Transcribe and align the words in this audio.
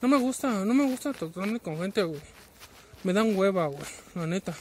No 0.00 0.08
me 0.08 0.16
gusta, 0.16 0.64
no 0.64 0.74
me 0.74 0.84
gusta 0.84 1.12
tocarme 1.12 1.60
con 1.60 1.78
gente, 1.78 2.02
güey. 2.02 2.20
Me 3.04 3.12
dan 3.12 3.36
hueva, 3.36 3.66
güey, 3.66 3.84
la 4.14 4.26
neta. 4.26 4.54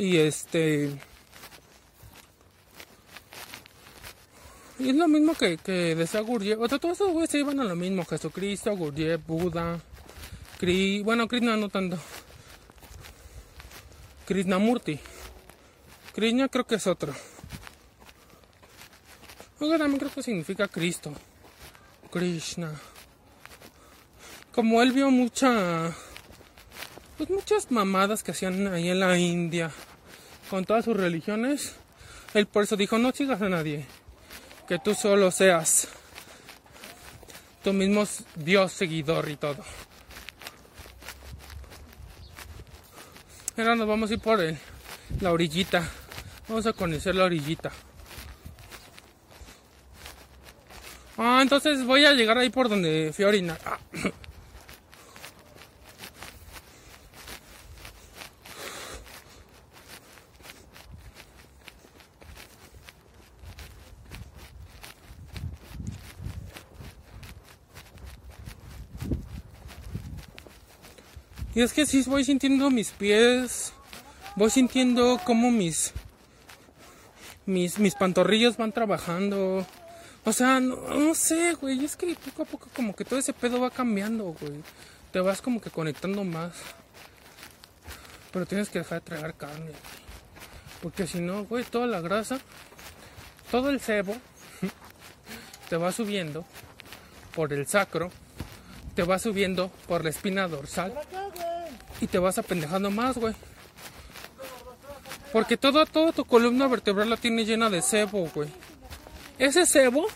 Y 0.00 0.16
este. 0.16 0.98
Y 4.78 4.88
es 4.88 4.96
lo 4.96 5.08
mismo 5.08 5.34
que, 5.34 5.58
que 5.58 5.94
decía 5.94 6.20
Gurdjieff. 6.20 6.58
O 6.58 6.68
sea, 6.68 6.78
todos 6.78 6.96
esos 6.96 7.12
güeyes 7.12 7.30
se 7.30 7.40
iban 7.40 7.60
a 7.60 7.64
lo 7.64 7.76
mismo. 7.76 8.04
Jesucristo, 8.06 8.74
Gurdjieff, 8.74 9.20
Buda, 9.26 9.78
Kri... 10.58 11.02
Bueno, 11.02 11.28
Krishna 11.28 11.56
no 11.58 11.68
tanto. 11.68 11.98
Krishnamurti. 14.30 14.96
Krishna 16.14 16.48
creo 16.48 16.64
que 16.64 16.76
es 16.76 16.86
otro. 16.86 17.12
También 19.58 19.98
creo 19.98 20.12
que 20.12 20.22
significa 20.22 20.68
Cristo. 20.68 21.12
Krishna. 22.12 22.70
Como 24.52 24.82
él 24.82 24.92
vio 24.92 25.10
mucha... 25.10 25.92
Pues 27.18 27.28
muchas 27.28 27.72
mamadas 27.72 28.22
que 28.22 28.30
hacían 28.30 28.68
ahí 28.68 28.88
en 28.88 29.00
la 29.00 29.18
India. 29.18 29.72
Con 30.48 30.64
todas 30.64 30.84
sus 30.84 30.96
religiones. 30.96 31.74
Él 32.32 32.46
por 32.46 32.62
eso 32.62 32.76
dijo, 32.76 32.98
no 32.98 33.10
sigas 33.10 33.42
a 33.42 33.48
nadie 33.48 33.84
que 34.68 34.78
tú 34.78 34.94
solo 34.94 35.32
seas 35.32 35.88
tu 37.64 37.72
mismo 37.72 38.04
Dios 38.36 38.70
seguidor 38.70 39.28
y 39.28 39.34
todo. 39.34 39.64
Ahora 43.56 43.76
nos 43.76 43.86
vamos 43.86 44.10
a 44.10 44.14
ir 44.14 44.20
por 44.20 44.40
la 45.20 45.32
orillita. 45.32 45.82
Vamos 46.48 46.66
a 46.66 46.72
conocer 46.72 47.14
la 47.14 47.24
orillita. 47.24 47.70
Ah, 51.18 51.40
entonces 51.42 51.84
voy 51.84 52.04
a 52.04 52.12
llegar 52.12 52.38
ahí 52.38 52.48
por 52.48 52.68
donde 52.68 53.12
fui 53.14 53.24
a 53.24 53.28
orinar. 53.28 53.58
Ah. 53.64 53.78
Es 71.62 71.74
que 71.74 71.84
sí 71.84 72.02
voy 72.06 72.24
sintiendo 72.24 72.70
mis 72.70 72.90
pies, 72.90 73.74
voy 74.34 74.48
sintiendo 74.48 75.20
como 75.26 75.50
mis 75.50 75.92
mis 77.44 77.78
mis 77.78 77.94
pantorrillas 77.94 78.56
van 78.56 78.72
trabajando. 78.72 79.66
O 80.24 80.32
sea, 80.32 80.58
no, 80.58 81.14
sé, 81.14 81.52
güey, 81.52 81.84
es 81.84 81.96
que 81.96 82.14
poco 82.14 82.42
a 82.42 82.44
poco 82.46 82.68
como 82.74 82.96
que 82.96 83.04
todo 83.04 83.18
ese 83.18 83.34
pedo 83.34 83.60
va 83.60 83.70
cambiando, 83.70 84.34
güey. 84.40 84.62
Te 85.12 85.20
vas 85.20 85.42
como 85.42 85.60
que 85.60 85.68
conectando 85.68 86.24
más. 86.24 86.54
Pero 88.32 88.46
tienes 88.46 88.70
que 88.70 88.78
dejar 88.78 89.00
de 89.00 89.06
tragar 89.06 89.34
carne. 89.34 89.72
Porque 90.82 91.06
si 91.06 91.20
no, 91.20 91.44
güey, 91.44 91.64
toda 91.64 91.86
la 91.86 92.00
grasa, 92.00 92.40
todo 93.50 93.68
el 93.68 93.80
cebo 93.80 94.16
te 95.68 95.76
va 95.76 95.92
subiendo 95.92 96.46
por 97.34 97.52
el 97.52 97.66
sacro, 97.66 98.10
te 98.94 99.02
va 99.02 99.18
subiendo 99.18 99.70
por 99.86 100.04
la 100.04 100.10
espina 100.10 100.48
dorsal 100.48 100.94
y 102.00 102.06
te 102.06 102.18
vas 102.18 102.38
apendejando 102.38 102.90
más, 102.90 103.16
güey. 103.16 103.34
Porque 105.32 105.56
toda, 105.56 105.86
toda 105.86 106.12
tu 106.12 106.24
columna 106.24 106.66
vertebral 106.66 107.10
la 107.10 107.16
tiene 107.16 107.44
llena 107.44 107.70
de 107.70 107.82
sebo, 107.82 108.28
güey. 108.34 108.48
Ese 109.38 109.64
sebo 109.66 110.06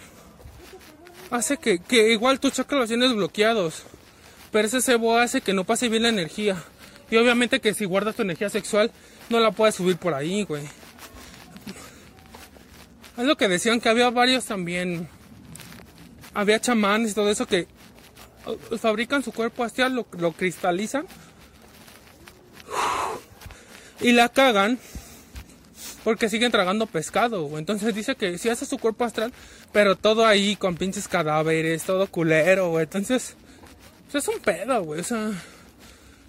hace 1.30 1.56
que, 1.56 1.78
que 1.78 2.12
igual 2.12 2.40
tus 2.40 2.54
chakras 2.54 2.80
los 2.80 2.88
tienes 2.88 3.14
bloqueados. 3.14 3.84
Pero 4.50 4.66
ese 4.66 4.80
sebo 4.80 5.18
hace 5.18 5.40
que 5.40 5.52
no 5.52 5.64
pase 5.64 5.88
bien 5.88 6.02
la 6.02 6.08
energía. 6.08 6.62
Y 7.10 7.16
obviamente 7.16 7.60
que 7.60 7.74
si 7.74 7.84
guardas 7.84 8.16
tu 8.16 8.22
energía 8.22 8.48
sexual, 8.50 8.90
no 9.28 9.38
la 9.40 9.52
puedes 9.52 9.76
subir 9.76 9.98
por 9.98 10.14
ahí, 10.14 10.44
güey. 10.44 10.64
Es 13.16 13.24
lo 13.24 13.36
que 13.36 13.46
decían 13.46 13.80
que 13.80 13.88
había 13.88 14.10
varios 14.10 14.46
también. 14.46 15.08
Había 16.32 16.60
chamanes 16.60 17.12
y 17.12 17.14
todo 17.14 17.30
eso 17.30 17.46
que 17.46 17.68
uh, 18.46 18.76
fabrican 18.78 19.22
su 19.22 19.30
cuerpo 19.30 19.62
astral, 19.62 19.94
lo, 19.94 20.06
lo 20.18 20.32
cristalizan 20.32 21.06
y 24.00 24.12
la 24.12 24.28
cagan 24.28 24.78
porque 26.04 26.28
siguen 26.28 26.52
tragando 26.52 26.86
pescado. 26.86 27.58
Entonces 27.58 27.94
dice 27.94 28.14
que 28.14 28.38
si 28.38 28.48
hace 28.50 28.66
su 28.66 28.78
cuerpo 28.78 29.04
astral, 29.04 29.32
pero 29.72 29.96
todo 29.96 30.26
ahí 30.26 30.56
con 30.56 30.76
pinches 30.76 31.08
cadáveres, 31.08 31.82
todo 31.84 32.06
culero, 32.06 32.70
güey. 32.70 32.84
Entonces, 32.84 33.36
es 34.12 34.28
un 34.28 34.38
pedo, 34.38 34.82
güey. 34.84 35.00
O 35.00 35.04
sea, 35.04 35.32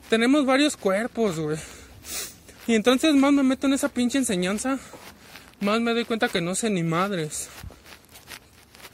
tenemos 0.09 0.45
varios 0.45 0.77
cuerpos, 0.77 1.39
güey. 1.39 1.57
Y 2.67 2.73
entonces 2.73 3.13
más 3.13 3.31
me 3.31 3.43
meto 3.43 3.67
en 3.67 3.73
esa 3.73 3.89
pinche 3.89 4.17
enseñanza, 4.17 4.79
más 5.59 5.79
me 5.81 5.93
doy 5.93 6.05
cuenta 6.05 6.29
que 6.29 6.41
no 6.41 6.55
sé 6.55 6.69
ni 6.69 6.81
madres. 6.81 7.49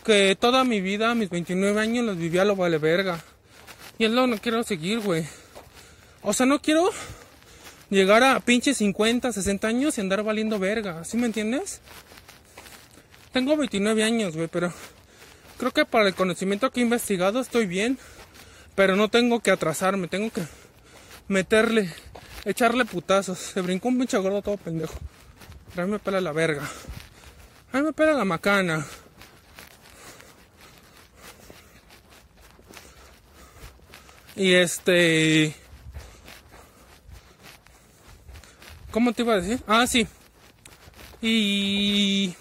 Que 0.03 0.35
toda 0.37 0.63
mi 0.63 0.81
vida, 0.81 1.15
mis 1.15 1.29
29 1.29 1.79
años, 1.79 2.05
los 2.05 2.17
viví 2.17 2.37
a 2.37 2.45
lo 2.45 2.55
vale 2.55 2.79
verga. 2.79 3.23
Y 3.97 4.05
es 4.05 4.11
lo 4.11 4.23
que 4.23 4.27
no 4.27 4.37
quiero 4.39 4.63
seguir, 4.63 4.99
güey. 4.99 5.25
O 6.23 6.33
sea, 6.33 6.45
no 6.45 6.61
quiero 6.61 6.89
llegar 7.91 8.23
a 8.23 8.39
pinche 8.39 8.73
50, 8.73 9.31
60 9.31 9.67
años 9.67 9.97
y 9.97 10.01
andar 10.01 10.23
valiendo 10.23 10.57
verga. 10.57 11.03
¿Sí 11.03 11.17
me 11.17 11.27
entiendes? 11.27 11.81
Tengo 13.31 13.55
29 13.55 14.03
años, 14.03 14.35
güey, 14.35 14.47
pero 14.47 14.73
creo 15.57 15.71
que 15.71 15.85
para 15.85 16.07
el 16.07 16.15
conocimiento 16.15 16.71
que 16.71 16.79
he 16.79 16.83
investigado 16.83 17.39
estoy 17.39 17.67
bien. 17.67 17.99
Pero 18.73 18.95
no 18.95 19.09
tengo 19.09 19.41
que 19.41 19.51
atrasarme, 19.51 20.07
tengo 20.07 20.31
que 20.31 20.43
meterle, 21.27 21.93
echarle 22.45 22.85
putazos. 22.85 23.37
Se 23.37 23.61
brincó 23.61 23.89
un 23.89 23.99
pinche 23.99 24.17
gordo 24.17 24.41
todo 24.41 24.57
pendejo. 24.57 24.97
a 25.75 25.81
mí 25.81 25.91
me 25.91 25.99
pela 25.99 26.21
la 26.21 26.31
verga. 26.31 26.63
A 27.73 27.77
mí 27.77 27.83
me 27.83 27.93
pela 27.93 28.13
la 28.13 28.25
macana. 28.25 28.85
Y 34.37 34.53
este... 34.53 35.60
¿Cómo 38.91 39.13
te 39.13 39.21
iba 39.21 39.33
a 39.33 39.41
decir? 39.41 39.59
Ah, 39.67 39.87
sí. 39.87 40.05
Y... 41.21 42.33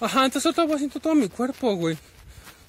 Ajá, 0.00 0.24
entonces 0.24 0.54
te 0.54 0.66
va 0.66 0.74
haciendo 0.74 1.00
todo 1.00 1.14
mi 1.14 1.28
cuerpo, 1.28 1.74
güey. 1.74 1.98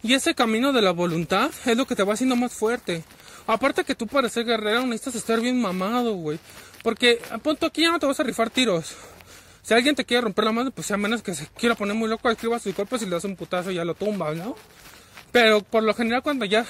Y 0.02 0.14
ese 0.14 0.34
camino 0.34 0.74
de 0.74 0.82
la 0.82 0.92
voluntad 0.92 1.52
es 1.66 1.78
lo 1.78 1.86
que 1.86 1.96
te 1.96 2.04
va 2.04 2.14
haciendo 2.14 2.36
más 2.36 2.54
fuerte. 2.54 3.04
Aparte 3.46 3.84
que 3.84 3.96
tú 3.96 4.08
para 4.08 4.30
ser 4.30 4.46
guerrero 4.46 4.86
necesitas 4.86 5.16
estar 5.16 5.40
bien 5.40 5.62
mamado, 5.62 6.14
güey. 6.14 6.40
Porque 6.84 7.22
a 7.30 7.38
punto 7.38 7.66
aquí 7.66 7.81
ya 7.81 7.92
no 7.92 8.00
te 8.00 8.06
vas 8.06 8.20
a 8.20 8.24
rifar 8.24 8.50
tiros. 8.50 8.96
Si 9.62 9.74
alguien 9.74 9.96
te 9.96 10.06
quiere 10.06 10.22
romper 10.22 10.46
la 10.46 10.52
mano, 10.52 10.72
pues 10.72 10.90
a 10.92 10.98
menos 10.98 11.22
que 11.22 11.36
se 11.36 11.46
quiera 11.48 11.76
poner 11.76 11.96
muy 11.96 12.10
loco, 12.10 12.30
escriba 12.30 12.58
su 12.58 12.74
cuerpo, 12.74 12.98
si 12.98 13.06
le 13.06 13.12
das 13.12 13.26
un 13.26 13.36
putazo 13.36 13.70
ya 13.72 13.86
lo 13.86 13.94
tumba, 13.94 14.34
¿no? 14.34 14.56
Pero 15.31 15.62
por 15.62 15.84
lo 15.84 15.94
general 15.94 16.24
cuando 16.24 16.46
ya 16.46 16.66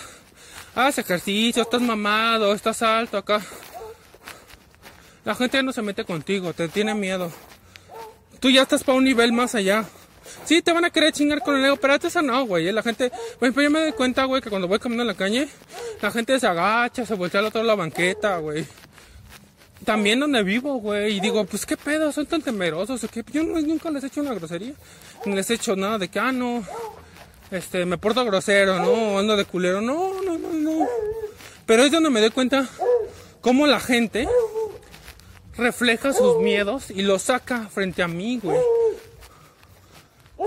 haces 0.75 1.06
ejercicio, 1.06 1.63
estás 1.63 1.81
mamado, 1.81 2.53
estás 2.53 2.81
alto 2.81 3.17
acá, 3.17 3.41
la 5.29 5.35
gente 5.35 5.62
no 5.62 5.72
se 5.72 5.84
mete 5.84 6.06
contigo, 6.06 6.53
te 6.53 6.67
tiene 6.69 6.95
miedo. 6.95 7.31
Tú 8.40 8.50
ya 8.50 8.63
estás 8.63 8.84
para 8.84 8.97
un 8.97 9.03
nivel 9.03 9.31
más 9.31 9.53
allá. 9.53 9.85
Sí, 10.44 10.63
te 10.63 10.73
van 10.73 10.85
a 10.85 10.90
querer 10.90 11.13
chingar 11.13 11.44
con 11.44 11.56
el 11.56 11.63
ego, 11.63 11.75
pero 11.75 11.94
antes 11.94 12.16
no, 12.16 12.47
güey. 12.47 12.67
¿eh? 12.67 12.73
La 12.73 12.81
gente, 12.81 13.12
pues 13.38 13.53
yo 13.53 13.69
me 13.69 13.79
doy 13.79 13.91
cuenta, 13.91 14.23
güey, 14.23 14.41
que 14.41 14.50
cuando 14.50 14.67
voy 14.67 14.79
caminando 14.79 15.03
en 15.03 15.16
la 15.16 15.23
calle, 15.23 15.47
la 16.01 16.09
gente 16.09 16.40
se 16.40 16.47
agacha, 16.47 17.06
se 17.06 17.13
voltea 17.13 17.41
al 17.41 17.45
otro 17.45 17.62
lado 17.62 17.73
de 17.73 17.78
la 17.78 17.84
banqueta, 17.84 18.37
güey. 18.40 18.66
También 19.85 20.20
donde 20.20 20.41
vivo, 20.41 20.79
güey. 20.79 21.17
Y 21.17 21.20
digo, 21.20 21.46
pues 21.46 21.64
qué 21.64 21.78
pedo, 21.78 22.11
son 22.11 22.26
tan 22.26 22.41
temerosos. 22.41 22.99
Que 23.11 23.23
yo 23.31 23.43
nunca 23.43 23.91
les 23.91 24.03
he 24.03 24.08
hecho 24.08 24.22
una 24.22 24.34
grosería. 24.34 24.73
Ni 25.28 25.35
les 25.35 25.47
he 25.52 25.53
hecho 25.53 25.76
nada 25.76 25.99
de 25.99 26.08
que, 26.08 26.17
ah, 26.17 26.31
no, 26.31 26.64
este, 27.52 27.85
me 27.85 27.99
porto 27.99 28.26
grosero, 28.26 28.79
no, 28.79 29.20
ando 29.20 29.37
de 29.37 29.46
culero. 29.46 29.79
No, 29.79 30.23
no, 30.23 30.40
no, 30.40 30.53
no. 30.53 30.87
Pero 31.67 31.84
es 31.84 31.91
donde 31.91 32.09
me 32.09 32.20
doy 32.20 32.31
cuenta 32.31 32.67
cómo 33.41 33.67
la 33.67 33.79
gente 33.79 34.28
refleja 35.59 36.14
sus 36.14 36.38
miedos 36.38 36.90
y 36.90 37.02
los 37.02 37.23
saca 37.23 37.67
frente 37.67 38.02
a 38.02 38.08
mí, 38.08 38.40
güey. 38.41 38.59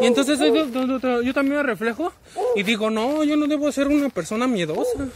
Y 0.01 0.07
entonces 0.07 0.39
yo, 0.39 1.35
también 1.35 1.59
me 1.59 1.63
reflejo 1.63 2.13
y 2.57 2.63
digo, 2.63 2.91
no, 2.91 3.23
yo 3.25 3.37
no 3.37 3.47
debo 3.47 3.71
ser 3.71 3.89
una 3.89 4.09
persona 4.09 4.47
miedosa. 4.49 5.09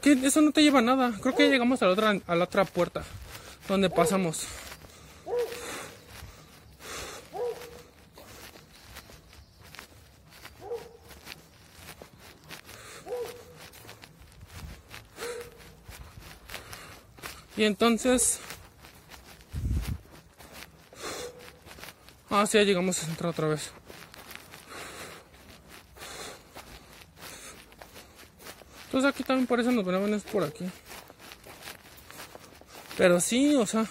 Que 0.00 0.12
eso 0.12 0.40
no 0.40 0.52
te 0.52 0.62
lleva 0.62 0.78
a 0.78 0.82
nada. 0.82 1.12
Creo 1.20 1.34
que 1.34 1.48
llegamos 1.48 1.82
a 1.82 1.86
la 1.86 1.92
otra, 1.92 2.20
a 2.26 2.34
la 2.34 2.44
otra 2.44 2.64
puerta 2.64 3.02
donde 3.68 3.90
pasamos. 3.90 4.46
Y 17.56 17.64
entonces... 17.64 18.40
Ah, 22.36 22.44
sí, 22.48 22.58
ya 22.58 22.64
llegamos 22.64 23.00
a 23.00 23.06
entrar 23.06 23.30
otra 23.30 23.46
vez. 23.46 23.70
Entonces 28.86 29.08
aquí 29.08 29.22
también 29.22 29.46
por 29.46 29.60
eso 29.60 29.70
nos 29.70 29.84
venían 29.84 30.14
es 30.14 30.24
por 30.24 30.42
aquí. 30.42 30.64
Pero 32.98 33.20
sí, 33.20 33.54
o 33.54 33.64
sea, 33.66 33.86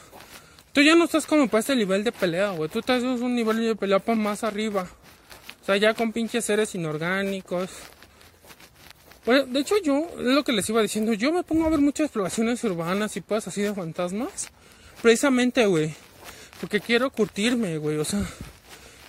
tú 0.74 0.82
ya 0.82 0.94
no 0.94 1.06
estás 1.06 1.26
como 1.26 1.48
para 1.48 1.62
este 1.62 1.74
nivel 1.74 2.04
de 2.04 2.12
pelea, 2.12 2.50
güey. 2.50 2.70
Tú 2.70 2.80
estás 2.80 3.02
en 3.02 3.24
un 3.24 3.34
nivel 3.34 3.66
de 3.66 3.78
pelea 3.78 4.00
para 4.00 4.18
más 4.18 4.44
arriba. 4.44 4.90
O 5.62 5.66
sea, 5.66 5.78
ya 5.78 5.94
con 5.94 6.12
pinches 6.12 6.44
seres 6.44 6.76
inorgánicos. 6.76 7.70
Bueno, 9.26 9.46
de 9.46 9.62
hecho 9.62 9.76
yo, 9.82 10.06
es 10.20 10.26
lo 10.26 10.44
que 10.44 10.52
les 10.52 10.68
iba 10.68 10.82
diciendo, 10.82 11.14
yo 11.14 11.32
me 11.32 11.44
pongo 11.44 11.66
a 11.66 11.70
ver 11.70 11.80
muchas 11.80 12.08
exploraciones 12.08 12.62
urbanas 12.66 13.16
y 13.16 13.22
cosas 13.22 13.48
así 13.48 13.62
de 13.62 13.74
fantasmas. 13.74 14.50
Precisamente, 15.02 15.66
güey. 15.66 15.96
Porque 16.60 16.80
quiero 16.80 17.12
curtirme, 17.12 17.78
güey. 17.78 17.98
O 17.98 18.06
sea, 18.06 18.22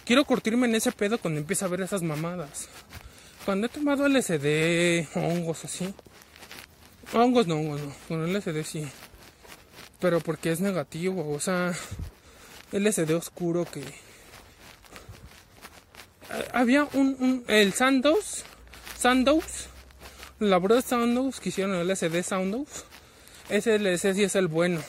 quiero 0.04 0.24
curtirme 0.24 0.66
en 0.66 0.74
ese 0.74 0.92
pedo 0.92 1.18
cuando 1.18 1.40
empiece 1.40 1.64
a 1.64 1.68
ver 1.68 1.80
esas 1.82 2.02
mamadas. 2.02 2.68
Cuando 3.44 3.66
he 3.66 3.70
tomado 3.70 4.08
LSD, 4.08 5.06
hongos 5.16 5.64
así. 5.64 5.92
Hongos 7.12 7.46
no, 7.46 7.56
hongos 7.56 7.80
no. 7.80 7.94
Con 8.08 8.32
LSD 8.32 8.64
sí. 8.64 8.84
Pero 10.00 10.20
porque 10.20 10.50
es 10.50 10.60
negativo, 10.60 11.30
o 11.30 11.40
sea, 11.40 11.72
LSD 12.72 13.10
oscuro 13.14 13.64
que... 13.64 13.82
Había 16.52 16.84
un, 16.94 17.16
un 17.20 17.44
el 17.46 17.72
Sandows, 17.74 18.44
Sandows, 18.98 19.68
la 20.40 20.58
de 20.58 20.82
Sandows 20.82 21.38
que 21.38 21.50
hicieron 21.50 21.76
el 21.76 21.88
LSD 21.88 22.22
Sandows, 22.22 22.84
ese 23.48 23.78
LSD 23.78 24.14
sí 24.14 24.24
es 24.24 24.34
el 24.34 24.48
bueno. 24.48 24.80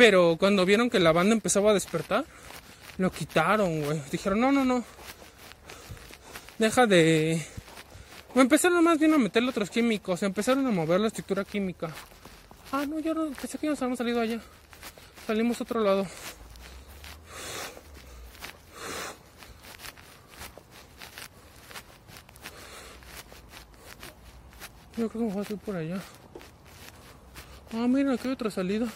Pero 0.00 0.38
cuando 0.38 0.64
vieron 0.64 0.88
que 0.88 0.98
la 0.98 1.12
banda 1.12 1.34
empezaba 1.34 1.72
a 1.72 1.74
despertar, 1.74 2.24
lo 2.96 3.12
quitaron, 3.12 3.82
güey. 3.82 4.00
Dijeron, 4.10 4.40
no, 4.40 4.50
no, 4.50 4.64
no. 4.64 4.82
Deja 6.56 6.86
de... 6.86 7.44
O 8.34 8.40
empezaron 8.40 8.82
más 8.82 8.98
bien 8.98 9.12
a 9.12 9.18
meterle 9.18 9.50
otros 9.50 9.68
químicos, 9.68 10.22
empezaron 10.22 10.66
a 10.66 10.70
mover 10.70 11.00
la 11.00 11.08
estructura 11.08 11.44
química. 11.44 11.90
Ah, 12.72 12.86
no, 12.88 12.98
yo 12.98 13.12
no, 13.12 13.30
pensé 13.32 13.58
que 13.58 13.66
nos 13.66 13.78
habíamos 13.82 13.98
salido 13.98 14.22
allá. 14.22 14.40
Salimos 15.26 15.60
a 15.60 15.64
otro 15.64 15.80
lado. 15.80 16.06
Yo 24.96 25.10
creo 25.10 25.30
que 25.30 25.38
a 25.38 25.42
ir 25.42 25.58
por 25.58 25.76
allá. 25.76 26.00
Ah, 27.74 27.86
mira, 27.86 28.14
aquí 28.14 28.28
hay 28.28 28.32
otra 28.32 28.50
salida. 28.50 28.86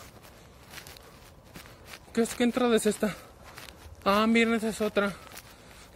¿Qué, 2.15 2.23
es, 2.23 2.37
¿Qué 2.37 2.45
entrada 2.45 2.77
es 2.77 2.87
esta? 2.87 3.13
Ah, 4.05 4.25
miren, 4.29 4.55
esa 4.55 4.69
es 4.69 4.81
otra. 4.81 5.13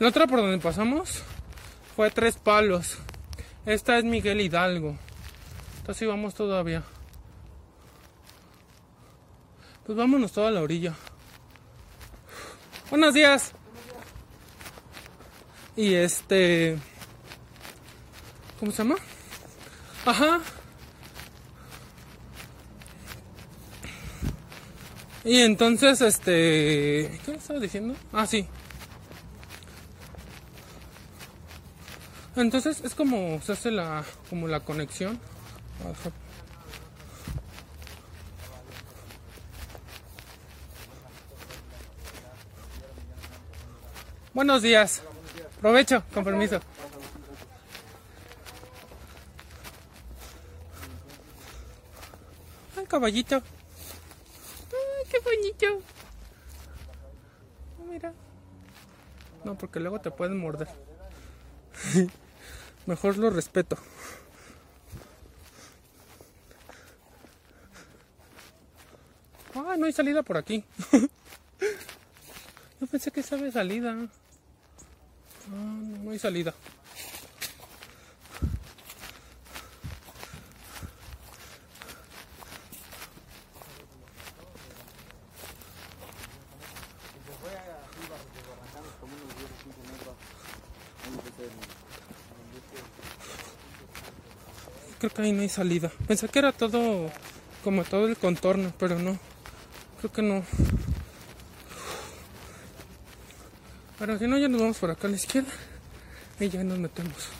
La 0.00 0.09
otra 0.09 0.26
por 0.26 0.41
donde 0.41 0.59
pasamos 0.59 1.23
fue 1.94 2.11
Tres 2.11 2.37
Palos. 2.37 2.99
Esta 3.65 3.99
es 3.99 4.05
Miguel 4.05 4.41
Hidalgo. 4.41 4.97
Entonces 5.79 6.09
vamos 6.09 6.35
todavía. 6.35 6.82
Pues 9.87 9.97
vámonos 9.97 10.32
toda 10.32 10.50
la 10.50 10.61
orilla. 10.61 10.93
Buenos 12.91 13.14
días. 13.14 13.53
Y 15.76 15.94
este. 15.94 16.79
¿Cómo 18.59 18.73
se 18.73 18.79
llama? 18.79 18.97
Ajá. 20.05 20.41
Y 25.25 25.41
entonces, 25.41 26.00
este. 26.00 27.20
¿Qué 27.25 27.35
estaba 27.35 27.61
diciendo? 27.61 27.94
Ah, 28.12 28.26
sí. 28.26 28.47
Entonces 32.37 32.82
es 32.85 32.94
como 32.94 33.41
se 33.43 33.53
hace 33.53 33.73
la, 33.73 34.05
como 34.31 34.47
la 34.47 34.61
conexión. 34.61 35.19
Buenos 44.32 44.62
días. 44.62 45.03
Provecho, 45.61 46.05
con 46.14 46.23
permiso. 46.23 46.61
Ay, 52.76 52.87
caballito. 52.87 53.43
Mira. 57.91 58.13
No, 59.45 59.57
porque 59.57 59.81
luego 59.81 60.01
te 60.01 60.11
pueden 60.11 60.39
morder. 60.39 60.69
Mejor 62.87 63.19
lo 63.19 63.31
respeto. 63.31 63.77
Ah, 69.55 69.77
no 69.77 69.87
hay 69.87 69.93
salida 69.93 70.23
por 70.23 70.37
aquí. 70.37 70.65
Yo 72.81 72.87
pensé 72.87 73.11
que 73.11 73.21
estaba 73.21 73.51
salida. 73.51 73.97
Ah, 75.51 75.81
no 76.03 76.11
hay 76.11 76.19
salida. 76.19 76.55
Que 95.19 95.25
ahí 95.25 95.32
no 95.32 95.43
hay 95.43 95.49
salida. 95.49 95.91
Pensé 96.06 96.29
que 96.29 96.38
era 96.38 96.53
todo 96.53 97.11
como 97.65 97.82
todo 97.82 98.06
el 98.06 98.17
contorno, 98.17 98.73
pero 98.79 99.00
no. 99.00 99.19
Creo 99.99 100.12
que 100.12 100.23
no. 100.23 100.44
Pero 103.99 104.17
si 104.17 104.29
no, 104.29 104.38
ya 104.38 104.47
nos 104.47 104.61
vamos 104.61 104.79
por 104.79 104.93
acá 104.93 105.09
a 105.09 105.11
la 105.11 105.17
izquierda. 105.17 105.50
Y 106.38 106.49
ya 106.49 106.62
nos 106.62 106.79
metemos. 106.79 107.31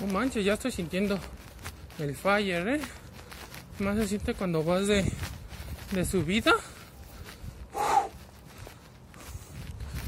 No 0.00 0.06
manches, 0.08 0.44
ya 0.44 0.54
estoy 0.54 0.72
sintiendo 0.72 1.16
el 2.00 2.16
fire, 2.16 2.66
¿eh? 2.66 2.80
Más 3.78 3.96
se 3.96 4.08
siente 4.08 4.34
cuando 4.34 4.64
vas 4.64 4.88
de, 4.88 5.04
de 5.92 6.04
subida. 6.04 6.52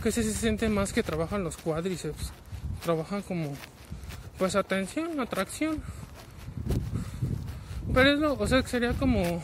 Que 0.03 0.11
se 0.11 0.25
siente 0.25 0.69
más 0.69 0.93
que 0.93 1.05
trabajan 1.05 1.45
los 1.45 1.57
cuádriceps. 1.59 2.33
Trabajan 2.83 3.23
como, 3.23 3.55
pues 4.39 4.57
atención, 4.57 5.19
atracción. 5.21 5.83
Pero 7.93 8.13
es 8.13 8.19
lo, 8.19 8.35
o 8.35 8.47
sea, 8.47 8.67
sería 8.67 8.93
como 8.93 9.43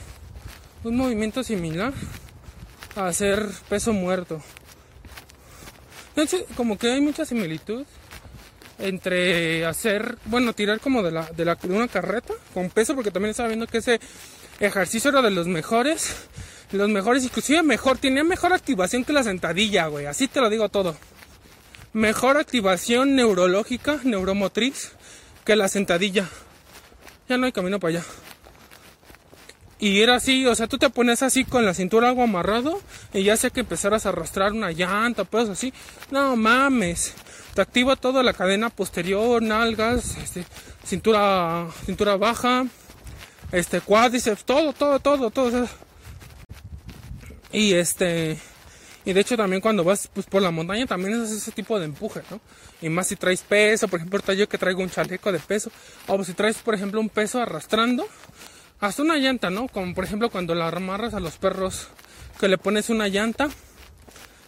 un 0.84 0.96
movimiento 0.96 1.42
similar 1.42 1.92
a 2.96 3.06
hacer 3.06 3.46
peso 3.68 3.92
muerto. 3.92 4.40
como 6.56 6.78
que 6.78 6.92
hay 6.92 7.00
mucha 7.00 7.24
similitud 7.24 7.84
entre 8.78 9.64
hacer, 9.66 10.18
bueno, 10.26 10.52
tirar 10.52 10.80
como 10.80 11.02
de, 11.02 11.12
la, 11.12 11.24
de, 11.32 11.44
de 11.44 11.74
una 11.74 11.88
carreta 11.88 12.34
con 12.52 12.70
peso, 12.70 12.94
porque 12.94 13.10
también 13.10 13.30
estaba 13.30 13.48
viendo 13.48 13.66
que 13.66 13.78
ese 13.78 14.00
ejercicio 14.60 15.10
era 15.10 15.22
de 15.22 15.30
los 15.30 15.46
mejores, 15.46 16.14
los 16.72 16.88
mejores, 16.88 17.24
inclusive 17.24 17.62
mejor, 17.62 17.98
tenía 17.98 18.24
mejor 18.24 18.52
activación 18.52 19.04
que 19.04 19.12
la 19.12 19.22
sentadilla, 19.22 19.86
güey, 19.86 20.06
así 20.06 20.28
te 20.28 20.40
lo 20.40 20.50
digo 20.50 20.68
todo. 20.68 20.96
Mejor 21.94 22.38
activación 22.38 23.14
neurológica, 23.14 24.00
neuromotriz, 24.02 24.90
que 25.44 25.54
la 25.54 25.68
sentadilla. 25.68 26.28
Ya 27.28 27.38
no 27.38 27.46
hay 27.46 27.52
camino 27.52 27.78
para 27.78 27.98
allá. 27.98 28.04
Y 29.78 30.00
era 30.00 30.16
así, 30.16 30.44
o 30.44 30.54
sea, 30.56 30.66
tú 30.66 30.76
te 30.76 30.90
pones 30.90 31.22
así 31.22 31.44
con 31.44 31.64
la 31.64 31.72
cintura 31.72 32.08
algo 32.08 32.24
amarrado 32.24 32.80
y 33.12 33.22
ya 33.22 33.36
sé 33.36 33.52
que 33.52 33.60
empezaras 33.60 34.06
a 34.06 34.08
arrastrar 34.08 34.52
una 34.52 34.72
llanta, 34.72 35.22
pues 35.22 35.48
así. 35.48 35.72
No 36.10 36.34
mames. 36.34 37.14
Te 37.54 37.62
activa 37.62 37.94
toda 37.94 38.24
la 38.24 38.32
cadena 38.32 38.70
posterior, 38.70 39.40
nalgas, 39.40 40.16
este, 40.16 40.44
cintura, 40.84 41.68
cintura 41.86 42.16
baja, 42.16 42.66
este, 43.52 43.80
cuádriceps, 43.80 44.44
todo, 44.44 44.72
todo, 44.72 44.98
todo, 44.98 45.30
todo. 45.30 45.68
Y 47.52 47.74
este, 47.74 48.36
y 49.04 49.12
de 49.12 49.20
hecho 49.20 49.36
también 49.36 49.60
cuando 49.60 49.84
vas 49.84 50.08
pues, 50.12 50.26
por 50.26 50.42
la 50.42 50.50
montaña 50.50 50.86
también 50.86 51.22
es 51.22 51.30
ese 51.30 51.52
tipo 51.52 51.78
de 51.78 51.86
empuje, 51.86 52.22
¿no? 52.30 52.40
Y 52.80 52.88
más 52.88 53.08
si 53.08 53.16
traes 53.16 53.42
peso, 53.42 53.88
por 53.88 54.00
ejemplo, 54.00 54.32
yo 54.32 54.48
que 54.48 54.58
traigo 54.58 54.82
un 54.82 54.90
chaleco 54.90 55.30
de 55.32 55.38
peso, 55.38 55.70
o 56.06 56.22
si 56.24 56.34
traes, 56.34 56.56
por 56.58 56.74
ejemplo, 56.74 57.00
un 57.00 57.08
peso 57.08 57.40
arrastrando, 57.40 58.06
hasta 58.80 59.02
una 59.02 59.16
llanta, 59.16 59.50
¿no? 59.50 59.68
Como 59.68 59.94
por 59.94 60.04
ejemplo 60.04 60.30
cuando 60.30 60.54
la 60.54 60.68
amarras 60.68 61.14
a 61.14 61.20
los 61.20 61.36
perros, 61.36 61.88
que 62.40 62.48
le 62.48 62.58
pones 62.58 62.90
una 62.90 63.08
llanta 63.08 63.48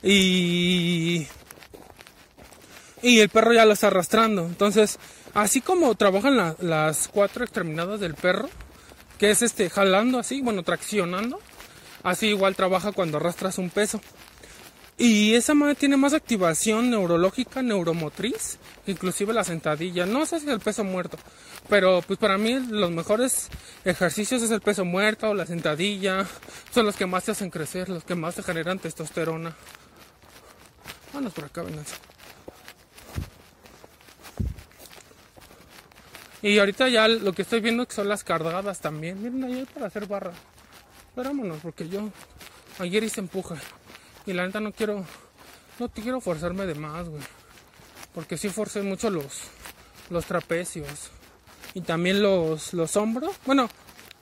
y 0.02 1.26
y 3.02 3.20
el 3.20 3.28
perro 3.28 3.52
ya 3.52 3.64
lo 3.64 3.72
está 3.72 3.88
arrastrando. 3.88 4.46
Entonces, 4.46 4.98
así 5.34 5.60
como 5.60 5.94
trabajan 5.94 6.56
las 6.58 7.08
cuatro 7.08 7.44
extremidades 7.44 8.00
del 8.00 8.14
perro, 8.14 8.48
que 9.18 9.30
es 9.30 9.42
este 9.42 9.70
jalando 9.70 10.18
así, 10.18 10.40
bueno, 10.40 10.62
traccionando. 10.62 11.38
Así 12.02 12.28
igual 12.28 12.54
trabaja 12.56 12.92
cuando 12.92 13.18
arrastras 13.18 13.58
un 13.58 13.70
peso. 13.70 14.00
Y 14.98 15.34
esa 15.34 15.52
madre 15.52 15.74
tiene 15.74 15.98
más 15.98 16.14
activación 16.14 16.88
neurológica, 16.88 17.60
neuromotriz, 17.62 18.58
inclusive 18.86 19.34
la 19.34 19.44
sentadilla. 19.44 20.06
No 20.06 20.24
sé 20.24 20.40
si 20.40 20.48
el 20.48 20.60
peso 20.60 20.84
muerto, 20.84 21.18
pero 21.68 22.00
pues 22.00 22.18
para 22.18 22.38
mí 22.38 22.54
los 22.70 22.90
mejores 22.90 23.48
ejercicios 23.84 24.42
es 24.42 24.50
el 24.50 24.62
peso 24.62 24.86
muerto, 24.86 25.34
la 25.34 25.44
sentadilla. 25.44 26.26
Son 26.72 26.86
los 26.86 26.96
que 26.96 27.04
más 27.04 27.24
te 27.24 27.32
hacen 27.32 27.50
crecer, 27.50 27.90
los 27.90 28.04
que 28.04 28.14
más 28.14 28.36
te 28.36 28.42
generan 28.42 28.78
testosterona. 28.78 29.54
Vamos 31.12 31.34
por 31.34 31.44
acá, 31.44 31.62
vengan. 31.62 31.84
Y 36.40 36.58
ahorita 36.58 36.88
ya 36.88 37.06
lo 37.06 37.34
que 37.34 37.42
estoy 37.42 37.60
viendo 37.60 37.86
que 37.86 37.94
son 37.94 38.08
las 38.08 38.24
cargadas 38.24 38.80
también. 38.80 39.22
Miren, 39.22 39.44
ahí 39.44 39.58
hay 39.58 39.64
para 39.66 39.86
hacer 39.88 40.06
barra. 40.06 40.32
Esperámonos, 41.08 41.58
porque 41.60 41.86
yo 41.86 42.08
ayer 42.78 43.04
hice 43.04 43.20
empuje. 43.20 43.56
Y 44.26 44.32
la 44.32 44.44
neta 44.44 44.60
no 44.60 44.72
quiero, 44.72 45.04
no 45.78 45.88
quiero 45.88 46.20
forzarme 46.20 46.66
de 46.66 46.74
más, 46.74 47.08
güey. 47.08 47.22
Porque 48.12 48.36
sí 48.36 48.48
forcé 48.48 48.82
mucho 48.82 49.08
los, 49.08 49.42
los 50.10 50.26
trapecios. 50.26 51.10
Y 51.74 51.82
también 51.82 52.22
los, 52.22 52.74
los 52.74 52.96
hombros. 52.96 53.36
Bueno, 53.44 53.68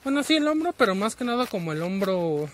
bueno, 0.02 0.22
sí 0.22 0.36
el 0.36 0.46
hombro, 0.46 0.74
pero 0.76 0.94
más 0.94 1.16
que 1.16 1.24
nada 1.24 1.46
como 1.46 1.72
el 1.72 1.80
hombro, 1.80 2.48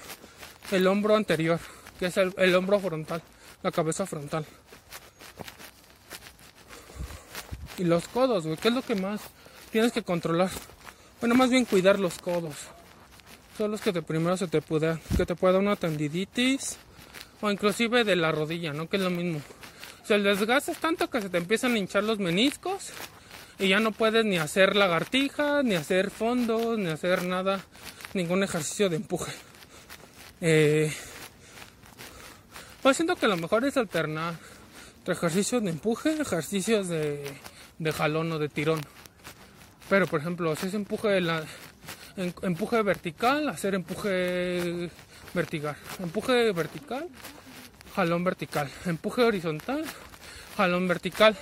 el 0.71 0.87
hombro 0.87 1.17
anterior, 1.17 1.59
que 1.99 2.07
es 2.07 2.17
el, 2.17 2.33
el 2.37 2.55
hombro 2.55 2.79
frontal, 2.79 3.23
la 3.63 3.73
cabeza 3.73 4.07
frontal. 4.07 4.47
Y 7.79 7.85
los 7.85 8.07
codos, 8.09 8.45
güey, 8.45 8.59
¿qué 8.59 8.69
es 8.69 8.75
lo 8.75 8.83
que 8.83 8.95
más 8.95 9.23
tienes 9.73 9.91
que 9.91 10.03
controlar? 10.03 10.51
Bueno, 11.19 11.35
más 11.35 11.51
bien 11.51 11.65
cuidar 11.65 11.99
los 11.99 12.19
codos. 12.19 12.55
Son 13.57 13.71
los 13.71 13.81
que 13.81 13.93
de 13.93 14.03
primero 14.03 14.37
se 14.37 14.47
te 14.47 14.63
puede, 14.63 15.01
que 15.17 15.27
te 15.27 15.35
pueda 15.35 15.59
una 15.59 15.77
tendiditis 15.77 16.79
o 17.41 17.51
inclusive 17.51 18.05
de 18.05 18.17
la 18.17 18.33
rodilla, 18.33 18.73
¿no? 18.73 18.89
Que 18.89 18.97
es 18.97 19.03
lo 19.03 19.11
mismo. 19.11 19.41
O 20.03 20.07
sea, 20.07 20.17
el 20.17 20.25
desgaste 20.25 20.73
es 20.73 20.79
tanto 20.79 21.09
que 21.09 21.21
se 21.21 21.29
te 21.29 21.39
empiezan 21.39 21.75
a 21.75 21.79
hinchar 21.79 22.05
los 22.05 22.19
meniscos 22.19 22.91
y 23.59 23.69
ya 23.69 23.81
no 23.81 23.93
puedes 23.93 24.25
ni 24.25 24.39
hacer 24.39 24.77
lagartijas, 24.77 25.65
ni 25.65 25.75
hacer 25.75 26.11
fondos, 26.11 26.79
ni 26.79 26.89
hacer 26.89 27.25
nada, 27.25 27.61
ningún 28.15 28.43
ejercicio 28.43 28.89
de 28.89 28.97
empuje. 28.97 29.33
Eh, 30.41 30.93
pues 32.83 32.97
siento 32.97 33.17
que 33.17 33.29
lo 33.29 33.37
mejor 33.37 33.65
es 33.65 33.77
alternar 33.77 34.35
entre 34.99 35.15
ejercicios 35.15 35.63
de 35.63 35.71
empuje, 35.71 36.21
ejercicios 36.21 36.89
de, 36.89 37.23
de 37.79 37.93
jalón 37.93 38.33
o 38.33 38.39
de 38.39 38.49
tirón. 38.49 38.81
Pero 39.89 40.07
por 40.07 40.21
ejemplo, 40.21 40.55
si 40.57 40.69
es 40.69 40.75
empuje, 40.75 41.21
la, 41.21 41.45
empuje 42.17 42.83
vertical, 42.83 43.49
hacer 43.49 43.75
empuje 43.75 44.91
vertical. 45.35 45.77
Empuje 46.01 46.53
vertical, 46.53 47.09
jalón 47.95 48.25
vertical. 48.25 48.71
Empuje 48.87 49.23
horizontal, 49.23 49.85
jalón 50.57 50.89
vertical. 50.89 51.37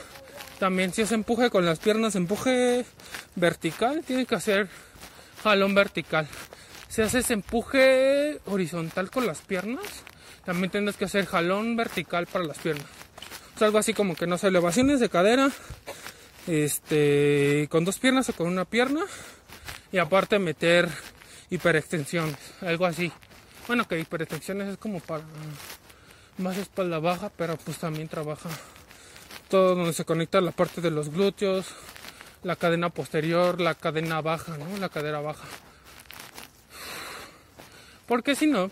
También 0.58 0.92
si 0.92 1.02
es 1.02 1.12
empuje 1.12 1.50
con 1.50 1.64
las 1.64 1.78
piernas, 1.78 2.16
empuje 2.16 2.84
vertical, 3.36 4.02
tiene 4.04 4.26
que 4.26 4.34
hacer 4.34 4.68
jalón 5.42 5.74
vertical. 5.74 6.26
Si 6.88 7.02
haces 7.02 7.30
empuje 7.30 8.40
horizontal 8.46 9.10
con 9.10 9.26
las 9.26 9.40
piernas, 9.42 9.84
también 10.44 10.70
tienes 10.70 10.96
que 10.96 11.04
hacer 11.04 11.26
jalón 11.26 11.76
vertical 11.76 12.26
para 12.26 12.44
las 12.44 12.58
piernas. 12.58 12.86
Es 13.54 13.62
algo 13.62 13.78
así 13.78 13.92
como 13.92 14.16
que 14.16 14.26
no 14.26 14.38
sé, 14.38 14.48
elevaciones 14.48 14.98
de 14.98 15.08
cadera, 15.08 15.50
este, 16.46 17.68
con 17.70 17.84
dos 17.84 17.98
piernas 17.98 18.28
o 18.30 18.32
con 18.32 18.46
una 18.46 18.64
pierna, 18.64 19.02
y 19.92 19.98
aparte 19.98 20.38
meter 20.38 20.88
hiperextensiones, 21.50 22.38
algo 22.62 22.86
así. 22.86 23.12
Bueno, 23.68 23.86
que 23.86 24.00
hiperextensiones 24.00 24.66
es 24.66 24.76
como 24.78 24.98
para 24.98 25.22
más 26.38 26.56
espalda 26.56 26.98
baja, 27.00 27.30
pero 27.36 27.58
pues 27.58 27.76
también 27.76 28.08
trabaja 28.08 28.48
todo 29.50 29.74
donde 29.74 29.92
se 29.92 30.06
conecta 30.06 30.40
la 30.40 30.52
parte 30.52 30.80
de 30.80 30.90
los 30.90 31.10
glúteos, 31.10 31.66
la 32.42 32.56
cadena 32.56 32.88
posterior, 32.88 33.60
la 33.60 33.74
cadena 33.74 34.22
baja, 34.22 34.56
¿no? 34.56 34.78
La 34.78 34.88
cadera 34.88 35.20
baja. 35.20 35.44
Porque 38.06 38.34
si 38.34 38.46
no, 38.46 38.70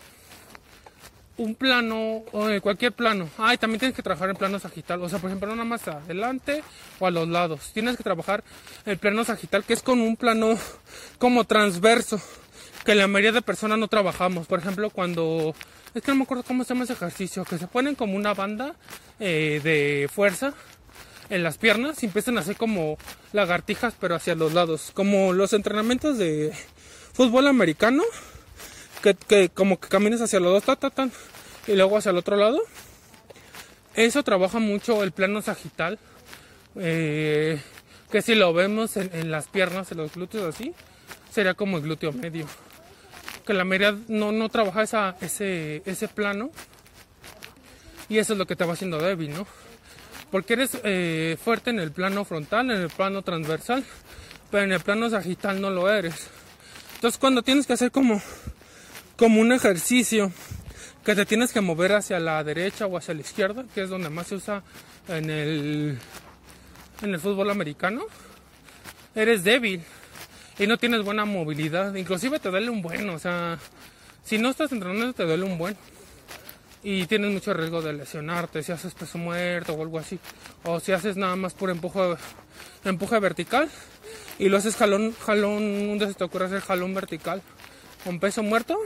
un 1.37 1.53
plano, 1.53 2.23
o 2.31 2.47
cualquier 2.63 2.93
plano, 2.93 3.29
ay, 3.37 3.59
también 3.59 3.79
tienes 3.79 3.95
que 3.95 4.01
trabajar 4.01 4.31
en 4.31 4.35
plano 4.35 4.57
sagital, 4.57 4.99
o 5.03 5.09
sea, 5.09 5.19
por 5.19 5.29
ejemplo, 5.29 5.47
no 5.47 5.55
nada 5.55 5.69
más 5.69 5.87
adelante 5.87 6.63
o 6.99 7.05
a 7.05 7.11
los 7.11 7.27
lados, 7.27 7.69
tienes 7.71 7.97
que 7.97 8.03
trabajar 8.03 8.43
el 8.85 8.97
plano 8.97 9.23
sagital, 9.23 9.63
que 9.63 9.73
es 9.73 9.83
con 9.83 9.99
un 9.99 10.17
plano 10.17 10.57
como 11.19 11.43
transverso 11.43 12.19
que 12.87 12.95
la 12.95 13.09
mayoría 13.09 13.33
de 13.33 13.41
personas 13.41 13.77
no 13.77 13.89
trabajamos. 13.89 14.47
Por 14.47 14.59
ejemplo, 14.59 14.89
cuando 14.89 15.53
es 15.93 16.01
que 16.01 16.09
no 16.09 16.15
me 16.15 16.23
acuerdo 16.23 16.43
cómo 16.43 16.63
se 16.63 16.69
llama 16.69 16.85
ese 16.85 16.93
ejercicio, 16.93 17.43
que 17.43 17.57
se 17.57 17.67
ponen 17.67 17.95
como 17.95 18.15
una 18.15 18.33
banda 18.33 18.75
eh, 19.19 19.59
de 19.61 20.07
fuerza 20.07 20.53
en 21.29 21.43
las 21.43 21.57
piernas 21.57 22.01
y 22.01 22.05
empiezan 22.05 22.37
a 22.37 22.41
hacer 22.41 22.55
como 22.55 22.97
lagartijas, 23.33 23.93
pero 23.99 24.15
hacia 24.15 24.35
los 24.35 24.53
lados, 24.53 24.91
como 24.93 25.33
los 25.33 25.51
entrenamientos 25.51 26.17
de 26.17 26.53
fútbol 27.11 27.47
americano, 27.47 28.03
que, 29.01 29.49
como 29.49 29.81
que 29.81 29.89
caminas 29.89 30.21
hacia 30.21 30.39
los 30.39 30.63
dos, 30.63 30.79
ta, 30.79 31.09
y 31.67 31.73
luego 31.73 31.97
hacia 31.97 32.11
el 32.11 32.17
otro 32.17 32.37
lado. 32.37 32.61
Eso 33.95 34.23
trabaja 34.23 34.59
mucho 34.59 35.03
el 35.03 35.11
plano 35.11 35.41
sagital, 35.41 35.99
eh, 36.77 37.59
que 38.09 38.21
si 38.21 38.33
lo 38.33 38.53
vemos 38.53 38.95
en 38.95 39.29
las 39.29 39.49
piernas, 39.49 39.91
en 39.91 39.97
los 39.97 40.13
glúteos 40.13 40.55
así, 40.55 40.73
sería 41.33 41.53
como 41.53 41.75
el 41.75 41.83
glúteo 41.83 42.13
medio 42.13 42.47
que 43.47 43.53
la 43.53 43.63
mayoría 43.63 43.97
no, 44.09 44.31
no 44.31 44.49
trabaja 44.49 44.83
esa, 44.83 45.15
ese, 45.21 45.81
ese 45.85 46.07
plano 46.09 46.51
y 48.09 48.17
eso 48.17 48.33
es 48.33 48.39
lo 48.39 48.45
que 48.45 48.55
te 48.55 48.65
va 48.65 48.73
haciendo 48.73 48.99
débil, 48.99 49.33
¿no? 49.33 49.47
Porque 50.29 50.53
eres 50.53 50.77
eh, 50.83 51.37
fuerte 51.41 51.69
en 51.69 51.79
el 51.79 51.91
plano 51.91 52.25
frontal, 52.25 52.69
en 52.69 52.81
el 52.81 52.89
plano 52.89 53.21
transversal, 53.21 53.83
pero 54.51 54.63
en 54.65 54.73
el 54.73 54.81
plano 54.81 55.09
sagital 55.09 55.61
no 55.61 55.69
lo 55.69 55.89
eres. 55.89 56.27
Entonces 56.95 57.17
cuando 57.17 57.41
tienes 57.41 57.65
que 57.65 57.73
hacer 57.73 57.91
como, 57.91 58.21
como 59.15 59.39
un 59.39 59.53
ejercicio 59.53 60.31
que 61.05 61.15
te 61.15 61.25
tienes 61.25 61.53
que 61.53 61.61
mover 61.61 61.93
hacia 61.93 62.19
la 62.19 62.43
derecha 62.43 62.85
o 62.85 62.97
hacia 62.97 63.13
la 63.13 63.21
izquierda, 63.21 63.63
que 63.73 63.83
es 63.83 63.89
donde 63.89 64.09
más 64.09 64.27
se 64.27 64.35
usa 64.35 64.61
en 65.07 65.29
el, 65.29 65.97
en 67.01 67.13
el 67.13 67.19
fútbol 67.19 67.49
americano, 67.49 68.01
eres 69.15 69.45
débil 69.45 69.81
y 70.59 70.67
no 70.67 70.77
tienes 70.77 71.03
buena 71.03 71.25
movilidad, 71.25 71.93
inclusive 71.95 72.39
te 72.39 72.49
duele 72.49 72.69
un 72.69 72.81
buen, 72.81 73.09
o 73.09 73.19
sea, 73.19 73.57
si 74.23 74.37
no 74.37 74.49
estás 74.49 74.71
entrenando 74.71 75.13
te 75.13 75.23
duele 75.23 75.43
un 75.43 75.57
buen. 75.57 75.75
Y 76.83 77.05
tienes 77.07 77.31
mucho 77.31 77.53
riesgo 77.53 77.81
de 77.81 77.91
lesionarte 77.91 78.63
si 78.63 78.71
haces 78.71 78.93
peso 78.93 79.17
muerto 79.17 79.73
o 79.73 79.81
algo 79.81 79.99
así, 79.99 80.19
o 80.63 80.79
si 80.79 80.91
haces 80.93 81.17
nada 81.17 81.35
más 81.35 81.53
por 81.53 81.69
empuje, 81.69 82.15
empuje 82.85 83.19
vertical 83.19 83.67
y 84.39 84.47
lo 84.47 84.57
haces 84.57 84.75
jalón, 84.75 85.13
jalón, 85.25 85.63
un 85.63 85.97
día 85.97 86.07
se 86.07 86.13
te 86.13 86.23
ocurre 86.23 86.45
hacer 86.45 86.61
jalón 86.61 86.93
vertical 86.93 87.41
con 88.03 88.19
peso 88.19 88.43
muerto, 88.43 88.77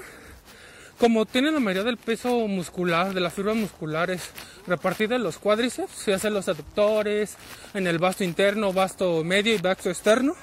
como 0.98 1.26
tiene 1.26 1.52
la 1.52 1.60
mayoría 1.60 1.84
del 1.84 1.98
peso 1.98 2.48
muscular, 2.48 3.14
de 3.14 3.20
las 3.20 3.34
fibras 3.34 3.56
musculares 3.56 4.32
repartidas 4.68 5.18
en 5.18 5.24
los 5.24 5.38
cuádriceps, 5.38 5.92
si 5.92 6.12
haces 6.12 6.32
los 6.32 6.48
aductores, 6.48 7.36
en 7.74 7.88
el 7.88 8.00
vasto 8.00 8.24
interno, 8.24 8.72
vasto 8.72 9.24
medio 9.24 9.54
y 9.54 9.58
vasto 9.58 9.90
externo, 9.90 10.36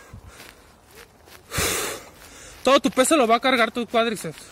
todo 2.65 2.81
tu 2.81 2.91
peso 2.91 3.17
lo 3.17 3.27
va 3.27 3.37
a 3.37 3.41
cargar 3.41 3.71
tu 3.71 3.87
cuádriceps. 3.87 4.43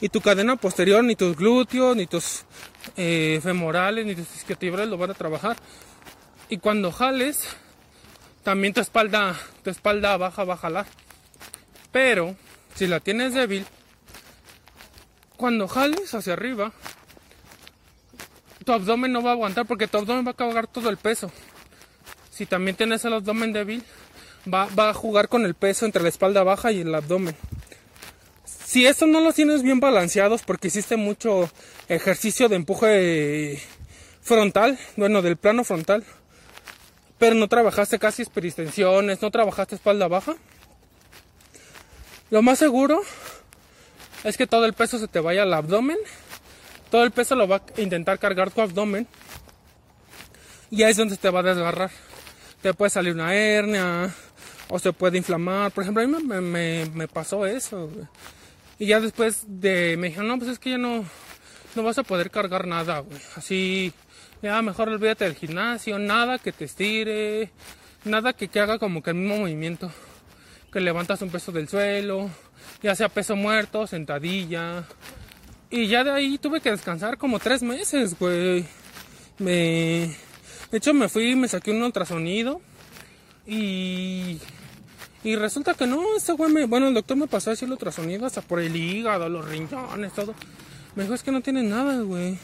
Y 0.00 0.08
tu 0.08 0.20
cadena 0.20 0.56
posterior, 0.56 1.02
ni 1.02 1.16
tus 1.16 1.36
glúteos, 1.36 1.96
ni 1.96 2.06
tus 2.06 2.44
eh, 2.96 3.40
femorales, 3.42 4.04
ni 4.04 4.14
tus 4.14 4.34
isquiotibiales 4.36 4.88
lo 4.88 4.98
van 4.98 5.10
a 5.10 5.14
trabajar. 5.14 5.56
Y 6.48 6.58
cuando 6.58 6.92
jales, 6.92 7.48
también 8.42 8.74
tu 8.74 8.80
espalda, 8.80 9.34
tu 9.62 9.70
espalda 9.70 10.16
baja 10.16 10.44
va 10.44 10.54
a 10.54 10.58
jalar. 10.58 10.86
Pero, 11.92 12.36
si 12.74 12.86
la 12.86 13.00
tienes 13.00 13.34
débil, 13.34 13.64
cuando 15.36 15.68
jales 15.68 16.14
hacia 16.14 16.34
arriba, 16.34 16.72
tu 18.64 18.72
abdomen 18.72 19.12
no 19.12 19.22
va 19.22 19.30
a 19.30 19.32
aguantar 19.34 19.66
porque 19.66 19.86
tu 19.86 19.98
abdomen 19.98 20.26
va 20.26 20.32
a 20.32 20.34
cargar 20.34 20.66
todo 20.66 20.90
el 20.90 20.96
peso. 20.96 21.30
Si 22.30 22.46
también 22.46 22.76
tienes 22.76 23.04
el 23.04 23.14
abdomen 23.14 23.52
débil, 23.52 23.82
va, 24.52 24.68
a 24.90 24.94
jugar 24.94 25.28
con 25.28 25.44
el 25.44 25.54
peso 25.54 25.86
entre 25.86 26.02
la 26.02 26.08
espalda 26.08 26.42
baja 26.42 26.72
y 26.72 26.80
el 26.80 26.94
abdomen. 26.94 27.36
Si 28.44 28.86
eso 28.86 29.06
no 29.06 29.20
lo 29.20 29.32
tienes 29.32 29.62
bien 29.62 29.80
balanceados 29.80 30.42
porque 30.42 30.68
hiciste 30.68 30.96
mucho 30.96 31.50
ejercicio 31.88 32.48
de 32.48 32.56
empuje 32.56 33.62
frontal, 34.22 34.78
bueno, 34.96 35.22
del 35.22 35.36
plano 35.36 35.64
frontal, 35.64 36.04
pero 37.18 37.34
no 37.34 37.48
trabajaste 37.48 37.98
casi 37.98 38.24
peristensiones, 38.24 39.22
no 39.22 39.30
trabajaste 39.30 39.76
espalda 39.76 40.08
baja, 40.08 40.34
lo 42.30 42.42
más 42.42 42.58
seguro 42.58 43.00
es 44.24 44.36
que 44.36 44.46
todo 44.46 44.64
el 44.64 44.72
peso 44.72 44.98
se 44.98 45.06
te 45.06 45.20
vaya 45.20 45.42
al 45.42 45.54
abdomen, 45.54 45.98
todo 46.90 47.04
el 47.04 47.10
peso 47.10 47.36
lo 47.36 47.46
va 47.46 47.56
a 47.56 47.80
intentar 47.80 48.18
cargar 48.18 48.50
tu 48.50 48.60
abdomen 48.60 49.06
y 50.70 50.82
ahí 50.82 50.90
es 50.90 50.96
donde 50.96 51.16
te 51.16 51.30
va 51.30 51.40
a 51.40 51.42
desgarrar. 51.44 51.90
Te 52.62 52.74
puede 52.74 52.90
salir 52.90 53.14
una 53.14 53.34
hernia, 53.34 54.12
o 54.68 54.78
se 54.78 54.92
puede 54.92 55.18
inflamar. 55.18 55.72
Por 55.72 55.82
ejemplo, 55.82 56.02
a 56.02 56.06
mí 56.06 56.42
me, 56.92 57.08
pasó 57.08 57.46
eso. 57.46 57.90
Y 58.78 58.86
ya 58.86 59.00
después 59.00 59.44
de 59.46 59.96
me 59.96 60.08
dijeron, 60.08 60.28
no, 60.28 60.38
pues 60.38 60.50
es 60.50 60.58
que 60.58 60.70
ya 60.70 60.78
no, 60.78 61.04
no 61.74 61.82
vas 61.82 61.98
a 61.98 62.02
poder 62.02 62.30
cargar 62.30 62.66
nada, 62.66 63.00
güey. 63.00 63.20
Así, 63.36 63.92
ya 64.42 64.60
mejor 64.62 64.88
olvídate 64.88 65.24
del 65.24 65.34
gimnasio, 65.34 65.98
nada 65.98 66.38
que 66.38 66.52
te 66.52 66.64
estire, 66.64 67.50
nada 68.04 68.32
que, 68.32 68.48
que 68.48 68.60
haga 68.60 68.78
como 68.78 69.02
que 69.02 69.10
el 69.10 69.16
mismo 69.16 69.38
movimiento. 69.38 69.90
Que 70.72 70.80
levantas 70.80 71.22
un 71.22 71.30
peso 71.30 71.52
del 71.52 71.68
suelo, 71.68 72.30
ya 72.82 72.94
sea 72.96 73.08
peso 73.08 73.36
muerto, 73.36 73.86
sentadilla. 73.86 74.84
Y 75.70 75.86
ya 75.86 76.04
de 76.04 76.10
ahí 76.10 76.38
tuve 76.38 76.60
que 76.60 76.70
descansar 76.70 77.16
como 77.16 77.38
tres 77.38 77.62
meses, 77.62 78.18
güey. 78.18 78.64
Me... 79.38 80.16
De 80.70 80.78
hecho 80.78 80.92
me 80.94 81.08
fui, 81.08 81.36
me 81.36 81.48
saqué 81.48 81.70
un 81.70 81.82
ultrasonido 81.82 82.60
y... 83.46 84.40
Y 85.24 85.36
resulta 85.36 85.72
que 85.72 85.86
no, 85.86 86.16
ese 86.16 86.34
güey 86.34 86.52
me... 86.52 86.66
Bueno, 86.66 86.88
el 86.88 86.94
doctor 86.94 87.16
me 87.16 87.26
pasó 87.26 87.48
a 87.48 87.52
decir 87.54 87.66
el 87.66 87.72
ultrasonido 87.72 88.26
hasta 88.26 88.42
por 88.42 88.60
el 88.60 88.76
hígado, 88.76 89.26
los 89.30 89.48
riñones, 89.48 90.12
todo. 90.12 90.34
Me 90.94 91.04
dijo, 91.04 91.14
es 91.14 91.22
que 91.22 91.32
no 91.32 91.40
tiene 91.40 91.62
nada, 91.62 91.98
güey. 92.02 92.38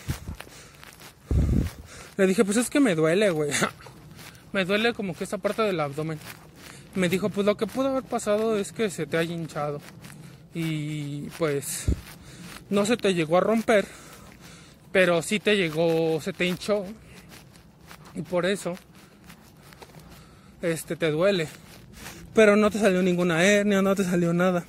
Le 2.17 2.27
dije, 2.27 2.43
pues 2.43 2.57
es 2.57 2.71
que 2.71 2.81
me 2.81 2.95
duele, 2.95 3.29
güey. 3.31 3.51
me 4.53 4.65
duele 4.65 4.95
como 4.95 5.15
que 5.15 5.25
esa 5.25 5.37
parte 5.37 5.61
del 5.61 5.79
abdomen. 5.79 6.19
Me 6.95 7.11
dijo, 7.11 7.29
pues 7.29 7.47
lo 7.47 7.59
que 7.59 7.67
pudo 7.67 7.89
haber 7.89 8.03
pasado 8.03 8.57
es 8.57 8.73
que 8.73 8.89
se 8.89 9.07
te 9.07 9.19
haya 9.19 9.35
hinchado. 9.35 9.83
Y 10.55 11.29
pues 11.39 11.85
no 12.71 12.87
se 12.87 12.97
te 12.97 13.13
llegó 13.13 13.37
a 13.37 13.41
romper, 13.41 13.87
pero 14.91 15.21
sí 15.21 15.39
te 15.39 15.57
llegó, 15.57 16.19
se 16.23 16.33
te 16.33 16.47
hinchó. 16.47 16.87
Y 18.15 18.23
por 18.23 18.47
eso 18.47 18.75
este 20.63 20.97
te 20.97 21.11
duele. 21.11 21.47
Pero 22.35 22.57
no 22.57 22.71
te 22.71 22.79
salió 22.79 23.03
ninguna 23.03 23.45
hernia, 23.45 23.83
no 23.83 23.95
te 23.95 24.05
salió 24.05 24.33
nada. 24.33 24.65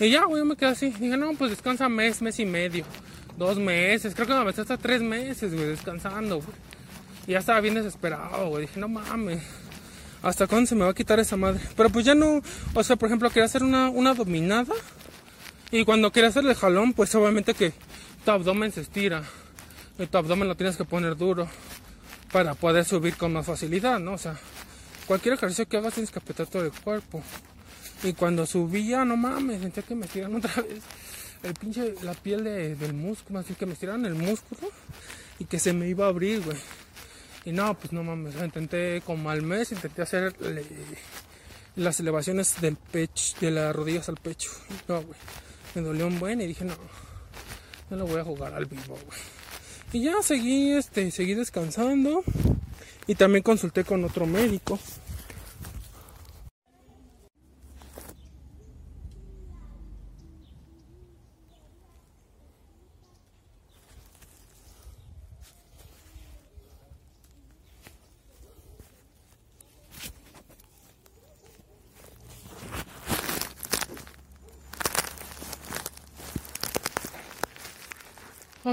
Y 0.00 0.10
ya, 0.10 0.24
güey, 0.24 0.42
yo 0.42 0.44
me 0.44 0.56
quedé 0.56 0.70
así. 0.70 0.90
Dije, 0.90 1.16
no, 1.16 1.32
pues 1.34 1.50
descansa 1.50 1.88
mes, 1.88 2.22
mes 2.22 2.38
y 2.40 2.44
medio. 2.44 2.84
Dos 3.38 3.58
meses, 3.58 4.14
creo 4.14 4.26
que 4.26 4.34
me 4.34 4.40
aventé 4.40 4.60
hasta 4.60 4.76
tres 4.76 5.00
meses, 5.00 5.54
güey, 5.54 5.66
descansando, 5.66 6.36
güey. 6.36 6.56
Y 7.26 7.32
ya 7.32 7.38
estaba 7.38 7.60
bien 7.60 7.74
desesperado, 7.74 8.48
güey. 8.48 8.62
Dije, 8.66 8.80
no 8.80 8.88
mames. 8.88 9.42
¿Hasta 10.22 10.46
cuándo 10.46 10.66
se 10.68 10.74
me 10.74 10.84
va 10.84 10.90
a 10.90 10.94
quitar 10.94 11.18
esa 11.18 11.36
madre? 11.36 11.60
Pero 11.76 11.90
pues 11.90 12.04
ya 12.04 12.14
no, 12.14 12.42
o 12.74 12.84
sea, 12.84 12.96
por 12.96 13.08
ejemplo, 13.08 13.28
quería 13.30 13.44
hacer 13.44 13.62
una, 13.62 13.88
una 13.90 14.14
dominada. 14.14 14.74
Y 15.70 15.84
cuando 15.84 16.12
quería 16.12 16.28
hacer 16.28 16.44
el 16.44 16.54
jalón, 16.54 16.92
pues 16.92 17.14
obviamente 17.14 17.54
que 17.54 17.72
tu 18.24 18.30
abdomen 18.30 18.70
se 18.70 18.82
estira. 18.82 19.22
Y 19.98 20.06
tu 20.06 20.18
abdomen 20.18 20.48
lo 20.48 20.54
tienes 20.54 20.76
que 20.76 20.84
poner 20.84 21.16
duro 21.16 21.48
para 22.32 22.54
poder 22.54 22.84
subir 22.84 23.16
con 23.16 23.32
más 23.32 23.46
facilidad, 23.46 23.98
¿no? 23.98 24.12
O 24.12 24.18
sea, 24.18 24.36
cualquier 25.12 25.34
ejercicio 25.34 25.68
que 25.68 25.76
hagas 25.76 25.92
tienes 25.92 26.10
que 26.10 26.18
apretar 26.20 26.46
todo 26.46 26.64
el 26.64 26.72
cuerpo. 26.72 27.22
Y 28.02 28.14
cuando 28.14 28.46
subía, 28.46 29.04
no 29.04 29.18
mames, 29.18 29.60
sentía 29.60 29.82
que 29.82 29.94
me 29.94 30.06
estiran 30.06 30.34
otra 30.36 30.62
vez 30.62 30.82
el 31.42 31.52
pinche, 31.54 31.94
la 32.02 32.14
piel 32.14 32.44
de- 32.44 32.76
del 32.76 32.94
músculo, 32.94 33.40
así 33.40 33.52
que 33.52 33.66
me 33.66 33.74
estiraron 33.74 34.06
el 34.06 34.14
músculo 34.14 34.70
y 35.38 35.44
que 35.44 35.58
se 35.58 35.74
me 35.74 35.86
iba 35.86 36.06
a 36.06 36.08
abrir, 36.08 36.40
güey. 36.40 36.56
Y 37.44 37.52
no, 37.52 37.78
pues 37.78 37.92
no 37.92 38.02
mames, 38.02 38.34
intenté 38.42 39.02
como 39.04 39.28
al 39.28 39.42
mes, 39.42 39.70
intenté 39.72 40.00
hacer 40.00 40.34
las 41.76 42.00
elevaciones 42.00 42.58
del 42.62 42.76
pecho, 42.76 43.34
de 43.40 43.50
las 43.50 43.76
rodillas 43.76 44.08
al 44.08 44.16
pecho. 44.16 44.50
No, 44.88 45.02
güey, 45.02 45.18
me 45.74 45.82
dolió 45.82 46.06
un 46.06 46.18
buen 46.18 46.40
y 46.40 46.46
dije, 46.46 46.64
no, 46.64 46.74
no 47.90 47.96
lo 47.98 48.06
voy 48.06 48.20
a 48.20 48.24
jugar 48.24 48.54
al 48.54 48.64
vivo, 48.64 48.96
güey. 49.04 49.18
Y 49.92 50.04
ya 50.04 50.22
seguí, 50.22 50.70
este, 50.72 51.10
seguí 51.10 51.34
descansando 51.34 52.24
y 53.06 53.14
también 53.14 53.42
consulté 53.42 53.84
con 53.84 54.02
otro 54.04 54.24
médico. 54.26 54.78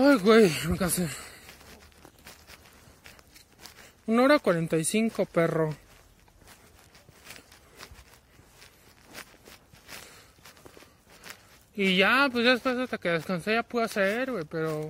Ay, 0.02 0.16
güey, 0.16 0.50
me 0.70 0.78
cansé. 0.78 1.10
Una 4.08 4.24
hora 4.24 4.40
cuarenta 4.40 4.78
y 4.78 4.86
cinco, 4.86 5.26
perro. 5.26 5.76
Y 11.76 11.98
ya, 11.98 12.30
pues 12.32 12.46
ya 12.46 12.52
después 12.52 12.78
hasta 12.78 12.98
que 12.98 13.10
descansé 13.10 13.56
ya 13.56 13.64
pude 13.64 13.84
hacer, 13.84 14.32
güey, 14.32 14.46
pero... 14.46 14.90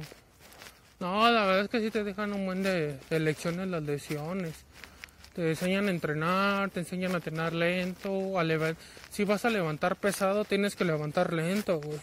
No, 0.99 1.27
la 1.31 1.45
verdad 1.45 1.61
es 1.61 1.69
que 1.69 1.79
sí 1.79 1.89
te 1.89 2.03
dejan 2.03 2.33
un 2.33 2.45
buen 2.45 2.61
de, 2.61 2.99
de 3.09 3.19
lecciones 3.19 3.67
las 3.67 3.81
lesiones. 3.81 4.53
Te 5.33 5.49
enseñan 5.49 5.87
a 5.87 5.91
entrenar, 5.91 6.69
te 6.69 6.81
enseñan 6.81 7.13
a 7.13 7.15
entrenar 7.15 7.53
lento, 7.53 8.37
a. 8.37 8.75
Si 9.09 9.23
vas 9.23 9.43
a 9.43 9.49
levantar 9.49 9.95
pesado, 9.95 10.45
tienes 10.45 10.75
que 10.75 10.85
levantar 10.85 11.33
lento, 11.33 11.79
güey. 11.79 11.99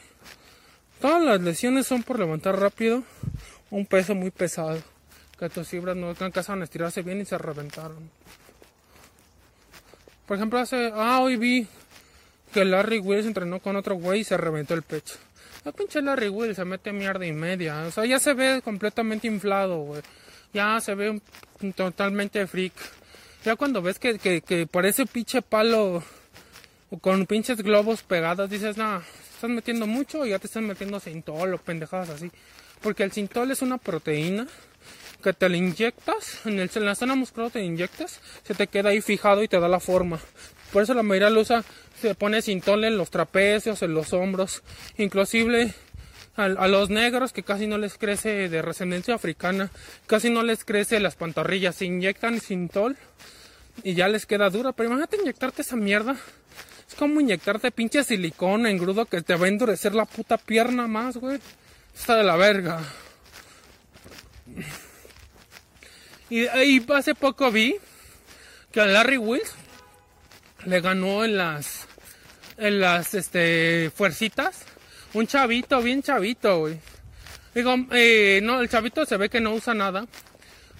Todas 1.00 1.22
las 1.22 1.40
lesiones 1.40 1.86
son 1.86 2.02
por 2.02 2.18
levantar 2.18 2.58
rápido 2.58 3.02
un 3.70 3.86
peso 3.86 4.14
muy 4.14 4.30
pesado. 4.30 4.80
Que 5.38 5.50
tus 5.50 5.68
fibras 5.68 5.96
no 5.96 6.14
alcanzan 6.18 6.62
a 6.62 6.64
estirarse 6.64 7.02
bien 7.02 7.20
y 7.20 7.26
se 7.26 7.36
reventaron. 7.36 8.10
Por 10.26 10.36
ejemplo, 10.36 10.58
hace. 10.58 10.90
Ah, 10.94 11.20
hoy 11.20 11.36
vi 11.36 11.66
que 12.52 12.64
Larry 12.64 12.98
Wills 12.98 13.26
entrenó 13.26 13.60
con 13.60 13.76
otro 13.76 13.96
güey 13.96 14.20
y 14.20 14.24
se 14.24 14.36
reventó 14.36 14.74
el 14.74 14.82
pecho. 14.82 15.16
La 15.64 15.72
pinche 15.72 16.00
Larry 16.00 16.28
Wills 16.28 16.56
se 16.56 16.64
mete 16.64 16.92
mierda 16.92 17.26
y 17.26 17.32
media. 17.32 17.84
O 17.86 17.90
sea, 17.90 18.06
ya 18.06 18.18
se 18.18 18.32
ve 18.32 18.62
completamente 18.64 19.26
inflado, 19.26 19.78
güey. 19.80 20.00
Ya 20.54 20.80
se 20.80 20.94
ve 20.94 21.20
totalmente 21.74 22.46
freak. 22.46 22.72
Ya 23.44 23.56
cuando 23.56 23.82
ves 23.82 23.98
que, 23.98 24.18
que, 24.18 24.40
que 24.40 24.66
parece 24.66 25.06
pinche 25.06 25.42
palo 25.42 26.02
con 27.00 27.26
pinches 27.26 27.62
globos 27.62 28.02
pegados, 28.02 28.48
dices, 28.48 28.76
no, 28.76 29.02
estás 29.36 29.50
metiendo 29.50 29.86
mucho 29.86 30.26
y 30.26 30.30
ya 30.30 30.38
te 30.38 30.46
estás 30.46 30.62
metiendo 30.62 30.98
cintol 30.98 31.54
o 31.54 31.58
pendejadas 31.58 32.10
así. 32.10 32.30
Porque 32.82 33.04
el 33.04 33.12
cintol 33.12 33.50
es 33.50 33.62
una 33.62 33.78
proteína 33.78 34.46
que 35.22 35.32
te 35.32 35.48
la 35.48 35.56
inyectas, 35.56 36.46
en, 36.46 36.58
el, 36.58 36.70
en 36.74 36.84
la 36.84 36.94
zona 36.94 37.14
muscular 37.14 37.50
te 37.50 37.62
inyectas, 37.62 38.20
se 38.44 38.54
te 38.54 38.66
queda 38.66 38.90
ahí 38.90 39.00
fijado 39.00 39.42
y 39.42 39.48
te 39.48 39.58
da 39.60 39.68
la 39.68 39.80
forma. 39.80 40.20
Por 40.72 40.82
eso 40.82 40.94
la 40.94 41.02
mayoría 41.02 41.30
lo 41.30 41.40
usa, 41.40 41.64
se 42.00 42.14
pone 42.14 42.42
cintol 42.42 42.84
en 42.84 42.96
los 42.96 43.10
trapecios, 43.10 43.82
en 43.82 43.94
los 43.94 44.12
hombros, 44.12 44.62
inclusive 44.98 45.74
a, 46.36 46.44
a 46.44 46.68
los 46.68 46.90
negros 46.90 47.32
que 47.32 47.42
casi 47.42 47.66
no 47.66 47.78
les 47.78 47.98
crece 47.98 48.48
de 48.48 48.62
descendencia 48.62 49.14
africana, 49.14 49.70
casi 50.06 50.30
no 50.30 50.42
les 50.42 50.64
crece 50.64 51.00
las 51.00 51.16
pantorrillas, 51.16 51.76
se 51.76 51.86
inyectan 51.86 52.40
cintol 52.40 52.96
y 53.82 53.94
ya 53.94 54.08
les 54.08 54.26
queda 54.26 54.48
dura. 54.50 54.72
Pero 54.72 54.88
imagínate 54.88 55.16
inyectarte 55.16 55.62
esa 55.62 55.76
mierda. 55.76 56.16
Es 56.88 56.94
como 56.94 57.20
inyectarte 57.20 57.70
pinche 57.70 58.04
silicona 58.04 58.70
en 58.70 58.78
grudo 58.78 59.06
que 59.06 59.22
te 59.22 59.34
va 59.34 59.46
a 59.46 59.48
endurecer 59.48 59.94
la 59.94 60.04
puta 60.04 60.38
pierna 60.38 60.86
más, 60.86 61.16
güey. 61.16 61.38
Está 61.94 62.16
de 62.16 62.24
la 62.24 62.36
verga. 62.36 62.80
Y, 66.30 66.44
y 66.44 66.86
hace 66.92 67.14
poco 67.14 67.50
vi 67.50 67.76
que 68.72 68.80
a 68.80 68.86
Larry 68.86 69.16
Wills 69.16 69.54
le 70.64 70.80
ganó 70.80 71.24
en 71.24 71.36
las 71.36 71.86
en 72.58 72.80
las 72.80 73.14
este 73.14 73.90
fuercitas 73.94 74.64
un 75.14 75.26
chavito, 75.26 75.80
bien 75.80 76.02
chavito, 76.02 76.60
güey. 76.60 76.78
Digo, 77.54 77.74
eh, 77.92 78.40
no, 78.42 78.60
el 78.60 78.68
chavito 78.68 79.06
se 79.06 79.16
ve 79.16 79.30
que 79.30 79.40
no 79.40 79.54
usa 79.54 79.72
nada, 79.72 80.06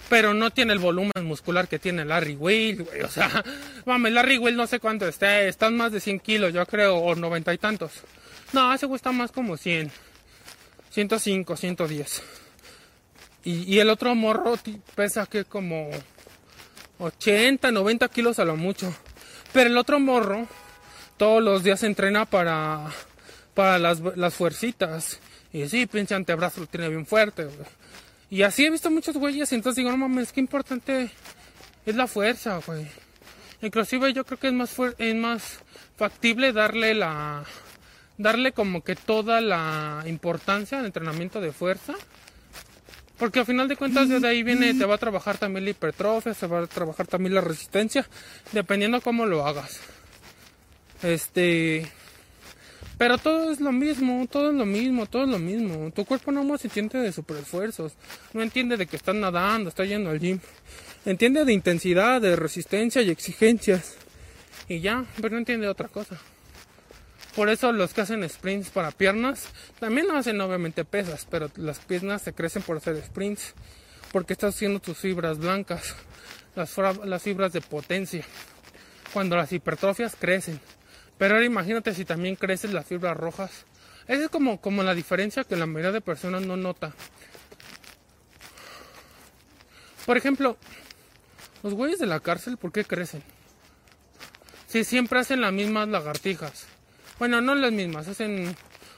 pero 0.09 0.33
no 0.33 0.51
tiene 0.51 0.73
el 0.73 0.79
volumen 0.79 1.23
muscular 1.23 1.67
que 1.67 1.79
tiene 1.79 2.05
Larry 2.05 2.35
Will, 2.35 2.83
güey. 2.83 3.01
O 3.01 3.09
sea, 3.09 3.43
mames, 3.85 4.13
Larry 4.13 4.37
Will 4.37 4.55
no 4.55 4.67
sé 4.67 4.79
cuánto 4.79 5.07
esté, 5.07 5.47
están 5.47 5.75
más 5.75 5.91
de 5.91 5.99
100 5.99 6.19
kilos, 6.19 6.53
yo 6.53 6.65
creo, 6.65 6.97
o 6.97 7.15
90 7.15 7.53
y 7.53 7.57
tantos. 7.57 7.91
No, 8.53 8.73
ese 8.73 8.87
está 8.93 9.11
más 9.11 9.31
como 9.31 9.57
100, 9.57 9.91
105, 10.91 11.55
110. 11.57 12.23
Y, 13.43 13.75
y 13.75 13.79
el 13.79 13.89
otro 13.89 14.15
morro 14.15 14.57
pesa 14.95 15.25
que 15.25 15.45
como 15.45 15.89
80, 16.99 17.71
90 17.71 18.07
kilos 18.09 18.39
a 18.39 18.45
lo 18.45 18.55
mucho. 18.55 18.93
Pero 19.53 19.69
el 19.69 19.77
otro 19.77 19.99
morro 19.99 20.47
todos 21.17 21.43
los 21.43 21.63
días 21.63 21.83
entrena 21.83 22.25
para, 22.25 22.87
para 23.53 23.79
las, 23.79 23.99
las 24.15 24.33
fuercitas. 24.33 25.19
Y 25.51 25.67
sí, 25.67 25.85
pinche 25.87 26.15
antebrazo 26.15 26.61
lo 26.61 26.67
tiene 26.67 26.89
bien 26.89 27.05
fuerte. 27.05 27.47
Y 28.29 28.43
así 28.43 28.65
he 28.65 28.69
visto 28.69 28.89
güeyes, 28.89 29.51
y 29.51 29.55
entonces 29.55 29.77
digo, 29.77 29.91
no 29.91 29.97
mames, 29.97 30.31
qué 30.31 30.39
importante 30.39 31.09
es 31.85 31.95
la 31.95 32.07
fuerza, 32.07 32.59
güey. 32.65 32.87
Inclusive 33.61 34.13
yo 34.13 34.25
creo 34.25 34.37
que 34.37 34.47
es 34.47 34.53
más 34.53 34.75
es 34.97 35.15
más 35.15 35.59
factible 35.95 36.53
darle 36.53 36.93
la 36.93 37.43
darle 38.17 38.51
como 38.51 38.83
que 38.83 38.95
toda 38.95 39.41
la 39.41 40.03
importancia 40.05 40.79
al 40.79 40.85
entrenamiento 40.85 41.39
de 41.39 41.51
fuerza. 41.51 41.93
Porque 43.17 43.39
al 43.39 43.45
final 43.47 43.67
de 43.67 43.77
cuentas 43.77 44.09
de 44.09 44.27
ahí 44.27 44.43
viene, 44.43 44.75
te 44.75 44.85
va 44.85 44.95
a 44.95 44.99
trabajar 44.99 45.39
también 45.39 45.65
la 45.65 45.71
hipertrofia, 45.71 46.35
se 46.35 46.45
va 46.45 46.59
a 46.59 46.67
trabajar 46.67 47.07
también 47.07 47.33
la 47.33 47.41
resistencia, 47.41 48.07
dependiendo 48.51 49.01
cómo 49.01 49.25
lo 49.25 49.47
hagas. 49.47 49.79
Este. 51.01 51.87
Pero 52.97 53.19
todo 53.19 53.51
es 53.51 53.61
lo 53.61 53.71
mismo, 53.71 54.27
todo 54.27 54.49
es 54.49 54.55
lo 54.55 54.65
mismo, 54.65 55.05
todo 55.05 55.23
es 55.23 55.29
lo 55.29 55.37
mismo. 55.37 55.91
Tu 55.91 56.03
cuerpo 56.03 56.31
no 56.31 56.43
más 56.43 56.65
entiende 56.65 56.99
de 56.99 57.11
superesfuerzos. 57.11 57.93
No 58.33 58.41
entiende 58.41 58.75
de 58.75 58.87
que 58.87 58.95
estás 58.95 59.13
nadando, 59.13 59.69
estás 59.69 59.87
yendo 59.87 60.09
al 60.09 60.19
gym. 60.19 60.39
Entiende 61.05 61.45
de 61.45 61.53
intensidad, 61.53 62.19
de 62.19 62.35
resistencia 62.35 63.03
y 63.03 63.11
exigencias. 63.11 63.95
Y 64.67 64.79
ya, 64.79 65.05
pero 65.17 65.29
no 65.29 65.37
entiende 65.37 65.67
otra 65.67 65.87
cosa. 65.89 66.17
Por 67.35 67.49
eso 67.49 67.71
los 67.71 67.93
que 67.93 68.01
hacen 68.01 68.27
sprints 68.27 68.71
para 68.71 68.89
piernas, 68.89 69.47
también 69.79 70.09
hacen 70.09 70.41
obviamente 70.41 70.83
pesas, 70.83 71.27
pero 71.29 71.51
las 71.55 71.77
piernas 71.77 72.23
se 72.23 72.33
crecen 72.33 72.63
por 72.63 72.77
hacer 72.77 72.99
sprints. 73.05 73.53
Porque 74.11 74.33
estás 74.33 74.55
haciendo 74.55 74.79
tus 74.79 74.97
fibras 74.97 75.37
blancas, 75.37 75.95
las 76.55 77.21
fibras 77.21 77.53
de 77.53 77.61
potencia. 77.61 78.25
Cuando 79.13 79.35
las 79.35 79.51
hipertrofias 79.53 80.15
crecen. 80.19 80.59
Pero 81.17 81.35
ahora 81.35 81.45
imagínate 81.45 81.93
si 81.93 82.05
también 82.05 82.35
crecen 82.35 82.73
las 82.73 82.85
fibras 82.85 83.17
rojas. 83.17 83.65
Esa 84.07 84.25
es 84.25 84.29
como, 84.29 84.61
como 84.61 84.83
la 84.83 84.93
diferencia 84.95 85.43
que 85.43 85.55
la 85.55 85.65
mayoría 85.65 85.91
de 85.91 86.01
personas 86.01 86.45
no 86.45 86.55
nota. 86.55 86.93
Por 90.05 90.15
ejemplo, 90.15 90.57
los 91.63 91.73
güeyes 91.73 91.99
de 91.99 92.05
la 92.05 92.21
cárcel, 92.21 92.57
¿por 92.57 92.71
qué 92.71 92.85
crecen? 92.85 93.21
Si 94.67 94.83
siempre 94.83 95.19
hacen 95.19 95.41
las 95.41 95.51
mismas 95.51 95.87
lagartijas. 95.89 96.65
Bueno, 97.19 97.41
no 97.41 97.55
las 97.55 97.71
mismas, 97.71 98.07
hacen. 98.07 98.55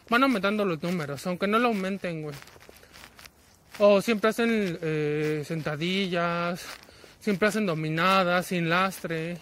Van 0.09 0.23
aumentando 0.23 0.65
los 0.65 0.81
números, 0.81 1.25
aunque 1.27 1.47
no 1.47 1.59
lo 1.59 1.69
aumenten, 1.69 2.23
güey. 2.23 2.35
O 3.77 4.01
siempre 4.01 4.31
hacen 4.31 4.77
eh, 4.81 5.43
sentadillas, 5.45 6.65
siempre 7.19 7.47
hacen 7.47 7.65
dominadas, 7.65 8.47
sin 8.47 8.69
lastre. 8.69 9.37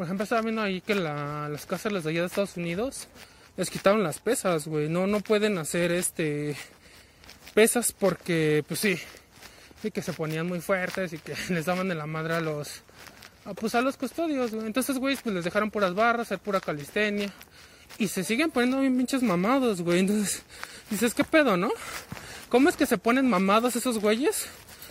Por 0.00 0.06
ejemplo, 0.06 0.24
estaba 0.24 0.40
viendo 0.40 0.62
ahí 0.62 0.80
que 0.80 0.94
las 0.94 1.66
cárceles 1.66 2.04
de 2.04 2.10
allá 2.10 2.20
de 2.20 2.28
Estados 2.28 2.56
Unidos 2.56 3.06
les 3.58 3.68
quitaron 3.68 4.02
las 4.02 4.18
pesas, 4.18 4.66
güey. 4.66 4.88
No, 4.88 5.06
no 5.06 5.20
pueden 5.20 5.58
hacer 5.58 5.92
este 5.92 6.56
pesas 7.52 7.92
porque, 7.92 8.64
pues 8.66 8.80
sí, 8.80 8.98
sí 9.82 9.90
que 9.90 10.00
se 10.00 10.14
ponían 10.14 10.46
muy 10.48 10.62
fuertes 10.62 11.12
y 11.12 11.18
que 11.18 11.34
les 11.50 11.66
daban 11.66 11.90
de 11.90 11.94
la 11.94 12.06
madre 12.06 12.32
a 12.32 12.40
los, 12.40 12.80
pues 13.56 13.74
a 13.74 13.82
los 13.82 13.98
custodios, 13.98 14.52
güey. 14.52 14.66
Entonces, 14.66 14.96
güey, 14.96 15.16
pues 15.16 15.34
les 15.34 15.44
dejaron 15.44 15.70
puras 15.70 15.92
barras, 15.92 16.28
hacer 16.28 16.38
pura 16.38 16.60
calistenia. 16.62 17.30
Y 17.98 18.08
se 18.08 18.24
siguen 18.24 18.50
poniendo 18.50 18.80
bien 18.80 18.96
pinches 18.96 19.22
mamados, 19.22 19.82
güey. 19.82 19.98
Entonces, 19.98 20.42
dices, 20.88 21.12
¿qué 21.12 21.24
pedo, 21.24 21.58
no? 21.58 21.72
¿Cómo 22.48 22.70
es 22.70 22.76
que 22.78 22.86
se 22.86 22.96
ponen 22.96 23.28
mamados 23.28 23.76
esos 23.76 23.98
güeyes? 23.98 24.46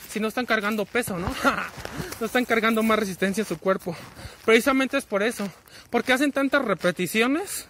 Si 0.09 0.19
no 0.19 0.27
están 0.27 0.45
cargando 0.45 0.85
peso, 0.85 1.17
¿no? 1.17 1.27
no 2.19 2.25
están 2.25 2.45
cargando 2.45 2.81
más 2.81 2.97
resistencia 2.97 3.43
a 3.43 3.47
su 3.47 3.59
cuerpo. 3.59 3.95
Precisamente 4.43 4.97
es 4.97 5.05
por 5.05 5.21
eso, 5.21 5.49
porque 5.91 6.13
hacen 6.13 6.31
tantas 6.31 6.65
repeticiones 6.65 7.67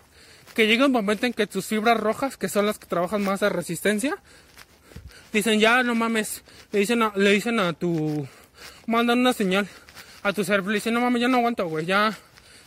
que 0.56 0.65
llega 0.65 0.86
un 0.86 0.91
momento 0.91 1.25
en 1.25 1.34
que 1.34 1.47
tus 1.47 1.65
fibras 1.65 1.99
rojas, 1.99 2.38
que 2.38 2.47
son 2.49 2.65
las 2.65 2.80
que 2.80 2.88
trabajan 2.88 3.23
más 3.23 3.41
de 3.41 3.49
resistencia, 3.49 4.17
dicen, 5.34 5.60
ya 5.60 5.84
no 5.84 5.95
mames, 5.95 6.43
le 6.71 6.80
dicen 6.80 7.04
a, 7.04 7.12
le 7.15 7.32
dicen 7.32 7.60
a 7.60 7.73
tu, 7.73 8.25
mandan 8.88 9.19
una 9.19 9.34
señal 9.34 9.67
a 10.23 10.34
tu 10.34 10.43
cerebro, 10.43 10.71
le 10.71 10.75
dicen, 10.75 10.93
no 10.93 11.02
mames, 11.02 11.21
ya 11.21 11.28
no 11.28 11.38
aguanto, 11.38 11.67
güey, 11.67 11.86
ya, 11.86 12.17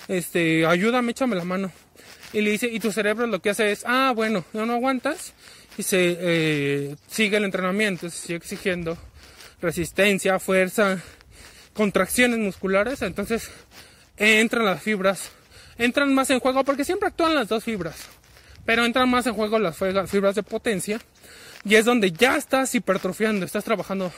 este, 0.06 0.66
ayúdame, 0.66 1.12
échame 1.12 1.34
la 1.34 1.44
mano. 1.44 1.72
Y 2.34 2.40
le 2.40 2.50
dice, 2.50 2.66
y 2.66 2.78
tu 2.78 2.92
cerebro 2.92 3.26
lo 3.26 3.40
que 3.40 3.50
hace 3.50 3.72
es, 3.72 3.84
ah, 3.86 4.12
bueno, 4.14 4.44
ya 4.52 4.64
no 4.64 4.74
aguantas, 4.74 5.32
y 5.78 5.82
se 5.82 6.16
eh, 6.20 6.96
sigue 7.06 7.38
el 7.38 7.44
entrenamiento, 7.44 8.08
se 8.10 8.18
sigue 8.18 8.36
exigiendo 8.36 8.98
resistencia, 9.62 10.38
fuerza, 10.38 11.00
contracciones 11.72 12.38
musculares, 12.38 13.00
entonces 13.00 13.48
entran 14.16 14.66
las 14.66 14.82
fibras, 14.82 15.30
entran 15.78 16.14
más 16.14 16.28
en 16.30 16.40
juego 16.40 16.64
porque 16.64 16.84
siempre 16.84 17.08
actúan 17.08 17.34
las 17.34 17.48
dos 17.48 17.64
fibras, 17.64 17.96
pero 18.66 18.84
entran 18.84 19.08
más 19.08 19.26
en 19.26 19.34
juego 19.34 19.58
las 19.58 19.76
fibras 19.76 20.34
de 20.34 20.42
potencia 20.42 21.00
y 21.64 21.76
es 21.76 21.84
donde 21.84 22.12
ya 22.12 22.36
estás 22.36 22.74
hipertrofiando, 22.74 23.46
estás 23.46 23.64
trabajando 23.64 24.12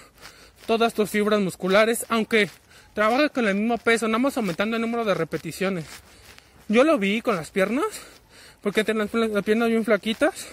todas 0.66 0.94
tus 0.94 1.10
fibras 1.10 1.40
musculares, 1.40 2.06
aunque 2.08 2.48
trabajas 2.94 3.30
con 3.30 3.46
el 3.46 3.54
mismo 3.54 3.76
peso, 3.78 4.08
nada 4.08 4.18
más 4.18 4.36
aumentando 4.36 4.76
el 4.76 4.82
número 4.82 5.04
de 5.04 5.14
repeticiones. 5.14 5.84
Yo 6.68 6.84
lo 6.84 6.96
vi 6.96 7.20
con 7.20 7.36
las 7.36 7.50
piernas, 7.50 7.84
porque 8.62 8.82
tengo 8.82 9.06
las 9.12 9.44
piernas 9.44 9.68
bien 9.68 9.84
flaquitas 9.84 10.46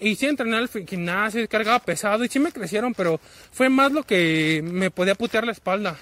y 0.00 0.14
sí 0.14 0.26
entrené 0.26 0.56
al 0.56 0.68
gimnasio, 0.68 1.48
cargaba 1.48 1.80
pesado 1.80 2.24
y 2.24 2.28
sí 2.28 2.38
me 2.38 2.52
crecieron, 2.52 2.94
pero 2.94 3.20
fue 3.50 3.68
más 3.68 3.90
lo 3.90 4.04
que 4.04 4.62
me 4.64 4.90
podía 4.90 5.14
putear 5.14 5.44
la 5.44 5.52
espalda. 5.52 5.96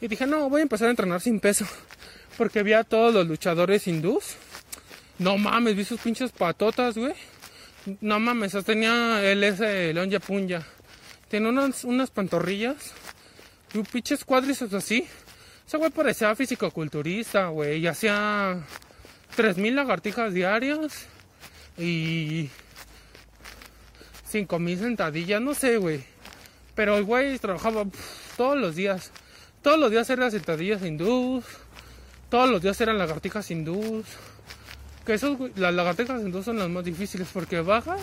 Y 0.00 0.08
dije, 0.08 0.26
no, 0.26 0.48
voy 0.48 0.60
a 0.60 0.62
empezar 0.62 0.88
a 0.88 0.90
entrenar 0.90 1.20
sin 1.20 1.40
peso. 1.40 1.66
Porque 2.38 2.62
vi 2.62 2.72
a 2.72 2.84
todos 2.84 3.14
los 3.14 3.26
luchadores 3.26 3.86
hindús. 3.86 4.36
No 5.18 5.38
mames, 5.38 5.76
vi 5.76 5.84
sus 5.84 6.00
pinches 6.00 6.32
patotas, 6.32 6.96
güey. 6.96 7.14
No 8.00 8.18
mames, 8.18 8.56
tenía 8.64 9.22
el 9.22 9.44
ese 9.44 9.92
León 9.92 10.10
Yapunya. 10.10 10.62
Tiene 11.28 11.48
unas, 11.48 11.84
unas 11.84 12.10
pantorrillas. 12.10 12.92
Y 13.72 13.78
un 13.78 13.84
pinches 13.84 14.24
cuádriceps 14.24 14.74
así. 14.74 15.06
Ese 15.66 15.76
güey 15.76 15.90
parecía 15.90 16.34
físico-culturista, 16.34 17.48
güey. 17.48 17.80
Y 17.80 17.86
hacía 17.86 18.58
3000 19.36 19.76
lagartijas 19.76 20.32
diarias. 20.32 21.06
Y 21.78 22.50
5000 24.34 24.78
sentadillas, 24.80 25.40
no 25.40 25.54
sé, 25.54 25.76
güey. 25.76 26.02
Pero 26.74 26.96
el 26.96 27.04
güey 27.04 27.38
trabajaba 27.38 27.86
todos 28.36 28.58
los 28.58 28.74
días. 28.74 29.12
Todos 29.62 29.78
los 29.78 29.92
días 29.92 30.10
eran 30.10 30.32
sentadillas 30.32 30.82
hindús. 30.82 31.44
Todos 32.30 32.50
los 32.50 32.60
días 32.60 32.80
eran 32.80 32.98
lagartijas 32.98 33.48
hindús. 33.52 34.04
Que 35.06 35.14
esos, 35.14 35.38
las 35.56 35.72
lagartijas 35.72 36.20
hindús 36.20 36.46
son 36.46 36.58
las 36.58 36.68
más 36.68 36.84
difíciles 36.84 37.28
porque 37.32 37.60
bajas, 37.60 38.00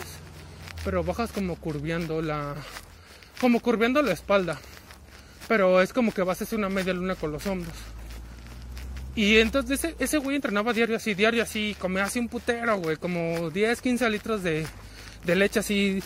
pero 0.86 1.04
bajas 1.04 1.32
como 1.32 1.56
curviando 1.56 2.22
la. 2.22 2.54
Como 3.38 3.60
curviando 3.60 4.00
la 4.00 4.12
espalda. 4.12 4.58
Pero 5.48 5.82
es 5.82 5.92
como 5.92 6.14
que 6.14 6.22
vas 6.22 6.40
a 6.40 6.44
hacer 6.44 6.58
una 6.58 6.70
media 6.70 6.94
luna 6.94 7.14
con 7.14 7.30
los 7.30 7.46
hombros. 7.46 7.76
Y 9.14 9.36
entonces 9.36 9.84
ese, 9.84 9.96
ese 9.98 10.16
güey 10.16 10.36
entrenaba 10.36 10.72
diario 10.72 10.96
así, 10.96 11.12
diario 11.12 11.42
así, 11.42 11.76
comía 11.78 12.04
así 12.04 12.18
un 12.18 12.28
putero, 12.28 12.78
güey, 12.78 12.96
como 12.96 13.50
10, 13.50 13.82
15 13.82 14.08
litros 14.08 14.42
de, 14.42 14.66
de 15.24 15.36
leche 15.36 15.60
así 15.60 16.02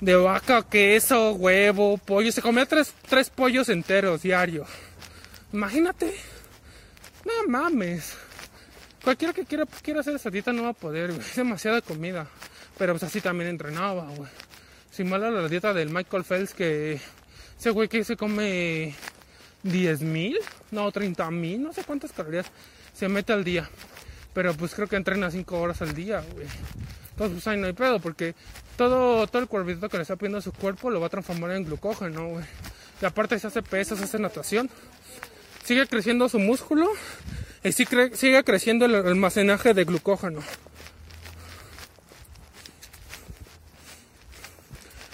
de 0.00 0.14
vaca, 0.16 0.62
queso, 0.68 1.32
huevo, 1.32 1.98
pollo. 1.98 2.32
Se 2.32 2.42
comía 2.42 2.66
tres, 2.66 2.92
tres 3.08 3.30
pollos 3.30 3.68
enteros 3.68 4.22
diario. 4.22 4.66
Imagínate. 5.52 6.14
No 7.24 7.48
mames. 7.48 8.14
Cualquiera 9.02 9.32
que 9.32 9.44
quiera, 9.44 9.66
quiera 9.82 10.00
hacer 10.00 10.16
esa 10.16 10.30
dieta 10.30 10.52
no 10.52 10.64
va 10.64 10.70
a 10.70 10.74
poder, 10.74 11.10
Es 11.10 11.36
demasiada 11.36 11.80
comida. 11.80 12.26
Pero 12.78 12.92
pues 12.92 13.04
así 13.04 13.20
también 13.20 13.50
entrenaba, 13.50 14.08
güey. 14.16 14.30
Sin 14.90 15.08
mala 15.08 15.30
la 15.30 15.48
dieta 15.48 15.72
del 15.72 15.90
Michael 15.90 16.24
Phelps 16.24 16.54
que 16.54 17.00
ese 17.58 17.70
güey 17.70 17.88
que 17.88 18.04
se 18.04 18.16
come 18.16 18.94
10 19.62 20.00
mil, 20.02 20.38
no 20.70 20.90
30 20.90 21.30
mil, 21.30 21.62
no 21.62 21.72
sé 21.72 21.84
cuántas 21.84 22.12
calorías 22.12 22.46
se 22.92 23.08
mete 23.08 23.32
al 23.32 23.44
día. 23.44 23.68
Pero 24.32 24.54
pues 24.54 24.74
creo 24.74 24.88
que 24.88 24.96
entrena 24.96 25.30
5 25.30 25.58
horas 25.58 25.80
al 25.82 25.94
día, 25.94 26.22
güey. 26.32 26.46
Entonces, 27.16 27.42
pues 27.42 27.46
ahí 27.46 27.58
no 27.58 27.66
hay 27.66 27.72
pedo, 27.72 27.98
porque 27.98 28.34
todo, 28.76 29.26
todo 29.26 29.40
el 29.40 29.48
cuerpito 29.48 29.88
que 29.88 29.96
le 29.96 30.02
está 30.02 30.16
pidiendo 30.16 30.36
a 30.36 30.42
su 30.42 30.52
cuerpo 30.52 30.90
lo 30.90 31.00
va 31.00 31.06
a 31.06 31.08
transformar 31.08 31.52
en 31.52 31.64
glucógeno, 31.64 32.28
güey. 32.28 32.44
Y 33.00 33.06
aparte 33.06 33.38
se 33.38 33.46
hace 33.46 33.62
pesas, 33.62 34.02
hace 34.02 34.18
natación. 34.18 34.68
Sigue 35.64 35.86
creciendo 35.86 36.28
su 36.28 36.38
músculo 36.38 36.90
y 37.64 37.72
sigue 37.72 38.44
creciendo 38.44 38.84
el 38.84 38.96
almacenaje 38.96 39.72
de 39.72 39.84
glucógeno. 39.84 40.40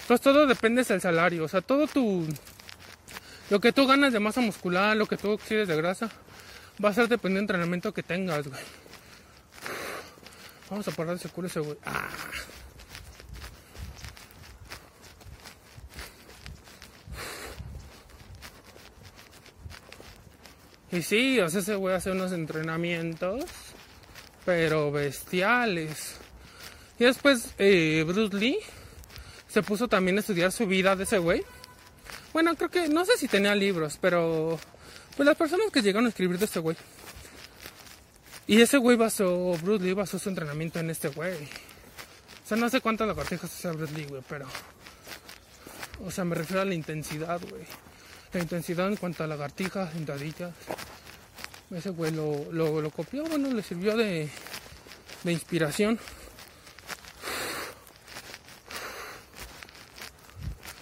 Entonces 0.01 0.25
todo 0.25 0.49
depende 0.49 0.83
del 0.83 1.01
salario, 1.01 1.45
o 1.45 1.49
sea, 1.49 1.61
todo 1.61 1.87
tu... 1.87 2.27
Lo 3.49 3.61
que 3.61 3.73
tú 3.73 3.87
ganas 3.87 4.13
de 4.13 4.19
masa 4.19 4.41
muscular, 4.41 4.97
lo 4.97 5.07
que 5.07 5.17
tú 5.17 5.39
quieres 5.47 5.69
de 5.69 5.77
grasa, 5.77 6.11
va 6.85 6.89
a 6.89 6.95
ser 6.95 7.07
dependiendo 7.07 7.53
del 7.53 7.61
entrenamiento 7.61 7.95
que 7.95 8.03
tengas, 8.03 8.49
güey. 8.49 8.61
Vamos 10.73 10.89
a 10.89 10.93
parar 10.93 11.17
ese 11.17 11.29
culo 11.29 11.49
ese 11.49 11.61
güey. 11.61 11.77
Ah. 11.85 12.09
Y 20.91 21.03
sí, 21.03 21.39
o 21.41 21.51
sea, 21.51 21.61
ese 21.61 21.75
güey 21.75 21.95
hace 21.95 22.11
unos 22.11 22.33
entrenamientos, 22.33 23.45
pero 24.47 24.91
bestiales. 24.91 26.17
Y 26.99 27.05
después 27.05 27.53
eh, 27.59 28.03
Bruce 28.07 28.35
Lee 28.35 28.57
se 29.49 29.63
puso 29.63 29.89
también 29.89 30.17
a 30.17 30.21
estudiar 30.21 30.53
su 30.53 30.67
vida 30.67 30.97
de 30.97 31.05
ese 31.05 31.19
güey. 31.19 31.45
Bueno, 32.33 32.57
creo 32.57 32.71
que, 32.71 32.89
no 32.89 33.05
sé 33.05 33.19
si 33.19 33.29
tenía 33.29 33.55
libros, 33.55 33.99
pero 34.01 34.59
pues 35.19 35.27
las 35.27 35.37
personas 35.37 35.71
que 35.71 35.83
llegaron 35.83 36.07
a 36.07 36.09
escribir 36.09 36.39
de 36.39 36.47
este 36.47 36.61
güey 36.61 36.79
y 38.47 38.61
ese 38.61 38.79
güey 38.79 38.97
basó, 38.97 39.57
Bruce 39.63 39.85
Lee 39.85 39.93
basó 39.93 40.19
su 40.19 40.29
entrenamiento 40.29 40.81
en 40.81 40.91
este 40.91 41.09
güey. 41.09 41.35
O 41.35 42.49
sea, 42.49 42.57
no 42.57 42.69
sé 42.69 42.81
cuántas 42.81 43.07
lagartijas 43.07 43.45
hace 43.45 43.71
Bruce 43.71 43.95
Lee, 43.95 44.07
güey, 44.07 44.23
pero... 44.29 44.47
O 46.05 46.11
sea, 46.11 46.25
me 46.25 46.35
refiero 46.35 46.61
a 46.63 46.65
la 46.65 46.75
intensidad, 46.75 47.41
güey. 47.49 47.63
La 48.33 48.41
intensidad 48.41 48.89
en 48.89 48.97
cuanto 48.97 49.23
a 49.23 49.27
lagartijas, 49.27 49.93
sentadillas. 49.93 50.53
Ese 51.71 51.91
güey 51.91 52.11
lo, 52.11 52.51
lo, 52.53 52.81
lo 52.81 52.91
copió, 52.91 53.25
bueno, 53.25 53.49
le 53.49 53.63
sirvió 53.63 53.97
de, 53.97 54.29
de 55.23 55.33
inspiración. 55.33 55.99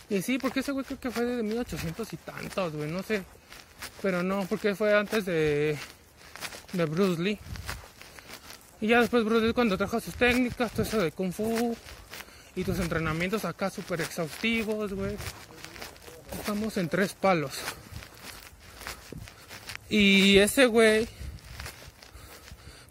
Y 0.09 0.23
sí, 0.23 0.39
porque 0.39 0.61
ese 0.61 0.73
güey 0.73 0.85
creo 0.85 0.99
que 0.99 1.11
fue 1.11 1.25
de 1.25 1.43
1800 1.43 2.13
y 2.13 2.17
tantos, 2.17 2.73
güey, 2.73 2.91
no 2.91 3.03
sé. 3.03 3.23
Pero 4.03 4.23
no, 4.23 4.45
porque 4.47 4.75
fue 4.75 4.97
antes 4.99 5.25
de, 5.25 5.79
de 6.73 6.85
Bruce 6.85 7.21
Lee. 7.21 7.39
Y 8.81 8.89
ya 8.89 9.01
después 9.01 9.25
Bruce 9.25 9.47
Lee 9.47 9.53
cuando 9.53 9.77
trajo 9.77 10.01
sus 10.01 10.15
técnicas, 10.15 10.73
todo 10.73 10.83
eso 10.83 10.99
de 10.99 11.13
Kung 11.13 11.33
Fu 11.33 11.77
y 12.55 12.65
tus 12.65 12.79
entrenamientos 12.79 13.45
acá 13.45 13.71
súper 13.71 14.01
exhaustivos, 14.01 14.93
güey. 14.93 15.17
Estamos 16.39 16.77
en 16.77 16.89
tres 16.89 17.13
palos. 17.13 17.53
Y 19.89 20.39
ese 20.39 20.67
güey, 20.67 21.09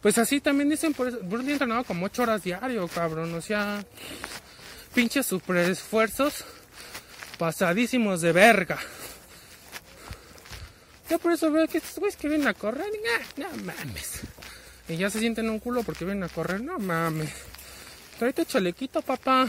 pues 0.01 0.17
así 0.17 0.41
también 0.41 0.69
dicen, 0.69 0.93
por 0.93 1.07
eso, 1.07 1.19
Bruce 1.23 1.45
Lee 1.45 1.53
entrenaba 1.53 1.83
como 1.83 2.05
8 2.05 2.23
horas 2.23 2.43
diario, 2.43 2.87
cabrón. 2.87 3.33
O 3.33 3.41
sea, 3.41 3.83
pinches 4.93 5.25
super 5.25 5.57
esfuerzos 5.57 6.43
pasadísimos 7.37 8.21
de 8.21 8.33
verga. 8.33 8.77
Yo 11.09 11.17
por 11.17 11.31
eso 11.31 11.51
veo 11.51 11.67
que 11.67 11.79
estos 11.79 11.97
güeyes 11.97 12.15
que 12.15 12.27
vienen 12.27 12.47
a 12.47 12.53
correr, 12.53 12.87
no, 13.37 13.47
no 13.47 13.63
mames. 13.63 14.21
Y 14.87 14.97
ya 14.97 15.09
se 15.09 15.19
sienten 15.19 15.49
un 15.49 15.59
culo 15.59 15.83
porque 15.83 16.05
vienen 16.05 16.23
a 16.23 16.29
correr, 16.29 16.61
no 16.61 16.77
mames. 16.77 17.31
Tráete 18.17 18.45
chalequito, 18.45 19.01
papá. 19.01 19.47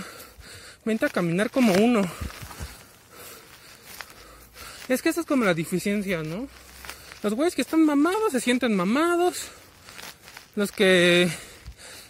Vente 0.84 1.06
a 1.06 1.10
caminar 1.10 1.50
como 1.50 1.74
uno. 1.74 2.02
Es 4.88 5.02
que 5.02 5.10
esa 5.10 5.20
es 5.20 5.26
como 5.26 5.44
la 5.44 5.54
deficiencia, 5.54 6.22
¿no? 6.22 6.48
Los 7.22 7.34
güeyes 7.34 7.54
que 7.54 7.62
están 7.62 7.84
mamados 7.84 8.32
se 8.32 8.40
sienten 8.40 8.74
mamados. 8.74 9.48
Los 10.56 10.72
que 10.72 11.30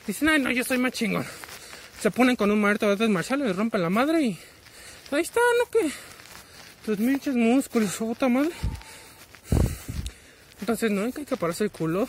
dicen, 0.07 0.29
ay, 0.29 0.41
no, 0.41 0.51
yo 0.51 0.65
soy 0.65 0.79
más 0.79 0.93
chingón. 0.93 1.27
Se 2.01 2.11
ponen 2.11 2.37
con 2.37 2.51
un 2.51 2.61
maestro 2.61 2.89
de 2.89 2.95
artes 2.95 3.11
marciales, 3.11 3.49
les 3.49 3.57
rompen 3.57 3.83
la 3.83 3.91
madre 3.91 4.23
y 4.23 4.39
ahí 5.11 5.23
está, 5.23 5.41
¿no? 5.59 5.71
Que 5.71 5.91
tus 6.87 6.99
minches 6.99 7.35
músculos, 7.35 7.95
puta 7.97 8.29
madre. 8.29 8.53
Entonces, 10.61 10.91
no 10.91 11.05
hay 11.05 11.13
que 11.13 11.37
pararse 11.37 11.65
el 11.65 11.71
culo. 11.71 12.09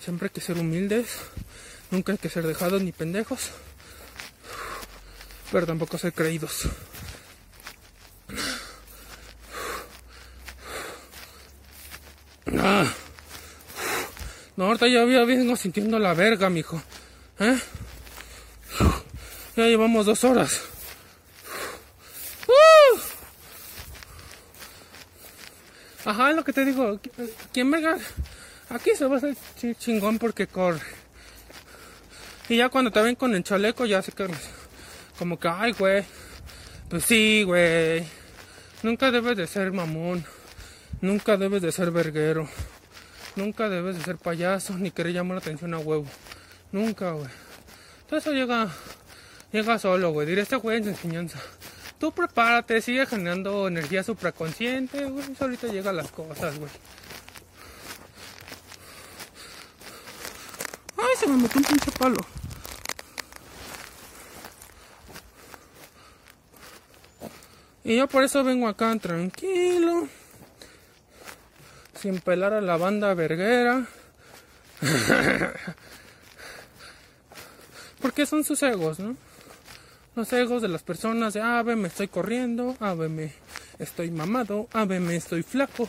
Siempre 0.00 0.26
hay 0.26 0.30
que 0.30 0.40
ser 0.40 0.58
humildes. 0.58 1.06
Nunca 1.90 2.12
hay 2.12 2.18
que 2.18 2.28
ser 2.28 2.46
dejados 2.46 2.82
ni 2.82 2.92
pendejos. 2.92 3.50
Pero 5.50 5.66
tampoco 5.66 5.98
ser 5.98 6.12
creídos. 6.12 6.68
Ah. 12.58 12.92
No, 14.56 14.66
ahorita 14.66 14.86
ya 14.88 15.04
vengo 15.04 15.56
sintiendo 15.56 15.98
la 15.98 16.14
verga, 16.14 16.48
mijo. 16.50 16.82
¿Eh? 17.38 17.58
Ya 19.56 19.66
llevamos 19.66 20.06
dos 20.06 20.24
horas. 20.24 20.60
¡Uh! 22.48 22.98
Ajá, 26.04 26.32
lo 26.32 26.44
que 26.44 26.52
te 26.52 26.64
digo. 26.64 27.00
¿Quién 27.52 27.70
verga? 27.70 27.98
Aquí 28.68 28.90
se 28.94 29.06
va 29.06 29.14
a 29.14 29.18
hacer 29.18 29.36
chingón 29.78 30.18
porque 30.18 30.46
corre. 30.46 30.80
Y 32.48 32.56
ya 32.56 32.68
cuando 32.68 32.90
te 32.90 33.00
ven 33.00 33.14
con 33.14 33.34
el 33.34 33.42
chaleco, 33.42 33.86
ya 33.86 34.02
se 34.02 34.12
quedan 34.12 34.32
como 35.18 35.38
que, 35.38 35.48
ay, 35.48 35.72
güey. 35.72 36.04
Pues 36.90 37.04
sí, 37.04 37.42
güey. 37.44 38.04
Nunca 38.82 39.10
debes 39.10 39.36
de 39.36 39.46
ser 39.46 39.72
mamón. 39.72 40.24
Nunca 41.00 41.36
debes 41.36 41.62
de 41.62 41.72
ser 41.72 41.90
verguero. 41.90 42.48
Nunca 43.36 43.68
debes 43.68 43.96
de 43.96 44.04
ser 44.04 44.16
payaso 44.16 44.74
ni 44.74 44.90
querer 44.90 45.12
llamar 45.12 45.36
la 45.36 45.40
atención 45.40 45.72
a 45.74 45.78
huevo. 45.78 46.06
Nunca, 46.72 47.12
güey. 47.12 47.28
Todo 48.08 48.18
eso 48.18 48.32
llega, 48.32 48.68
llega 49.52 49.78
solo, 49.78 50.12
güey. 50.12 50.26
Diré 50.26 50.42
este 50.42 50.56
güey 50.56 50.78
en 50.78 50.88
enseñanza. 50.88 51.40
Tú 52.04 52.12
prepárate, 52.12 52.82
sigue 52.82 53.06
generando 53.06 53.66
energía 53.66 54.02
supraconsciente, 54.04 55.06
güey. 55.06 55.24
Ahorita 55.40 55.68
llegan 55.68 55.96
las 55.96 56.10
cosas, 56.10 56.58
güey. 56.58 56.70
Ay, 60.98 61.16
se 61.18 61.26
me 61.26 61.38
metió 61.38 61.60
un 61.60 61.64
pinche 61.64 61.90
palo. 61.92 62.18
Y 67.84 67.96
yo 67.96 68.06
por 68.06 68.22
eso 68.22 68.44
vengo 68.44 68.68
acá 68.68 68.94
tranquilo 68.98 70.06
sin 71.98 72.20
pelar 72.20 72.52
a 72.52 72.60
la 72.60 72.76
banda 72.76 73.14
verguera. 73.14 73.86
Porque 78.02 78.26
son 78.26 78.44
sus 78.44 78.62
egos, 78.62 78.98
¿no? 78.98 79.16
Los 80.16 80.32
egos 80.32 80.62
de 80.62 80.68
las 80.68 80.82
personas 80.82 81.34
de, 81.34 81.40
ah, 81.40 81.62
me 81.64 81.88
estoy 81.88 82.08
corriendo, 82.08 82.76
ah, 82.80 82.94
me 82.94 83.32
estoy 83.78 84.10
mamado, 84.10 84.68
ah, 84.72 84.84
me 84.86 85.16
estoy 85.16 85.42
flaco. 85.42 85.88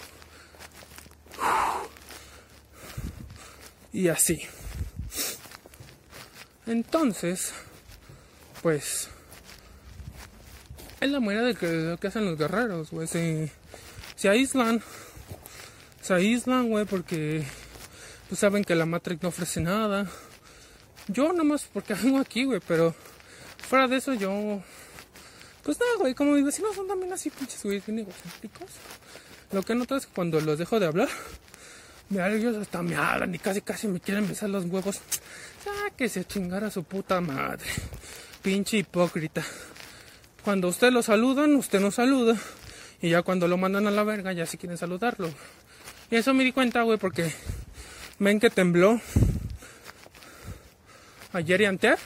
Y 3.93 4.07
así. 4.07 4.41
Entonces, 6.65 7.53
pues, 8.61 9.09
es 10.99 11.09
la 11.09 11.19
manera 11.19 11.43
de 11.43 11.55
que, 11.55 11.97
que 12.01 12.07
hacen 12.07 12.25
los 12.25 12.37
guerreros, 12.37 12.91
güey. 12.91 13.07
Se, 13.07 13.51
se 14.15 14.29
aíslan 14.29 14.81
se 16.05 16.13
aíslan, 16.13 16.69
güey, 16.69 16.85
porque 16.85 17.43
pues 18.29 18.39
saben 18.39 18.63
que 18.63 18.75
la 18.75 18.85
Matrix 18.85 19.23
no 19.23 19.29
ofrece 19.29 19.59
nada. 19.59 20.05
Yo 21.07 21.33
nomás 21.33 21.67
porque 21.73 21.93
vengo 22.03 22.19
aquí, 22.19 22.43
güey, 22.43 22.61
pero 22.67 22.93
fuera 23.65 23.87
de 23.87 23.97
eso 23.97 24.13
yo... 24.13 24.61
Pues 25.63 25.79
nada, 25.79 25.91
güey, 25.99 26.13
como 26.13 26.33
mis 26.33 26.45
vecinos 26.45 26.75
son 26.75 26.87
también 26.87 27.11
así 27.11 27.29
pinches, 27.31 27.63
güey, 27.63 27.81
bien 27.85 27.99
egocéntricos. 27.99 28.69
Lo 29.51 29.63
que 29.63 29.73
noto 29.73 29.95
es 29.95 30.05
que 30.05 30.13
cuando 30.13 30.39
los 30.39 30.59
dejo 30.59 30.79
de 30.79 30.85
hablar, 30.85 31.09
me 32.09 32.25
ellos 32.35 32.55
hasta 32.57 32.83
me 32.83 32.95
hablan 32.95 33.33
y 33.33 33.39
casi 33.39 33.61
casi 33.61 33.87
me 33.87 33.99
quieren 33.99 34.27
besar 34.27 34.49
los 34.49 34.65
huevos. 34.65 35.01
Ah, 35.67 35.89
que 35.97 36.07
se 36.07 36.23
chingara 36.25 36.69
su 36.69 36.83
puta 36.83 37.19
madre. 37.21 37.65
Pinche 38.43 38.77
hipócrita. 38.77 39.43
Cuando 40.43 40.67
usted 40.67 40.91
lo 40.91 41.01
saludan, 41.01 41.55
usted 41.55 41.79
no 41.79 41.89
saluda. 41.89 42.37
Y 43.01 43.09
ya 43.09 43.23
cuando 43.23 43.47
lo 43.47 43.57
mandan 43.57 43.87
a 43.87 43.91
la 43.91 44.03
verga, 44.03 44.31
ya 44.33 44.45
se 44.45 44.59
quieren 44.59 44.77
saludarlo. 44.77 45.29
Y 46.11 46.17
eso 46.17 46.33
me 46.35 46.43
di 46.43 46.51
cuenta, 46.51 46.83
güey, 46.83 46.99
porque 46.99 47.33
ven 48.19 48.39
que 48.39 48.51
tembló 48.51 49.01
ayer 51.33 51.61
y 51.61 51.65
antes. 51.65 51.99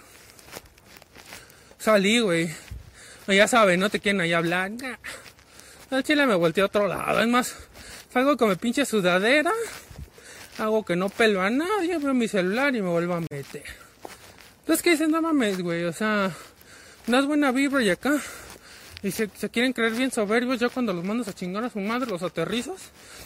Salí, 1.79 2.19
güey. 2.19 2.53
Ya 3.27 3.47
saben, 3.47 3.79
no 3.79 3.89
te 3.89 3.99
quieren 3.99 4.21
ahí 4.21 4.33
hablar. 4.33 4.71
El 5.89 6.03
chile 6.03 6.27
me 6.27 6.35
volteé 6.35 6.61
a 6.61 6.65
otro 6.67 6.87
lado. 6.87 7.19
Es 7.19 7.27
más, 7.27 7.55
salgo 8.13 8.37
con 8.37 8.49
mi 8.49 8.55
pinche 8.55 8.85
sudadera. 8.85 9.51
Hago 10.59 10.85
que 10.85 10.95
no 10.95 11.09
pelo 11.09 11.41
a 11.41 11.49
nadie. 11.49 11.97
Veo 11.97 12.13
mi 12.13 12.27
celular 12.27 12.75
y 12.75 12.81
me 12.81 12.89
vuelvo 12.89 13.15
a 13.15 13.21
meter. 13.21 13.63
Entonces, 14.59 14.83
¿qué 14.83 14.91
dicen? 14.91 15.09
No 15.09 15.21
mames, 15.21 15.61
güey. 15.61 15.85
O 15.85 15.93
sea, 15.93 16.31
no 17.07 17.19
es 17.19 17.25
buena 17.25 17.51
vibra 17.51 17.81
y 17.81 17.89
acá 17.89 18.21
y 19.01 19.11
se, 19.11 19.29
quieren 19.29 19.73
creer 19.73 19.93
bien 19.93 20.11
soberbios, 20.11 20.59
ya 20.59 20.69
cuando 20.69 20.93
los 20.93 21.05
mandas 21.05 21.29
a 21.29 21.33
chingar 21.33 21.63
a 21.63 21.69
su 21.69 21.79
madre, 21.79 22.09
los 22.09 22.21
aterrizos, 22.21 22.81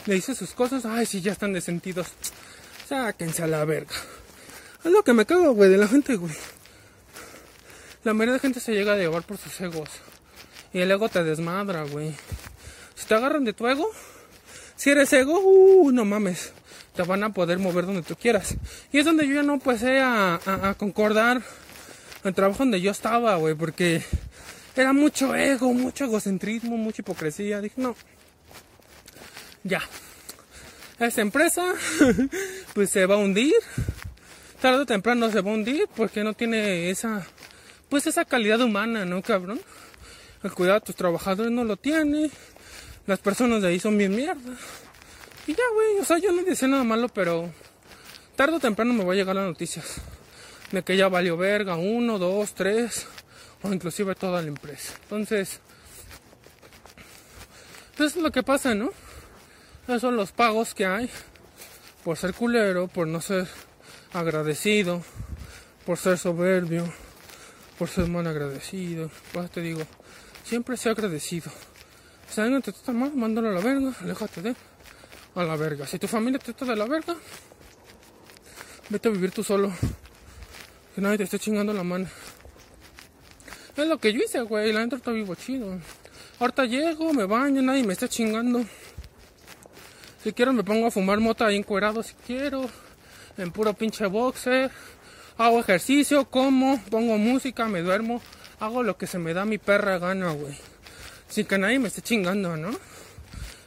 le 0.05 0.15
dices 0.15 0.37
sus 0.37 0.51
cosas, 0.51 0.85
ay, 0.85 1.05
sí, 1.05 1.21
ya 1.21 1.31
están 1.31 1.53
desentidos. 1.53 2.07
Sáquense 2.87 3.43
a 3.43 3.47
la 3.47 3.65
verga. 3.65 3.95
Es 4.83 4.91
lo 4.91 5.03
que 5.03 5.13
me 5.13 5.25
cago, 5.25 5.53
güey, 5.53 5.69
de 5.69 5.77
la 5.77 5.87
gente, 5.87 6.15
güey. 6.15 6.33
La 8.03 8.13
mayoría 8.13 8.33
de 8.33 8.39
gente 8.39 8.59
se 8.59 8.73
llega 8.73 8.93
a 8.93 8.97
llevar 8.97 9.23
por 9.23 9.37
sus 9.37 9.59
egos. 9.61 9.89
Y 10.73 10.79
el 10.79 10.91
ego 10.91 11.07
te 11.07 11.23
desmadra, 11.23 11.83
güey. 11.83 12.13
Si 12.95 13.05
te 13.05 13.13
agarran 13.15 13.45
de 13.45 13.53
tu 13.53 13.67
ego, 13.67 13.89
si 14.75 14.89
eres 14.89 15.13
ego, 15.13 15.39
uh, 15.39 15.91
no 15.91 16.03
mames. 16.03 16.51
Te 16.95 17.03
van 17.03 17.23
a 17.23 17.31
poder 17.31 17.59
mover 17.59 17.85
donde 17.85 18.01
tú 18.01 18.15
quieras. 18.15 18.55
Y 18.91 18.99
es 18.99 19.05
donde 19.05 19.27
yo 19.27 19.35
ya 19.35 19.43
no 19.43 19.53
empecé 19.53 19.99
a, 19.99 20.35
a, 20.45 20.69
a 20.69 20.73
concordar 20.73 21.41
el 22.23 22.33
trabajo 22.33 22.59
donde 22.59 22.81
yo 22.81 22.91
estaba, 22.91 23.35
güey, 23.35 23.55
porque 23.55 24.03
era 24.75 24.91
mucho 24.91 25.35
ego, 25.35 25.73
mucho 25.73 26.03
egocentrismo, 26.03 26.77
mucha 26.77 27.01
hipocresía. 27.01 27.61
Dije, 27.61 27.75
no, 27.77 27.95
ya. 29.63 29.81
Esta 30.99 31.21
empresa, 31.21 31.73
pues 32.73 32.89
se 32.89 33.05
va 33.05 33.15
a 33.15 33.19
hundir. 33.19 33.53
Tarde 34.61 34.81
o 34.81 34.85
temprano 34.85 35.29
se 35.31 35.41
va 35.41 35.51
a 35.51 35.53
hundir 35.53 35.87
porque 35.95 36.23
no 36.23 36.33
tiene 36.33 36.89
esa, 36.89 37.25
pues 37.93 38.08
esa 38.08 38.25
calidad 38.25 38.60
humana, 38.60 39.06
¿no, 39.06 39.21
cabrón? 39.21 39.62
El 40.41 40.51
cuidado 40.51 40.79
de 40.79 40.86
tus 40.88 40.95
trabajadores 40.95 41.51
no 41.51 41.63
lo 41.63 41.77
tiene. 41.77 42.32
Las 43.06 43.19
personas 43.19 43.62
de 43.62 43.67
ahí 43.67 43.79
son 43.79 43.99
bien 43.99 44.15
mierda. 44.15 44.58
Y 45.45 45.53
ya, 45.53 45.63
güey, 45.75 45.99
o 45.99 46.03
sea, 46.03 46.17
yo 46.17 46.32
no 46.32 46.41
decía 46.41 46.67
nada 46.67 46.84
malo, 46.84 47.08
pero 47.10 47.51
tarde 48.36 48.56
o 48.56 48.60
temprano 48.60 48.93
me 48.93 49.06
va 49.06 49.13
a 49.13 49.15
llegar 49.15 49.36
las 49.36 49.45
noticias 49.45 49.97
de 50.71 50.82
que 50.82 50.97
ya 50.97 51.08
valió 51.08 51.38
verga, 51.38 51.75
uno, 51.75 52.17
dos, 52.17 52.56
tres 52.56 53.06
o 53.62 53.71
inclusive 53.71 54.15
toda 54.15 54.41
la 54.41 54.47
empresa. 54.47 54.95
Entonces, 55.03 55.60
eso 57.93 58.06
es 58.06 58.15
lo 58.15 58.32
que 58.32 58.41
pasa, 58.41 58.73
¿no? 58.73 58.89
Esos 59.84 60.01
son 60.01 60.15
los 60.15 60.32
pagos 60.32 60.73
que 60.73 60.88
hay 60.88 61.12
por 62.03 62.17
ser 62.17 62.34
culero, 62.34 62.88
por 62.88 63.06
no 63.06 63.21
ser 63.21 63.47
agradecido, 64.13 65.03
por 65.86 65.99
ser 65.99 66.17
soberbio, 66.17 66.91
por 67.77 67.89
ser 67.89 68.07
mal 68.07 68.25
agradecido. 68.27 69.09
Pues 69.31 69.51
te 69.51 69.62
digo, 69.62 69.81
siempre 70.43 70.77
sea 70.77 70.91
agradecido. 70.91 71.51
Si 72.29 72.41
alguien 72.41 72.62
te 72.62 72.71
trata 72.71 72.91
mal, 72.93 73.13
mándalo 73.13 73.49
a 73.49 73.53
la 73.53 73.62
verga, 73.62 73.93
aléjate 74.01 74.41
de 74.41 74.55
a 75.36 75.43
la 75.43 75.55
verga. 75.55 75.88
Si 75.88 75.99
tu 75.99 76.07
familia 76.07 76.39
te 76.39 76.53
trata 76.53 76.71
de 76.71 76.77
la 76.77 76.86
verga, 76.86 77.15
vete 78.89 79.09
a 79.09 79.12
vivir 79.12 79.31
tú 79.31 79.43
solo. 79.43 79.71
Que 80.95 81.01
nadie 81.01 81.17
te 81.17 81.23
esté 81.23 81.39
chingando 81.39 81.73
la 81.73 81.83
mano. 81.83 82.07
Es 83.75 83.88
lo 83.88 83.97
que 83.97 84.13
yo 84.13 84.21
hice, 84.21 84.41
güey. 84.41 84.71
La 84.71 84.81
neta 84.81 84.95
está 84.95 85.12
vivo 85.12 85.33
chido. 85.36 85.79
Ahorita 86.39 86.65
llego, 86.65 87.13
me 87.13 87.25
baño, 87.25 87.62
nadie 87.62 87.83
me 87.83 87.93
está 87.93 88.07
chingando. 88.07 88.63
Si 90.23 90.31
quiero 90.33 90.53
me 90.53 90.63
pongo 90.63 90.88
a 90.88 90.91
fumar 90.91 91.19
mota 91.19 91.47
ahí 91.47 91.57
encuerado 91.57 92.03
si 92.03 92.13
quiero. 92.25 92.69
En 93.38 93.51
puro 93.51 93.73
pinche 93.73 94.05
boxer. 94.05 94.71
Hago 95.38 95.60
ejercicio, 95.60 96.26
como, 96.26 96.82
pongo 96.89 97.17
música, 97.17 97.65
me 97.67 97.82
duermo. 97.82 98.22
Hago 98.60 98.84
lo 98.84 98.98
que 98.98 99.08
se 99.08 99.17
me 99.19 99.34
da 99.34 99.46
mi 99.46 99.58
perra 99.58 99.98
gana, 99.98 100.32
güey. 100.32 100.58
Sin 101.28 101.46
que 101.46 101.58
nadie 101.58 101.80
me 101.80 101.88
esté 101.88 102.02
chingando, 102.02 102.56
¿no? 102.56 102.72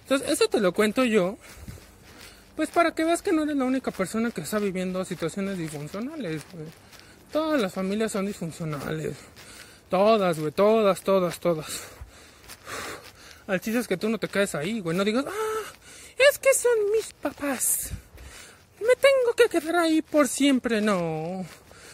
Entonces, 0.02 0.30
eso 0.30 0.48
te 0.48 0.60
lo 0.60 0.72
cuento 0.72 1.04
yo. 1.04 1.36
Pues 2.54 2.70
para 2.70 2.94
que 2.94 3.04
veas 3.04 3.20
que 3.20 3.32
no 3.32 3.42
eres 3.42 3.56
la 3.56 3.64
única 3.64 3.90
persona 3.90 4.30
que 4.30 4.40
está 4.40 4.58
viviendo 4.58 5.04
situaciones 5.04 5.58
disfuncionales, 5.58 6.42
güey. 6.52 6.66
Todas 7.32 7.60
las 7.60 7.74
familias 7.74 8.12
son 8.12 8.26
disfuncionales. 8.26 9.16
Todas, 9.90 10.38
güey, 10.38 10.52
todas, 10.52 11.02
todas, 11.02 11.38
todas. 11.40 11.82
Al 13.46 13.60
chiste 13.60 13.80
es 13.80 13.88
que 13.88 13.96
tú 13.96 14.08
no 14.08 14.18
te 14.18 14.28
quedes 14.28 14.54
ahí, 14.54 14.80
güey. 14.80 14.96
No 14.96 15.04
digas, 15.04 15.24
ah, 15.28 15.72
es 16.30 16.38
que 16.38 16.54
son 16.54 16.90
mis 16.92 17.12
papás. 17.12 17.90
Me 18.80 18.94
tengo 18.96 19.34
que 19.36 19.48
quedar 19.48 19.76
ahí 19.76 20.02
por 20.02 20.28
siempre. 20.28 20.80
No. 20.80 21.44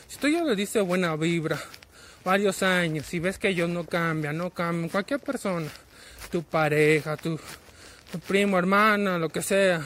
Si 0.08 0.18
tú 0.18 0.28
ya 0.28 0.42
le 0.44 0.56
dices 0.56 0.84
buena 0.84 1.16
vibra 1.16 1.58
varios 2.24 2.62
años 2.62 3.12
y 3.14 3.18
ves 3.18 3.38
que 3.38 3.48
ellos 3.48 3.68
no 3.68 3.84
cambian, 3.84 4.36
no 4.36 4.50
cambian, 4.50 4.88
cualquier 4.88 5.20
persona, 5.20 5.68
tu 6.30 6.42
pareja, 6.42 7.16
tu, 7.16 7.38
tu 8.10 8.18
primo, 8.20 8.58
hermana, 8.58 9.18
lo 9.18 9.28
que 9.28 9.42
sea, 9.42 9.84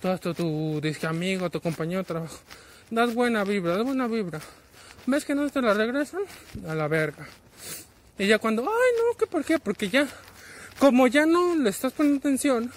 todo 0.00 0.14
esto, 0.14 0.34
tu 0.34 0.80
disque 0.80 1.06
amigo, 1.06 1.50
tu 1.50 1.60
compañero 1.60 2.00
de 2.00 2.04
trabajo, 2.04 2.38
das 2.90 3.14
buena 3.14 3.44
vibra, 3.44 3.76
das 3.76 3.84
buena 3.84 4.06
vibra. 4.06 4.40
¿Ves 5.06 5.24
que 5.24 5.34
no 5.34 5.48
te 5.48 5.60
la 5.62 5.74
regresan? 5.74 6.20
A 6.68 6.74
la 6.74 6.88
verga. 6.88 7.26
Y 8.18 8.26
ya 8.26 8.38
cuando, 8.38 8.62
ay 8.62 8.68
no, 8.68 9.16
¿qué 9.18 9.26
por 9.26 9.44
qué? 9.44 9.58
Porque 9.58 9.88
ya, 9.88 10.06
como 10.78 11.06
ya 11.06 11.26
no 11.26 11.56
le 11.56 11.70
estás 11.70 11.92
poniendo 11.92 12.18
atención, 12.20 12.70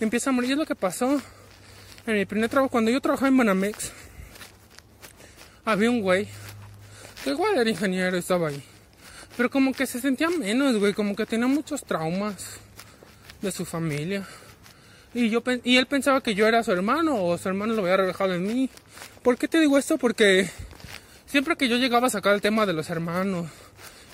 empieza 0.00 0.30
a 0.30 0.32
morir. 0.32 0.52
Es 0.52 0.58
lo 0.58 0.66
que 0.66 0.74
pasó 0.74 1.20
en 2.06 2.14
mi 2.14 2.24
primer 2.26 2.48
trabajo. 2.50 2.70
Cuando 2.70 2.90
yo 2.90 3.00
trabajaba 3.00 3.28
en 3.28 3.36
Banamex, 3.36 3.92
había 5.64 5.90
un 5.90 6.00
güey 6.00 6.28
que 7.22 7.30
igual 7.30 7.56
era 7.56 7.68
ingeniero, 7.68 8.16
estaba 8.16 8.48
ahí. 8.48 8.62
Pero 9.36 9.50
como 9.50 9.72
que 9.72 9.86
se 9.86 10.00
sentía 10.00 10.30
menos, 10.30 10.76
güey, 10.78 10.92
como 10.92 11.16
que 11.16 11.26
tenía 11.26 11.46
muchos 11.46 11.84
traumas 11.84 12.58
de 13.42 13.50
su 13.50 13.64
familia. 13.64 14.26
Y, 15.12 15.30
yo, 15.30 15.42
y 15.62 15.76
él 15.76 15.86
pensaba 15.86 16.22
que 16.22 16.34
yo 16.34 16.46
era 16.46 16.62
su 16.62 16.72
hermano 16.72 17.24
o 17.24 17.38
su 17.38 17.48
hermano 17.48 17.72
lo 17.74 17.82
había 17.82 17.96
reflejado 17.96 18.34
en 18.34 18.46
mí. 18.46 18.70
¿Por 19.22 19.38
qué 19.38 19.48
te 19.48 19.60
digo 19.60 19.78
esto? 19.78 19.96
Porque 19.96 20.50
Siempre 21.34 21.56
que 21.56 21.68
yo 21.68 21.78
llegaba 21.78 22.06
a 22.06 22.10
sacar 22.10 22.32
el 22.32 22.40
tema 22.40 22.64
de 22.64 22.72
los 22.72 22.90
hermanos, 22.90 23.48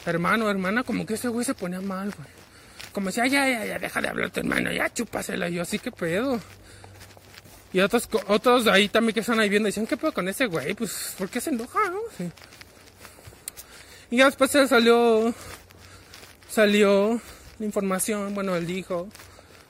hermano, 0.07 0.49
hermana, 0.49 0.85
como 0.85 1.05
que 1.05 1.13
ese 1.13 1.29
güey 1.29 1.45
se 1.45 1.53
ponía 1.53 1.83
mal, 1.83 2.15
güey. 2.17 2.29
Como 2.93 3.09
decía, 3.09 3.27
ya, 3.27 3.47
ya, 3.47 3.67
ya, 3.67 3.79
deja 3.79 4.01
de 4.01 4.09
hablar 4.09 4.31
tu 4.31 4.41
hermano, 4.41 4.73
ya 4.73 4.89
chúpasela. 4.89 5.51
Y 5.51 5.57
yo, 5.57 5.61
así 5.61 5.79
que 5.79 5.93
pedo. 5.93 6.41
Y 7.73 7.81
otros, 7.81 8.09
otros 8.27 8.67
ahí 8.67 8.89
también 8.89 9.15
que 9.15 9.21
están 9.21 9.39
ahí 9.39 9.49
viendo, 9.49 9.67
dicen, 9.67 9.87
¿qué 9.87 9.97
pedo 9.97 10.13
con 10.13 10.29
ese 10.29 10.47
güey? 10.47 10.75
Pues, 10.75 11.15
¿por 11.17 11.29
qué 11.29 11.41
se 11.41 11.51
enoja, 11.51 11.79
no? 11.91 12.01
Y 14.11 14.17
ya 14.17 14.25
después 14.25 14.51
salió, 14.51 15.33
salió 16.49 17.21
la 17.59 17.67
información, 17.67 18.35
bueno, 18.35 18.57
él 18.57 18.67
dijo 18.67 19.09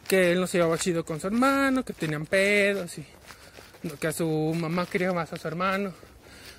que 0.09 0.33
él 0.33 0.41
no 0.41 0.47
se 0.47 0.59
llevaba 0.59 0.79
chido 0.79 1.05
con 1.05 1.21
su 1.21 1.27
hermano, 1.27 1.85
que 1.85 1.93
tenían 1.93 2.25
pedos 2.25 2.97
y 2.99 3.05
que 4.01 4.07
a 4.07 4.13
su 4.13 4.27
mamá 4.59 4.87
quería 4.87 5.13
más 5.13 5.33
a 5.33 5.37
su 5.37 5.47
hermano. 5.47 5.93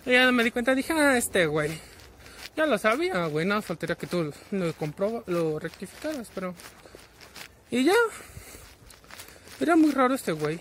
Y 0.05 0.11
ya 0.11 0.31
me 0.31 0.43
di 0.43 0.51
cuenta, 0.51 0.75
dije, 0.75 0.93
ah, 0.93 1.17
este 1.17 1.47
güey. 1.47 1.71
Ya 2.55 2.65
lo 2.65 2.77
sabía, 2.77 3.25
güey, 3.27 3.45
nada, 3.45 3.61
faltaría 3.61 3.95
que 3.95 4.07
tú 4.07 4.31
lo 4.51 4.73
comprobas, 4.73 5.23
lo 5.27 5.57
rectificaras, 5.57 6.29
pero... 6.35 6.53
Y 7.69 7.85
ya. 7.85 7.93
Era 9.59 9.75
muy 9.75 9.91
raro 9.91 10.13
este 10.13 10.33
güey. 10.33 10.59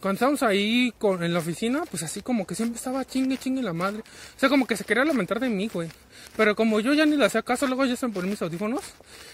Cuando 0.00 0.14
estábamos 0.14 0.42
ahí 0.42 0.94
con, 0.98 1.22
en 1.22 1.34
la 1.34 1.40
oficina, 1.40 1.82
pues 1.90 2.02
así 2.02 2.22
como 2.22 2.46
que 2.46 2.54
siempre 2.54 2.78
estaba 2.78 3.04
chingue, 3.04 3.36
chingue 3.36 3.62
la 3.62 3.74
madre. 3.74 4.00
O 4.00 4.38
sea, 4.40 4.48
como 4.48 4.66
que 4.66 4.74
se 4.74 4.84
quería 4.84 5.04
lamentar 5.04 5.38
de 5.40 5.50
mí, 5.50 5.68
güey. 5.68 5.88
Pero 6.36 6.56
como 6.56 6.80
yo 6.80 6.94
ya 6.94 7.04
ni 7.04 7.16
le 7.16 7.26
hacía 7.26 7.42
caso, 7.42 7.66
luego 7.66 7.84
ya 7.84 7.96
se 7.96 8.06
me 8.06 8.14
ponían 8.14 8.30
mis 8.30 8.40
audífonos. 8.40 8.80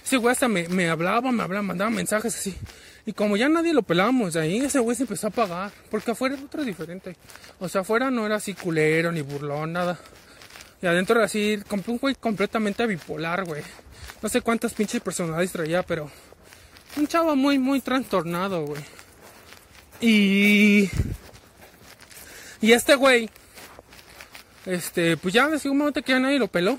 Ese 0.05 0.16
güey 0.16 0.33
hasta 0.33 0.48
me, 0.48 0.68
me 0.68 0.88
hablaba, 0.88 1.31
me 1.31 1.44
hablaba, 1.44 1.62
mandaba 1.62 1.90
mensajes 1.90 2.35
así. 2.35 2.57
Y 3.05 3.12
como 3.12 3.37
ya 3.37 3.48
nadie 3.48 3.72
lo 3.72 3.85
pelábamos 3.85 4.35
ahí, 4.35 4.59
ese 4.59 4.81
güey 4.81 4.96
se 4.96 5.05
empezó 5.05 5.29
a 5.29 5.31
pagar. 5.31 5.70
Porque 5.88 6.11
afuera 6.11 6.35
era 6.35 6.44
otro 6.44 6.64
diferente. 6.64 7.16
O 7.61 7.68
sea, 7.68 7.83
afuera 7.83 8.11
no 8.11 8.26
era 8.26 8.35
así 8.35 8.55
culero, 8.55 9.12
ni 9.12 9.20
burlón, 9.20 9.72
nada. 9.72 9.96
Y 10.83 10.87
adentro 10.87 11.14
era 11.14 11.26
así, 11.26 11.61
un 11.87 11.98
güey 11.98 12.16
completamente 12.16 12.85
bipolar, 12.87 13.44
güey. 13.44 13.62
No 14.20 14.29
sé 14.29 14.40
cuántas 14.40 14.74
pinches 14.74 15.00
personalidades 15.00 15.52
traía, 15.52 15.85
pero... 15.85 16.11
Un 16.96 17.07
chavo 17.07 17.37
muy, 17.37 17.59
muy 17.59 17.81
trastornado, 17.81 18.64
güey. 18.64 18.83
Y... 20.01 20.91
Y 22.61 22.73
este 22.73 22.95
güey... 22.95 23.31
Este, 24.65 25.17
pues 25.17 25.33
ya 25.33 25.49
de 25.49 25.69
un 25.69 25.79
momento 25.79 26.03
que 26.03 26.13
ya 26.13 26.19
nadie 26.19 26.39
lo 26.39 26.49
peló. 26.49 26.79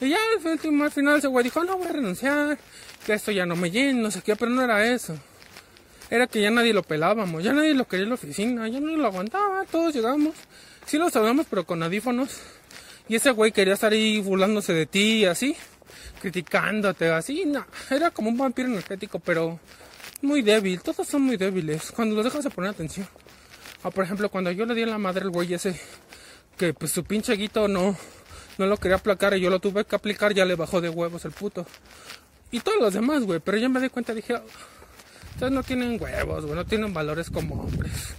Y 0.00 0.08
ya 0.08 0.18
al 0.34 0.90
final 0.90 1.18
ese 1.18 1.28
güey 1.28 1.44
dijo, 1.44 1.62
no 1.62 1.76
voy 1.76 1.86
a 1.86 1.92
renunciar, 1.92 2.58
que 3.04 3.12
esto 3.12 3.30
ya 3.30 3.46
no 3.46 3.54
me 3.54 3.70
llena, 3.70 4.00
no 4.00 4.10
sé 4.10 4.22
qué, 4.22 4.34
pero 4.34 4.50
no 4.50 4.62
era 4.62 4.84
eso 4.86 5.16
era 6.12 6.26
que 6.26 6.42
ya 6.42 6.50
nadie 6.50 6.74
lo 6.74 6.82
pelábamos, 6.82 7.42
ya 7.42 7.54
nadie 7.54 7.72
lo 7.72 7.88
quería 7.88 8.02
en 8.02 8.10
la 8.10 8.16
oficina, 8.16 8.68
ya 8.68 8.80
no 8.80 8.94
lo 8.94 9.06
aguantaba, 9.06 9.64
todos 9.64 9.94
llegamos, 9.94 10.34
sí 10.84 10.98
lo 10.98 11.08
sabemos, 11.08 11.46
pero 11.48 11.64
con 11.64 11.82
audífonos. 11.82 12.38
Y 13.08 13.16
ese 13.16 13.30
güey 13.30 13.50
quería 13.50 13.72
estar 13.72 13.92
ahí 13.92 14.20
burlándose 14.20 14.74
de 14.74 14.84
ti, 14.84 15.24
así, 15.24 15.56
criticándote, 16.20 17.10
así, 17.10 17.46
no, 17.46 17.64
era 17.88 18.10
como 18.10 18.28
un 18.28 18.36
vampiro 18.36 18.68
energético, 18.68 19.20
pero 19.20 19.58
muy 20.22 20.42
débil, 20.42 20.80
todos 20.80 21.06
son 21.06 21.22
muy 21.22 21.36
débiles, 21.36 21.92
cuando 21.92 22.14
los 22.14 22.24
dejas 22.24 22.44
de 22.44 22.50
poner 22.50 22.70
atención. 22.70 23.06
O 23.82 23.90
por 23.90 24.04
ejemplo, 24.04 24.28
cuando 24.28 24.50
yo 24.50 24.64
le 24.64 24.74
di 24.74 24.82
a 24.82 24.86
la 24.86 24.98
madre 24.98 25.22
al 25.22 25.30
güey 25.30 25.52
ese, 25.52 25.78
que 26.56 26.72
pues 26.72 26.92
su 26.92 27.04
pinche 27.04 27.34
guito 27.34 27.68
no, 27.68 27.96
no 28.58 28.66
lo 28.66 28.76
quería 28.76 28.96
aplacar 28.96 29.36
y 29.36 29.40
yo 29.40 29.50
lo 29.50 29.60
tuve 29.60 29.84
que 29.84 29.96
aplicar, 29.96 30.34
ya 30.34 30.44
le 30.44 30.54
bajó 30.54 30.80
de 30.80 30.88
huevos 30.88 31.24
el 31.24 31.32
puto. 31.32 31.66
Y 32.50 32.60
todos 32.60 32.80
los 32.80 32.94
demás, 32.94 33.24
güey, 33.24 33.40
pero 33.40 33.58
yo 33.58 33.68
me 33.68 33.80
di 33.80 33.88
cuenta, 33.88 34.14
dije, 34.14 34.40
Ustedes 35.34 35.52
no 35.52 35.62
tienen 35.62 36.00
huevos, 36.00 36.44
güey, 36.44 36.56
no 36.56 36.64
tienen 36.64 36.92
valores 36.92 37.30
como 37.30 37.62
hombres. 37.62 38.14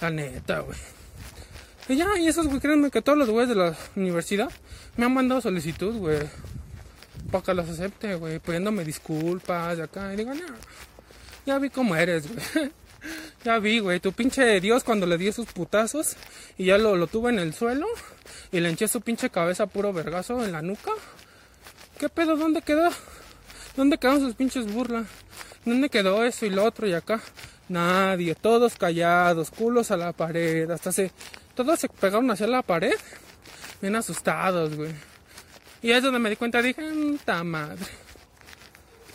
La 0.00 0.10
neta, 0.10 0.60
güey. 0.60 0.78
Y 1.88 1.96
ya, 1.96 2.18
y 2.18 2.28
esos, 2.28 2.46
güey, 2.46 2.60
créanme 2.60 2.90
que 2.90 3.00
todos 3.00 3.16
los 3.16 3.30
güeyes 3.30 3.48
de 3.48 3.54
la 3.54 3.74
universidad 3.96 4.50
me 4.96 5.06
han 5.06 5.14
mandado 5.14 5.40
solicitud, 5.40 5.96
güey. 5.96 6.18
Para 7.32 7.42
que 7.42 7.54
los 7.54 7.68
acepte, 7.68 8.14
güey, 8.14 8.38
pidiéndome 8.38 8.84
disculpas 8.84 9.78
de 9.78 9.84
acá. 9.84 10.12
Y 10.12 10.18
digo, 10.18 10.34
no, 10.34 10.44
ya 11.46 11.58
vi 11.58 11.70
cómo 11.70 11.96
eres, 11.96 12.26
güey. 12.26 12.70
ya 13.44 13.58
vi, 13.58 13.78
güey, 13.78 14.00
tu 14.00 14.12
pinche 14.12 14.60
Dios 14.60 14.84
cuando 14.84 15.06
le 15.06 15.18
di 15.18 15.28
esos 15.28 15.46
putazos 15.46 16.16
y 16.56 16.66
ya 16.66 16.78
lo, 16.78 16.96
lo 16.96 17.06
tuve 17.06 17.30
en 17.30 17.38
el 17.38 17.54
suelo 17.54 17.86
y 18.52 18.60
le 18.60 18.70
hinché 18.70 18.88
su 18.88 19.00
pinche 19.00 19.30
cabeza 19.30 19.66
puro 19.66 19.92
vergazo 19.92 20.44
en 20.44 20.52
la 20.52 20.62
nuca. 20.62 20.92
¿Qué 21.98 22.08
pedo? 22.08 22.36
¿Dónde 22.36 22.62
quedó? 22.62 22.90
¿Dónde 23.76 23.98
quedaron 23.98 24.20
sus 24.20 24.34
pinches 24.34 24.72
burlas? 24.72 25.06
¿Dónde 25.64 25.88
quedó 25.88 26.24
eso 26.24 26.46
y 26.46 26.50
lo 26.50 26.64
otro 26.64 26.86
y 26.86 26.94
acá? 26.94 27.20
Nadie, 27.68 28.34
todos 28.34 28.76
callados, 28.76 29.50
culos 29.50 29.90
a 29.90 29.96
la 29.96 30.12
pared, 30.12 30.70
hasta 30.70 30.92
se... 30.92 31.12
Todos 31.54 31.80
se 31.80 31.88
pegaron 31.88 32.30
hacia 32.30 32.46
la 32.46 32.62
pared, 32.62 32.94
bien 33.80 33.96
asustados, 33.96 34.76
güey. 34.76 34.92
Y 35.82 35.90
es 35.90 36.02
donde 36.02 36.20
me 36.20 36.30
di 36.30 36.36
cuenta, 36.36 36.62
dije, 36.62 36.82
¡ta 37.24 37.42
madre! 37.42 37.84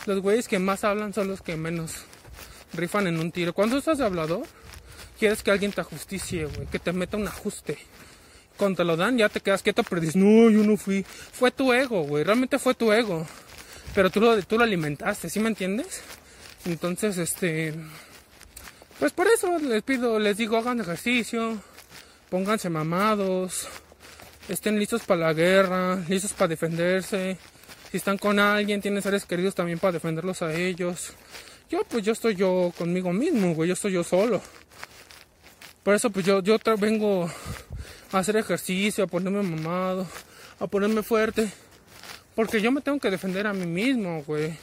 Los 0.05 0.21
güeyes 0.21 0.49
que 0.49 0.59
más 0.59 0.83
hablan 0.83 1.13
son 1.13 1.29
los 1.29 1.41
que 1.41 1.55
menos 1.55 2.03
rifan 2.73 3.07
en 3.07 3.19
un 3.19 3.31
tiro. 3.31 3.53
Cuando 3.53 3.77
estás 3.77 3.97
de 3.97 4.05
hablador, 4.05 4.45
quieres 5.19 5.43
que 5.43 5.51
alguien 5.51 5.71
te 5.71 5.81
ajusticie, 5.81 6.45
güey, 6.45 6.67
que 6.67 6.79
te 6.79 6.91
meta 6.93 7.17
un 7.17 7.27
ajuste. 7.27 7.77
Cuando 8.57 8.77
te 8.77 8.83
lo 8.83 8.95
dan, 8.95 9.17
ya 9.17 9.29
te 9.29 9.39
quedas 9.39 9.63
quieto, 9.63 9.83
pero 9.83 10.01
dices, 10.01 10.15
no, 10.15 10.49
yo 10.49 10.63
no 10.63 10.77
fui. 10.77 11.03
Fue 11.03 11.51
tu 11.51 11.73
ego, 11.73 12.03
güey, 12.03 12.23
realmente 12.23 12.59
fue 12.59 12.73
tu 12.73 12.91
ego. 12.91 13.25
Pero 13.95 14.09
tú 14.09 14.19
lo, 14.19 14.41
tú 14.43 14.57
lo 14.57 14.63
alimentaste, 14.63 15.29
¿sí 15.29 15.39
me 15.39 15.49
entiendes? 15.49 16.01
Entonces, 16.65 17.17
este, 17.17 17.73
pues 18.99 19.11
por 19.11 19.27
eso 19.27 19.59
les 19.59 19.83
pido, 19.83 20.19
les 20.19 20.37
digo, 20.37 20.57
hagan 20.57 20.79
ejercicio, 20.79 21.59
pónganse 22.29 22.69
mamados, 22.69 23.67
estén 24.47 24.79
listos 24.79 25.03
para 25.03 25.21
la 25.21 25.33
guerra, 25.33 25.95
listos 26.07 26.33
para 26.33 26.49
defenderse. 26.49 27.37
Si 27.91 27.97
están 27.97 28.17
con 28.17 28.39
alguien, 28.39 28.81
tienen 28.81 29.01
seres 29.01 29.25
queridos 29.25 29.55
también 29.55 29.77
para 29.77 29.93
defenderlos 29.93 30.41
a 30.41 30.53
ellos. 30.53 31.13
Yo, 31.69 31.83
pues 31.89 32.03
yo 32.03 32.13
estoy 32.13 32.35
yo 32.35 32.71
conmigo 32.77 33.11
mismo, 33.11 33.53
güey, 33.55 33.69
yo 33.69 33.73
estoy 33.73 33.93
yo 33.93 34.03
solo. 34.03 34.41
Por 35.83 35.95
eso 35.95 36.09
pues 36.09 36.25
yo, 36.25 36.41
yo 36.41 36.57
vengo 36.77 37.29
a 38.11 38.19
hacer 38.19 38.37
ejercicio, 38.37 39.03
a 39.03 39.07
ponerme 39.07 39.43
mamado, 39.43 40.07
a 40.59 40.67
ponerme 40.67 41.03
fuerte. 41.03 41.51
Porque 42.35 42.61
yo 42.61 42.71
me 42.71 42.81
tengo 42.81 42.99
que 42.99 43.11
defender 43.11 43.45
a 43.47 43.53
mí 43.53 43.65
mismo, 43.65 44.23
güey. 44.25 44.57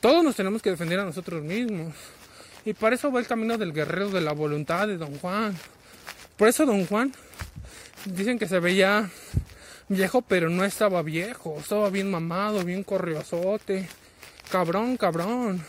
Todos 0.00 0.24
nos 0.24 0.36
tenemos 0.36 0.62
que 0.62 0.70
defender 0.70 1.00
a 1.00 1.04
nosotros 1.04 1.42
mismos. 1.42 1.94
Y 2.64 2.72
para 2.72 2.94
eso 2.94 3.10
va 3.10 3.20
el 3.20 3.26
camino 3.26 3.58
del 3.58 3.72
guerrero 3.72 4.10
de 4.10 4.20
la 4.20 4.32
voluntad 4.32 4.86
de 4.86 4.96
Don 4.96 5.18
Juan. 5.18 5.56
Por 6.36 6.48
eso 6.48 6.64
Don 6.64 6.86
Juan 6.86 7.12
dicen 8.04 8.38
que 8.38 8.48
se 8.48 8.60
veía 8.60 9.10
viejo, 9.88 10.22
pero 10.22 10.48
no 10.48 10.64
estaba 10.64 11.02
viejo. 11.02 11.56
Estaba 11.58 11.90
bien 11.90 12.10
mamado, 12.10 12.64
bien 12.64 12.84
corriosote. 12.84 13.88
Cabrón, 14.50 14.96
cabrón. 14.96 15.62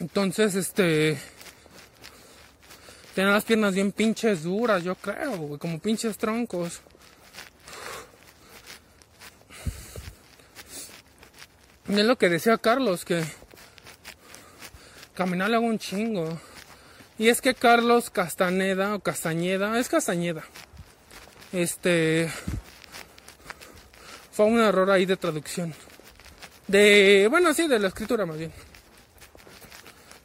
Entonces, 0.00 0.54
este. 0.54 1.18
Tenía 3.14 3.32
las 3.32 3.44
piernas 3.44 3.74
bien 3.74 3.90
pinches 3.90 4.44
duras, 4.44 4.84
yo 4.84 4.94
creo, 4.94 5.58
como 5.58 5.80
pinches 5.80 6.16
troncos. 6.18 6.80
Y 11.88 11.98
es 11.98 12.04
lo 12.04 12.16
que 12.16 12.28
decía 12.28 12.58
Carlos, 12.58 13.04
que 13.04 13.24
caminar 15.14 15.52
hago 15.52 15.66
un 15.66 15.78
chingo. 15.78 16.38
Y 17.18 17.28
es 17.28 17.40
que 17.40 17.54
Carlos 17.54 18.10
Castaneda 18.10 18.94
o 18.94 19.00
Castañeda, 19.00 19.76
es 19.80 19.88
Castañeda. 19.88 20.44
Este 21.52 22.30
fue 24.30 24.46
un 24.46 24.60
error 24.60 24.88
ahí 24.90 25.06
de 25.06 25.16
traducción. 25.16 25.74
De, 26.68 27.26
bueno, 27.28 27.52
sí, 27.54 27.66
de 27.66 27.80
la 27.80 27.88
escritura 27.88 28.24
más 28.26 28.38
bien. 28.38 28.52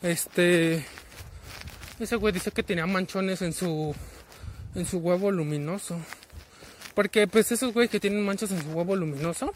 Este 0.04 0.86
ese 2.00 2.16
güey 2.18 2.34
dice 2.34 2.52
que 2.52 2.62
tenía 2.62 2.86
manchones 2.86 3.42
en 3.42 3.54
su 3.54 3.96
en 4.76 4.86
su 4.86 4.98
huevo 4.98 5.32
luminoso. 5.32 5.98
Porque 6.94 7.26
pues 7.28 7.52
esos 7.52 7.74
güeyes 7.74 7.90
que 7.90 8.00
tienen 8.00 8.24
manchas 8.24 8.52
en 8.52 8.62
su 8.62 8.70
huevo 8.70 8.96
luminoso, 8.96 9.54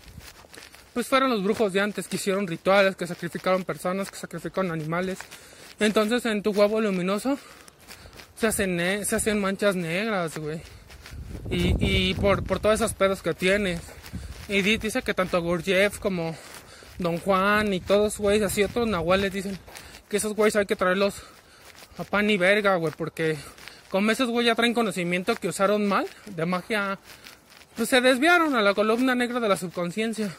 pues 0.94 1.08
fueron 1.08 1.30
los 1.30 1.44
brujos 1.44 1.74
de 1.74 1.82
antes 1.82 2.08
que 2.08 2.16
hicieron 2.16 2.48
rituales, 2.48 2.96
que 2.96 3.06
sacrificaron 3.06 3.64
personas, 3.64 4.10
que 4.10 4.18
sacrificaron 4.18 4.72
animales. 4.72 5.20
Entonces 5.80 6.26
en 6.26 6.42
tu 6.42 6.52
huevo 6.52 6.82
luminoso 6.82 7.38
se 8.36 8.48
hacen, 8.48 9.06
se 9.06 9.16
hacen 9.16 9.40
manchas 9.40 9.76
negras, 9.76 10.38
güey. 10.38 10.62
Y, 11.52 11.76
y 11.80 12.14
por, 12.16 12.44
por 12.44 12.60
todos 12.60 12.76
esos 12.76 12.94
pedos 12.94 13.22
que 13.22 13.34
tienes. 13.34 13.82
Y 14.48 14.62
dice 14.62 15.02
que 15.02 15.14
tanto 15.14 15.42
Gurdjieff 15.42 16.00
como 16.00 16.36
Don 16.98 17.18
Juan 17.20 17.74
y 17.74 17.80
todos, 17.80 18.18
güey, 18.18 18.42
así 18.42 18.64
otros 18.64 18.88
nahuales 18.88 19.34
dicen 19.34 19.60
que 20.10 20.18
esos 20.18 20.34
güeyes 20.34 20.56
hay 20.56 20.66
que 20.66 20.76
traerlos 20.76 21.16
a 21.98 22.04
pan 22.04 22.30
y 22.30 22.38
verga, 22.38 22.76
güey, 22.76 22.94
porque 22.96 23.38
como 23.90 24.12
esos 24.12 24.30
güeyes 24.30 24.52
ya 24.52 24.56
traen 24.56 24.74
conocimiento 24.74 25.36
que 25.36 25.48
usaron 25.48 25.88
mal 25.88 26.08
de 26.26 26.46
magia, 26.46 27.00
pues 27.76 27.90
se 27.90 28.02
desviaron 28.02 28.56
a 28.56 28.62
la 28.62 28.74
columna 28.74 29.16
negra 29.16 29.40
de 29.40 29.50
la 29.50 29.58
subconsciencia. 29.58 30.36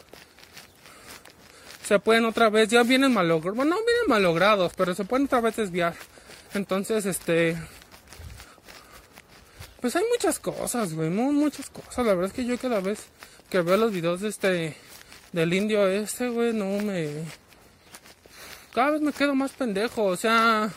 Se 1.84 1.98
pueden 1.98 2.26
otra 2.26 2.50
vez, 2.50 2.68
ya 2.68 2.82
vienen 2.82 3.12
malogrados, 3.12 3.56
bueno, 3.56 3.76
no 3.76 3.84
vienen 3.84 4.08
malogrados, 4.08 4.72
pero 4.76 4.94
se 4.94 5.04
pueden 5.04 5.26
otra 5.26 5.40
vez 5.40 5.56
desviar. 5.56 5.94
Entonces, 6.54 7.06
este, 7.06 7.56
pues 9.80 9.94
hay 9.96 10.04
muchas 10.10 10.38
cosas, 10.38 10.92
güey, 10.94 11.08
muchas 11.08 11.70
cosas. 11.70 12.04
La 12.04 12.14
verdad 12.14 12.26
es 12.26 12.32
que 12.32 12.44
yo 12.44 12.58
cada 12.58 12.80
vez 12.80 13.06
que 13.48 13.62
veo 13.62 13.76
los 13.76 13.92
videos 13.92 14.20
de 14.20 14.28
este, 14.28 14.76
del 15.32 15.52
indio 15.54 15.86
este, 15.86 16.28
güey, 16.28 16.52
no 16.52 16.66
me... 16.82 17.24
Cada 18.72 18.90
vez 18.90 19.00
me 19.00 19.12
quedo 19.12 19.34
más 19.34 19.52
pendejo, 19.52 20.04
o 20.04 20.16
sea, 20.16 20.70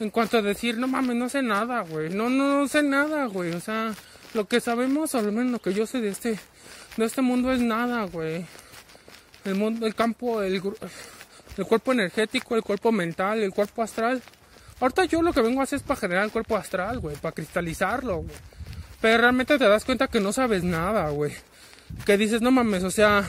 en 0.00 0.10
cuanto 0.10 0.38
a 0.38 0.42
decir, 0.42 0.78
no 0.78 0.88
mames, 0.88 1.16
no 1.16 1.28
sé 1.28 1.42
nada, 1.42 1.82
güey, 1.82 2.10
no, 2.10 2.28
no, 2.28 2.66
sé 2.68 2.82
nada, 2.82 3.26
güey, 3.26 3.52
o 3.52 3.60
sea, 3.60 3.94
lo 4.34 4.46
que 4.46 4.60
sabemos, 4.60 5.14
o 5.14 5.18
al 5.18 5.32
menos 5.32 5.52
lo 5.52 5.58
que 5.60 5.72
yo 5.72 5.86
sé 5.86 6.00
de 6.00 6.08
este, 6.08 6.38
de 6.96 7.04
este 7.04 7.22
mundo 7.22 7.52
es 7.52 7.60
nada, 7.60 8.04
güey. 8.04 8.44
El 9.44 9.56
mundo, 9.56 9.86
el 9.86 9.94
campo, 9.94 10.42
el, 10.42 10.54
el 10.54 11.66
cuerpo 11.66 11.92
energético, 11.92 12.54
el 12.54 12.62
cuerpo 12.62 12.92
mental, 12.92 13.40
el 13.40 13.52
cuerpo 13.52 13.82
astral. 13.82 14.22
Ahorita 14.80 15.04
yo 15.04 15.22
lo 15.22 15.32
que 15.32 15.42
vengo 15.42 15.60
a 15.60 15.64
hacer 15.64 15.78
es 15.78 15.82
para 15.82 16.00
generar 16.00 16.24
el 16.24 16.30
cuerpo 16.30 16.56
astral, 16.56 17.00
güey, 17.00 17.16
para 17.16 17.34
cristalizarlo, 17.34 18.18
güey. 18.18 18.36
Pero 19.00 19.18
realmente 19.18 19.58
te 19.58 19.68
das 19.68 19.84
cuenta 19.84 20.06
que 20.06 20.20
no 20.20 20.32
sabes 20.32 20.62
nada, 20.62 21.08
güey 21.10 21.32
que 22.04 22.16
dices, 22.16 22.42
no 22.42 22.50
mames, 22.50 22.82
o 22.82 22.90
sea, 22.90 23.24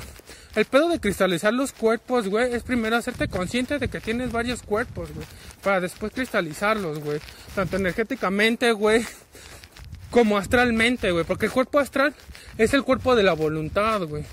el 0.56 0.66
pedo 0.66 0.90
de 0.90 1.00
cristalizar 1.00 1.54
los 1.54 1.72
cuerpos, 1.72 2.28
güey, 2.28 2.54
es 2.54 2.64
primero 2.64 2.96
hacerte 2.96 3.28
consciente 3.28 3.80
de 3.80 3.88
que 3.88 4.00
tienes 4.00 4.32
varios 4.32 4.62
cuerpos, 4.62 5.12
güey, 5.14 5.26
para 5.64 5.82
después 5.82 6.12
cristalizarlos, 6.14 7.00
güey, 7.00 7.20
tanto 7.56 7.78
energéticamente, 7.78 8.72
güey, 8.72 9.06
como 10.12 10.38
astralmente, 10.38 11.12
güey, 11.12 11.26
porque 11.26 11.48
el 11.48 11.52
cuerpo 11.52 11.80
astral 11.80 12.14
es 12.58 12.74
el 12.74 12.84
cuerpo 12.84 13.16
de 13.16 13.24
la 13.24 13.34
voluntad, 13.34 14.02
güey. 14.04 14.24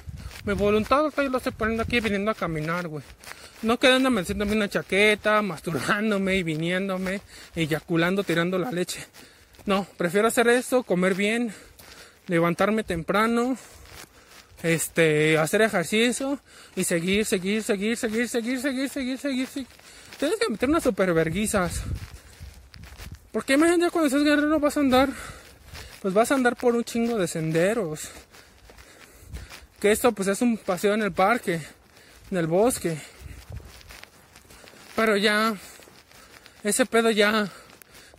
Mi 0.44 0.54
voluntad, 0.54 1.04
yo 1.16 1.28
lo 1.28 1.38
estoy 1.38 1.52
poniendo 1.52 1.82
aquí 1.82 2.00
viniendo 2.00 2.30
a 2.30 2.34
caminar, 2.34 2.88
güey. 2.88 3.02
No 3.62 3.78
quedándome 3.78 4.22
haciéndome 4.22 4.52
una 4.52 4.68
chaqueta, 4.68 5.42
masturbándome 5.42 6.36
y 6.36 6.42
viniéndome, 6.42 7.20
eyaculando, 7.54 8.24
tirando 8.24 8.58
la 8.58 8.70
leche. 8.70 9.06
No, 9.66 9.86
prefiero 9.98 10.28
hacer 10.28 10.48
eso, 10.48 10.82
comer 10.82 11.14
bien, 11.14 11.52
levantarme 12.26 12.84
temprano, 12.84 13.58
este, 14.62 15.38
hacer 15.38 15.62
ejercicio 15.62 16.38
y 16.76 16.84
seguir, 16.84 17.24
seguir, 17.24 17.62
seguir, 17.62 17.96
seguir, 17.96 18.28
seguir, 18.28 18.60
seguir, 18.60 18.88
seguir, 18.90 19.18
seguir, 19.18 19.46
seguir. 19.46 19.66
Tienes 20.18 20.38
que 20.38 20.50
meter 20.50 20.68
unas 20.68 20.82
superverguizas. 20.82 21.82
Porque 23.32 23.54
imagínate 23.54 23.90
cuando 23.90 24.10
seas 24.10 24.24
guerrero 24.24 24.58
vas 24.60 24.76
a 24.76 24.80
andar, 24.80 25.08
pues 26.02 26.12
vas 26.12 26.30
a 26.30 26.34
andar 26.34 26.56
por 26.56 26.74
un 26.74 26.84
chingo 26.84 27.16
de 27.16 27.28
senderos. 27.28 28.08
Que 29.80 29.92
esto 29.92 30.12
pues 30.12 30.28
es 30.28 30.42
un 30.42 30.58
paseo 30.58 30.94
en 30.94 31.02
el 31.02 31.12
parque, 31.12 31.60
en 32.30 32.36
el 32.36 32.46
bosque. 32.46 32.98
Pero 34.94 35.16
ya, 35.16 35.54
ese 36.62 36.84
pedo 36.84 37.10
ya, 37.10 37.48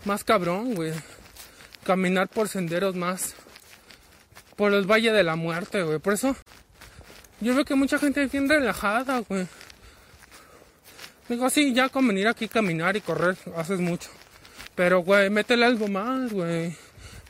más 0.05 0.23
cabrón, 0.23 0.73
güey. 0.73 0.93
Caminar 1.83 2.29
por 2.29 2.47
senderos 2.47 2.95
más 2.95 3.35
por 4.55 4.73
el 4.73 4.89
Valle 4.89 5.11
de 5.11 5.23
la 5.23 5.35
Muerte, 5.35 5.83
güey. 5.83 5.99
Por 5.99 6.13
eso 6.13 6.35
yo 7.39 7.55
veo 7.55 7.65
que 7.65 7.75
mucha 7.75 7.97
gente 7.97 8.23
es 8.23 8.31
bien 8.31 8.47
relajada, 8.47 9.19
güey. 9.27 9.47
Digo, 11.27 11.49
sí, 11.49 11.73
ya 11.73 11.89
con 11.89 12.07
venir 12.07 12.27
aquí 12.27 12.47
caminar 12.47 12.95
y 12.97 13.01
correr 13.01 13.37
haces 13.55 13.79
mucho. 13.79 14.09
Pero, 14.75 15.01
güey, 15.01 15.29
métele 15.29 15.65
algo 15.65 15.87
más, 15.87 16.31
güey. 16.31 16.75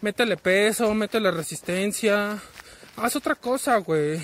Métele 0.02 0.38
peso, 0.38 0.94
métele 0.94 1.32
resistencia. 1.32 2.40
Haz 2.98 3.16
otra 3.16 3.36
cosa, 3.36 3.78
güey. 3.78 4.20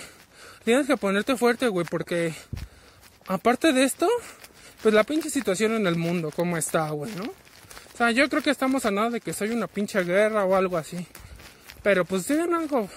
Tienes 0.64 0.88
que 0.88 0.98
ponerte 0.98 1.38
fuerte, 1.38 1.68
güey, 1.68 1.86
porque 1.90 2.34
aparte 3.28 3.72
de 3.72 3.84
esto, 3.84 4.08
pues 4.82 4.94
la 4.94 5.04
pinche 5.04 5.30
situación 5.30 5.74
en 5.74 5.88
el 5.88 5.96
mundo, 5.96 6.32
cómo 6.36 6.58
está, 6.58 6.90
güey, 6.90 7.14
¿no? 7.16 7.24
O 7.24 7.98
sea, 7.98 8.12
yo 8.12 8.28
creo 8.30 8.44
que 8.44 8.50
estamos 8.50 8.86
a 8.86 8.92
nada 8.92 9.12
de 9.12 9.22
que 9.22 9.34
soy 9.34 9.52
una 9.52 9.68
pinche 9.68 10.04
guerra 10.04 10.44
o 10.46 10.56
algo 10.56 10.78
así. 10.78 11.08
Pero 11.84 12.06
pues 12.06 12.26
tienen 12.26 12.54
algo. 12.54 12.90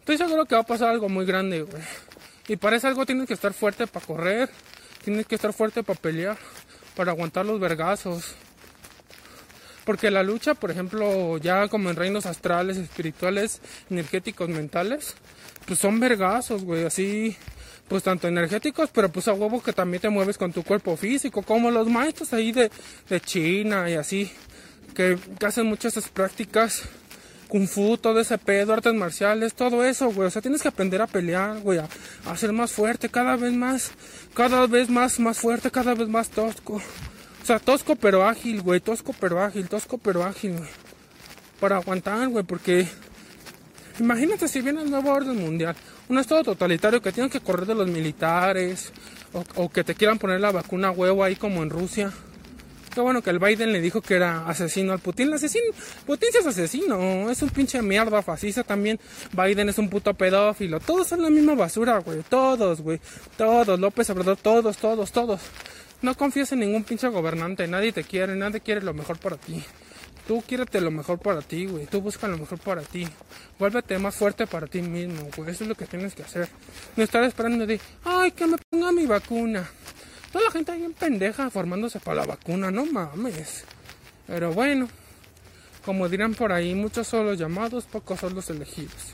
Estoy 0.00 0.18
seguro 0.18 0.44
que 0.44 0.54
va 0.54 0.60
a 0.60 0.66
pasar 0.66 0.90
algo 0.90 1.08
muy 1.08 1.24
grande, 1.24 1.62
güey. 1.62 1.82
Y 2.46 2.56
para 2.56 2.76
eso 2.76 2.88
algo 2.88 3.06
tienes 3.06 3.26
que 3.26 3.34
estar 3.34 3.54
fuerte 3.54 3.86
para 3.86 4.04
correr. 4.04 4.50
Tienes 5.02 5.26
que 5.26 5.34
estar 5.34 5.52
fuerte 5.52 5.82
para 5.82 5.98
pelear. 5.98 6.36
Para 6.94 7.12
aguantar 7.12 7.46
los 7.46 7.58
vergazos. 7.58 8.34
Porque 9.84 10.10
la 10.10 10.22
lucha, 10.22 10.54
por 10.54 10.70
ejemplo, 10.70 11.38
ya 11.38 11.68
como 11.68 11.90
en 11.90 11.96
reinos 11.96 12.26
astrales, 12.26 12.76
espirituales, 12.76 13.60
energéticos, 13.90 14.48
mentales, 14.48 15.14
pues 15.66 15.78
son 15.78 16.00
vergazos, 16.00 16.64
güey. 16.64 16.84
Así, 16.84 17.36
pues 17.88 18.02
tanto 18.02 18.28
energéticos, 18.28 18.90
pero 18.92 19.10
pues 19.10 19.28
a 19.28 19.34
huevo 19.34 19.62
que 19.62 19.72
también 19.72 20.00
te 20.00 20.08
mueves 20.08 20.36
con 20.36 20.52
tu 20.52 20.62
cuerpo 20.62 20.96
físico. 20.96 21.42
Como 21.42 21.70
los 21.70 21.88
maestros 21.88 22.32
ahí 22.32 22.52
de, 22.52 22.70
de 23.08 23.20
China 23.20 23.88
y 23.88 23.94
así. 23.94 24.30
Que, 24.94 25.18
que 25.38 25.46
hacen 25.46 25.66
muchas 25.66 25.96
esas 25.96 26.10
prácticas 26.10 26.82
Kung 27.48 27.66
Fu, 27.68 27.96
todo 27.98 28.20
ese 28.20 28.38
pedo, 28.38 28.72
artes 28.72 28.94
marciales, 28.94 29.54
todo 29.54 29.84
eso, 29.84 30.10
güey. 30.10 30.28
O 30.28 30.30
sea, 30.30 30.42
tienes 30.42 30.62
que 30.62 30.68
aprender 30.68 31.00
a 31.02 31.06
pelear, 31.06 31.60
güey, 31.60 31.78
a, 31.78 32.36
ser 32.36 32.52
más 32.52 32.72
fuerte, 32.72 33.08
cada 33.08 33.36
vez 33.36 33.52
más, 33.52 33.92
cada 34.34 34.66
vez 34.66 34.88
más, 34.88 35.18
más 35.20 35.38
fuerte, 35.38 35.70
cada 35.70 35.94
vez 35.94 36.08
más 36.08 36.30
tosco. 36.30 36.74
O 37.42 37.46
sea, 37.46 37.58
tosco 37.58 37.96
pero 37.96 38.26
ágil, 38.26 38.62
güey, 38.62 38.80
tosco 38.80 39.14
pero 39.18 39.42
ágil, 39.42 39.68
tosco 39.68 39.98
pero 39.98 40.24
ágil, 40.24 40.56
güey. 40.58 40.70
Para 41.60 41.76
aguantar, 41.76 42.28
güey, 42.28 42.44
porque 42.44 42.88
imagínate 43.98 44.48
si 44.48 44.60
viene 44.60 44.82
el 44.82 44.90
nuevo 44.90 45.12
orden 45.12 45.36
mundial, 45.36 45.76
un 46.08 46.18
estado 46.18 46.42
totalitario 46.42 47.00
que 47.00 47.12
tienen 47.12 47.30
que 47.30 47.40
correr 47.40 47.66
de 47.66 47.74
los 47.74 47.88
militares, 47.88 48.92
o, 49.32 49.44
o 49.56 49.68
que 49.70 49.84
te 49.84 49.94
quieran 49.94 50.18
poner 50.18 50.40
la 50.40 50.52
vacuna 50.52 50.90
huevo 50.90 51.22
ahí 51.24 51.36
como 51.36 51.62
en 51.62 51.70
Rusia. 51.70 52.12
Qué 52.94 53.00
bueno 53.00 53.22
que 53.22 53.30
el 53.30 53.40
Biden 53.40 53.72
le 53.72 53.80
dijo 53.80 54.00
que 54.00 54.14
era 54.14 54.46
asesino 54.46 54.92
al 54.92 55.00
Putin. 55.00 55.26
El 55.26 55.34
asesino, 55.34 55.64
Putin 56.06 56.28
es 56.38 56.46
asesino, 56.46 57.28
es 57.28 57.42
un 57.42 57.50
pinche 57.50 57.82
mierda 57.82 58.22
fascista 58.22 58.62
también. 58.62 59.00
Biden 59.32 59.68
es 59.68 59.78
un 59.78 59.90
puto 59.90 60.14
pedófilo. 60.14 60.78
Todos 60.78 61.08
son 61.08 61.22
la 61.22 61.28
misma 61.28 61.56
basura, 61.56 61.98
güey. 61.98 62.22
Todos, 62.28 62.80
güey. 62.80 63.00
Todos. 63.36 63.80
López 63.80 64.08
Obrador, 64.10 64.36
todos, 64.36 64.76
todos, 64.76 65.10
todos. 65.10 65.40
No 66.02 66.14
confíes 66.14 66.52
en 66.52 66.60
ningún 66.60 66.84
pinche 66.84 67.08
gobernante, 67.08 67.66
nadie 67.66 67.90
te 67.92 68.04
quiere, 68.04 68.36
nadie 68.36 68.60
quiere 68.60 68.82
lo 68.82 68.94
mejor 68.94 69.18
para 69.18 69.36
ti. 69.38 69.64
Tú 70.28 70.42
quiérete 70.46 70.80
lo 70.80 70.90
mejor 70.90 71.18
para 71.18 71.42
ti, 71.42 71.66
güey. 71.66 71.86
Tú 71.86 72.00
busca 72.00 72.28
lo 72.28 72.38
mejor 72.38 72.58
para 72.58 72.82
ti. 72.82 73.08
Vuélvete 73.58 73.98
más 73.98 74.14
fuerte 74.14 74.46
para 74.46 74.66
ti 74.66 74.82
mismo, 74.82 75.28
güey. 75.36 75.50
Eso 75.50 75.64
es 75.64 75.68
lo 75.68 75.74
que 75.74 75.86
tienes 75.86 76.14
que 76.14 76.22
hacer. 76.22 76.48
No 76.96 77.02
estar 77.02 77.24
esperando 77.24 77.66
de, 77.66 77.80
ay, 78.04 78.30
que 78.30 78.46
me 78.46 78.56
ponga 78.70 78.92
mi 78.92 79.04
vacuna. 79.04 79.68
Toda 80.34 80.46
la 80.46 80.50
gente 80.50 80.72
ahí 80.72 80.82
en 80.82 80.92
pendeja 80.92 81.48
formándose 81.48 82.00
para 82.00 82.22
la 82.22 82.26
vacuna, 82.26 82.68
no 82.68 82.84
mames. 82.86 83.62
Pero 84.26 84.52
bueno, 84.52 84.88
como 85.84 86.08
dirán 86.08 86.34
por 86.34 86.50
ahí, 86.50 86.74
muchos 86.74 87.06
son 87.06 87.26
los 87.26 87.38
llamados, 87.38 87.84
pocos 87.84 88.18
son 88.18 88.34
los 88.34 88.50
elegidos. 88.50 89.12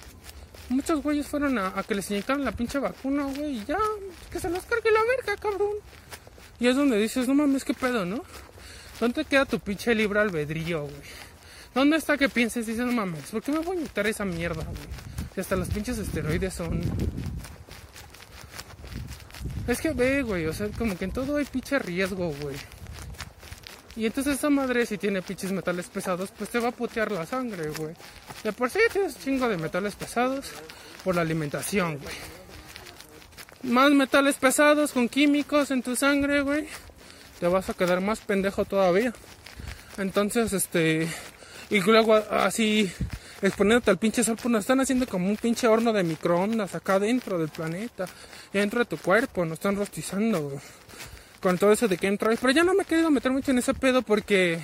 Muchos 0.70 1.02
güeyes 1.02 1.26
fueron 1.26 1.58
a, 1.58 1.74
que 1.86 1.94
les 1.94 2.10
inyectaran 2.10 2.42
la 2.42 2.52
pinche 2.52 2.78
vacuna, 2.78 3.24
güey, 3.24 3.58
y 3.58 3.64
ya, 3.66 3.76
que 4.32 4.40
se 4.40 4.48
los 4.48 4.64
cargue 4.64 4.90
la 4.90 5.00
verga, 5.02 5.36
cabrón. 5.36 5.74
Y 6.58 6.68
es 6.68 6.76
donde 6.76 6.96
dices, 6.96 7.28
no 7.28 7.34
mames, 7.34 7.66
qué 7.66 7.74
pedo, 7.74 8.06
¿no? 8.06 8.24
¿Dónde 8.98 9.26
queda 9.26 9.44
tu 9.44 9.60
pinche 9.60 9.94
libre 9.94 10.20
albedrío, 10.20 10.84
güey? 10.84 11.02
¿Dónde 11.74 11.98
está 11.98 12.16
que 12.16 12.30
pienses 12.30 12.66
dices, 12.66 12.86
no 12.86 12.92
mames, 12.92 13.30
¿por 13.30 13.42
qué 13.42 13.52
me 13.52 13.58
voy 13.58 13.76
a 13.76 13.80
inyectar 13.80 14.06
esa 14.06 14.24
mierda, 14.24 14.64
güey? 14.64 14.88
Y 15.36 15.40
hasta 15.40 15.54
los 15.54 15.68
pinches 15.68 15.98
esteroides 15.98 16.54
son. 16.54 16.80
Es 19.70 19.80
que 19.80 19.92
ve, 19.92 20.22
güey, 20.22 20.46
o 20.46 20.52
sea, 20.52 20.66
como 20.76 20.98
que 20.98 21.04
en 21.04 21.12
todo 21.12 21.36
hay 21.36 21.44
pinche 21.44 21.78
riesgo, 21.78 22.34
güey. 22.40 22.56
Y 23.94 24.04
entonces 24.04 24.38
esa 24.38 24.50
madre 24.50 24.84
si 24.84 24.98
tiene 24.98 25.22
pinches 25.22 25.52
metales 25.52 25.86
pesados, 25.86 26.32
pues 26.36 26.50
te 26.50 26.58
va 26.58 26.70
a 26.70 26.72
putear 26.72 27.12
la 27.12 27.24
sangre, 27.24 27.68
güey. 27.70 27.94
De 28.42 28.52
por 28.52 28.68
sí 28.68 28.80
tienes 28.92 29.16
chingo 29.22 29.48
de 29.48 29.56
metales 29.58 29.94
pesados 29.94 30.50
por 31.04 31.14
la 31.14 31.20
alimentación, 31.20 31.98
güey. 31.98 32.14
Más 33.62 33.92
metales 33.92 34.34
pesados 34.34 34.90
con 34.90 35.08
químicos 35.08 35.70
en 35.70 35.84
tu 35.84 35.94
sangre, 35.94 36.40
güey. 36.40 36.66
Te 37.38 37.46
vas 37.46 37.70
a 37.70 37.74
quedar 37.74 38.00
más 38.00 38.18
pendejo 38.18 38.64
todavía. 38.64 39.12
Entonces, 39.98 40.52
este... 40.52 41.06
Y 41.70 41.80
luego 41.82 42.16
así 42.16 42.92
exponiéndote 43.42 43.90
al 43.90 43.98
pinche 43.98 44.22
sol, 44.22 44.36
pues 44.36 44.50
nos 44.50 44.60
están 44.60 44.80
haciendo 44.80 45.06
como 45.06 45.28
un 45.28 45.36
pinche 45.36 45.66
horno 45.66 45.92
de 45.92 46.02
microondas 46.02 46.74
acá 46.74 46.98
dentro 46.98 47.38
del 47.38 47.48
planeta. 47.48 48.06
Dentro 48.52 48.80
de 48.80 48.84
tu 48.84 48.98
cuerpo, 48.98 49.44
nos 49.44 49.54
están 49.54 49.76
rostizando, 49.76 50.60
con 51.40 51.58
todo 51.58 51.72
eso 51.72 51.88
de 51.88 51.96
que 51.96 52.06
entra. 52.06 52.34
Pero 52.40 52.52
ya 52.52 52.64
no 52.64 52.74
me 52.74 52.82
he 52.82 52.86
querido 52.86 53.10
meter 53.10 53.32
mucho 53.32 53.50
en 53.50 53.58
ese 53.58 53.74
pedo 53.74 54.02
porque 54.02 54.60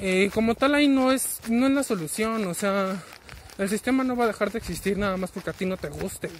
eh, 0.00 0.30
como 0.34 0.54
tal 0.54 0.74
ahí 0.74 0.88
no 0.88 1.12
es, 1.12 1.40
no 1.48 1.66
es 1.66 1.72
la 1.72 1.82
solución. 1.82 2.46
O 2.46 2.54
sea, 2.54 3.02
el 3.58 3.68
sistema 3.68 4.04
no 4.04 4.16
va 4.16 4.24
a 4.24 4.28
dejar 4.28 4.50
de 4.50 4.58
existir 4.58 4.98
nada 4.98 5.16
más 5.16 5.30
porque 5.30 5.50
a 5.50 5.52
ti 5.54 5.66
no 5.66 5.76
te 5.76 5.88
guste, 5.88 6.30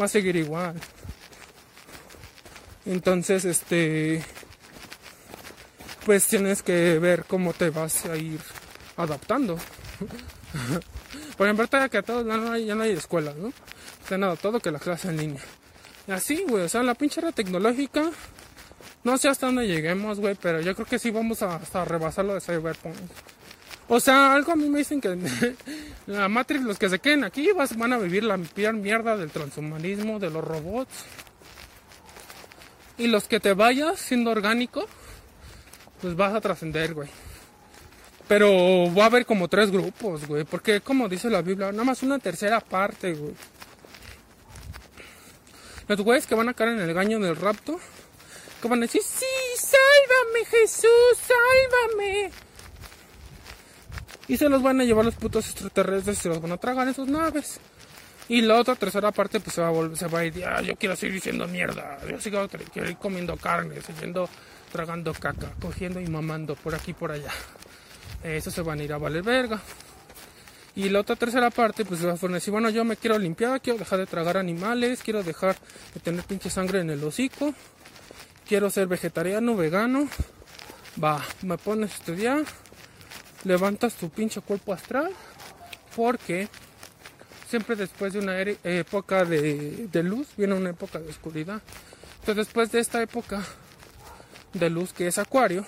Va 0.00 0.04
a 0.04 0.08
seguir 0.08 0.36
igual. 0.36 0.76
Entonces, 2.86 3.44
este, 3.44 4.22
pues 6.06 6.26
tienes 6.26 6.62
que 6.62 6.98
ver 7.00 7.24
cómo 7.24 7.52
te 7.52 7.70
vas 7.70 8.06
a 8.06 8.16
ir 8.16 8.40
adaptando. 8.98 9.56
Por 11.36 11.46
ejemplo, 11.46 11.66
ya 11.70 11.88
que 11.88 11.98
a 11.98 12.02
todos 12.02 12.26
ya 12.26 12.36
no 12.36 12.52
hay, 12.52 12.66
ya 12.66 12.74
no 12.74 12.82
hay 12.82 12.90
escuelas, 12.90 13.36
¿no? 13.36 13.52
Han 14.10 14.24
adaptado 14.24 14.60
que 14.60 14.70
la 14.70 14.78
clase 14.78 15.08
en 15.08 15.16
línea. 15.16 15.42
Así, 16.08 16.44
güey, 16.48 16.64
o 16.64 16.68
sea, 16.68 16.82
la 16.82 16.94
pinche 16.94 17.20
era 17.20 17.32
tecnológica. 17.32 18.10
No 19.04 19.16
sé 19.16 19.28
hasta 19.28 19.46
dónde 19.46 19.66
lleguemos, 19.66 20.18
güey, 20.18 20.34
pero 20.34 20.60
yo 20.60 20.74
creo 20.74 20.86
que 20.86 20.98
sí 20.98 21.10
vamos 21.10 21.42
a, 21.42 21.56
hasta 21.56 21.84
rebasar 21.84 22.24
lo 22.24 22.34
de 22.34 22.40
Cyberpunk. 22.40 22.96
O 23.88 24.00
sea, 24.00 24.34
algo 24.34 24.52
a 24.52 24.56
mí 24.56 24.68
me 24.68 24.78
dicen 24.78 25.00
que 25.00 25.16
la 26.06 26.28
Matrix, 26.28 26.64
los 26.64 26.78
que 26.78 26.88
se 26.88 26.98
queden 26.98 27.24
aquí, 27.24 27.50
van 27.76 27.92
a 27.92 27.98
vivir 27.98 28.24
la 28.24 28.36
peor 28.38 28.74
mierda 28.74 29.16
del 29.16 29.30
transhumanismo, 29.30 30.18
de 30.18 30.30
los 30.30 30.44
robots. 30.44 31.04
Y 32.96 33.06
los 33.06 33.28
que 33.28 33.38
te 33.38 33.52
vayas 33.52 34.00
siendo 34.00 34.30
orgánico, 34.30 34.86
pues 36.00 36.16
vas 36.16 36.34
a 36.34 36.40
trascender, 36.40 36.94
güey. 36.94 37.08
Pero 38.28 38.94
va 38.94 39.04
a 39.04 39.06
haber 39.06 39.24
como 39.24 39.48
tres 39.48 39.70
grupos, 39.70 40.26
güey. 40.26 40.44
Porque 40.44 40.80
como 40.82 41.08
dice 41.08 41.30
la 41.30 41.42
Biblia, 41.42 41.72
nada 41.72 41.84
más 41.84 42.02
una 42.02 42.18
tercera 42.18 42.60
parte, 42.60 43.14
güey. 43.14 43.34
Los 45.88 46.00
güeyes 46.02 46.26
que 46.26 46.34
van 46.34 46.50
a 46.50 46.54
caer 46.54 46.72
en 46.72 46.80
el 46.80 46.92
gaño 46.92 47.18
del 47.18 47.34
rapto, 47.34 47.80
que 48.60 48.68
van 48.68 48.80
a 48.80 48.82
decir, 48.82 49.00
sí, 49.02 49.24
sálvame 49.56 50.44
Jesús, 50.44 51.16
sálvame. 51.16 52.30
Y 54.28 54.36
se 54.36 54.50
los 54.50 54.62
van 54.62 54.82
a 54.82 54.84
llevar 54.84 55.06
los 55.06 55.14
putos 55.14 55.46
extraterrestres 55.46 56.18
y 56.18 56.20
se 56.20 56.28
los 56.28 56.42
van 56.42 56.52
a 56.52 56.58
tragar 56.58 56.86
en 56.86 56.94
sus 56.94 57.08
naves. 57.08 57.58
Y 58.28 58.42
la 58.42 58.56
otra 58.56 58.74
tercera 58.74 59.10
parte 59.10 59.40
pues 59.40 59.54
se 59.54 59.62
va 59.62 59.68
a 59.68 59.70
volver, 59.70 59.96
se 59.96 60.06
va 60.06 60.18
a 60.18 60.24
ir, 60.26 60.44
ah, 60.44 60.60
yo 60.60 60.76
quiero 60.76 60.94
seguir 60.94 61.14
diciendo 61.14 61.48
mierda, 61.48 61.98
yo 62.06 62.20
sigo, 62.20 62.46
quiero 62.46 62.90
ir 62.90 62.98
comiendo 62.98 63.38
carne, 63.38 63.80
siguiendo 63.80 64.28
tragando 64.70 65.14
caca, 65.14 65.54
cogiendo 65.62 65.98
y 65.98 66.06
mamando 66.08 66.54
por 66.54 66.74
aquí 66.74 66.92
por 66.92 67.10
allá. 67.10 67.32
Eso 68.22 68.50
se 68.50 68.62
van 68.62 68.80
a 68.80 68.84
ir 68.84 68.92
a 68.92 68.98
valer 68.98 69.22
verga. 69.22 69.60
Y 70.74 70.88
la 70.90 71.00
otra 71.00 71.16
tercera 71.16 71.50
parte, 71.50 71.84
pues 71.84 72.06
va 72.06 72.12
a 72.12 72.28
decir, 72.28 72.52
bueno, 72.52 72.70
yo 72.70 72.84
me 72.84 72.96
quiero 72.96 73.18
limpiar, 73.18 73.60
quiero 73.60 73.78
dejar 73.78 73.98
de 73.98 74.06
tragar 74.06 74.36
animales, 74.36 75.02
quiero 75.02 75.22
dejar 75.22 75.56
de 75.92 76.00
tener 76.00 76.22
pinche 76.24 76.50
sangre 76.50 76.80
en 76.80 76.90
el 76.90 77.02
hocico, 77.02 77.52
quiero 78.46 78.70
ser 78.70 78.86
vegetariano, 78.86 79.56
vegano. 79.56 80.08
Va, 81.02 81.20
me 81.42 81.58
pones 81.58 81.92
a 81.92 81.94
estudiar, 81.94 82.44
levantas 83.44 83.94
tu 83.94 84.08
pinche 84.08 84.40
cuerpo 84.40 84.72
astral, 84.72 85.10
porque 85.96 86.48
siempre 87.48 87.74
después 87.74 88.12
de 88.12 88.20
una 88.20 88.40
época 88.40 89.24
de, 89.24 89.88
de 89.90 90.02
luz 90.02 90.28
viene 90.36 90.54
una 90.54 90.70
época 90.70 91.00
de 91.00 91.08
oscuridad. 91.08 91.60
Entonces 92.20 92.46
después 92.46 92.70
de 92.70 92.80
esta 92.80 93.02
época 93.02 93.42
de 94.52 94.70
luz 94.70 94.92
que 94.92 95.08
es 95.08 95.18
acuario, 95.18 95.66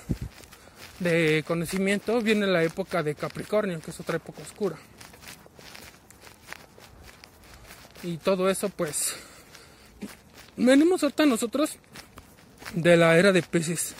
de 1.01 1.45
conocimiento, 1.47 2.21
viene 2.21 2.47
la 2.47 2.63
época 2.63 3.03
de 3.03 3.15
Capricornio, 3.15 3.81
que 3.81 3.91
es 3.91 4.01
otra 4.01 4.17
época 4.17 4.43
oscura. 4.43 4.77
y 8.03 8.17
todo 8.17 8.49
eso, 8.49 8.69
pues 8.69 9.15
venimos 10.57 11.03
ahorita 11.03 11.27
nosotros 11.27 11.77
de 12.75 12.97
la 12.97 13.17
era 13.19 13.33
de 13.33 13.43
peces. 13.43 13.95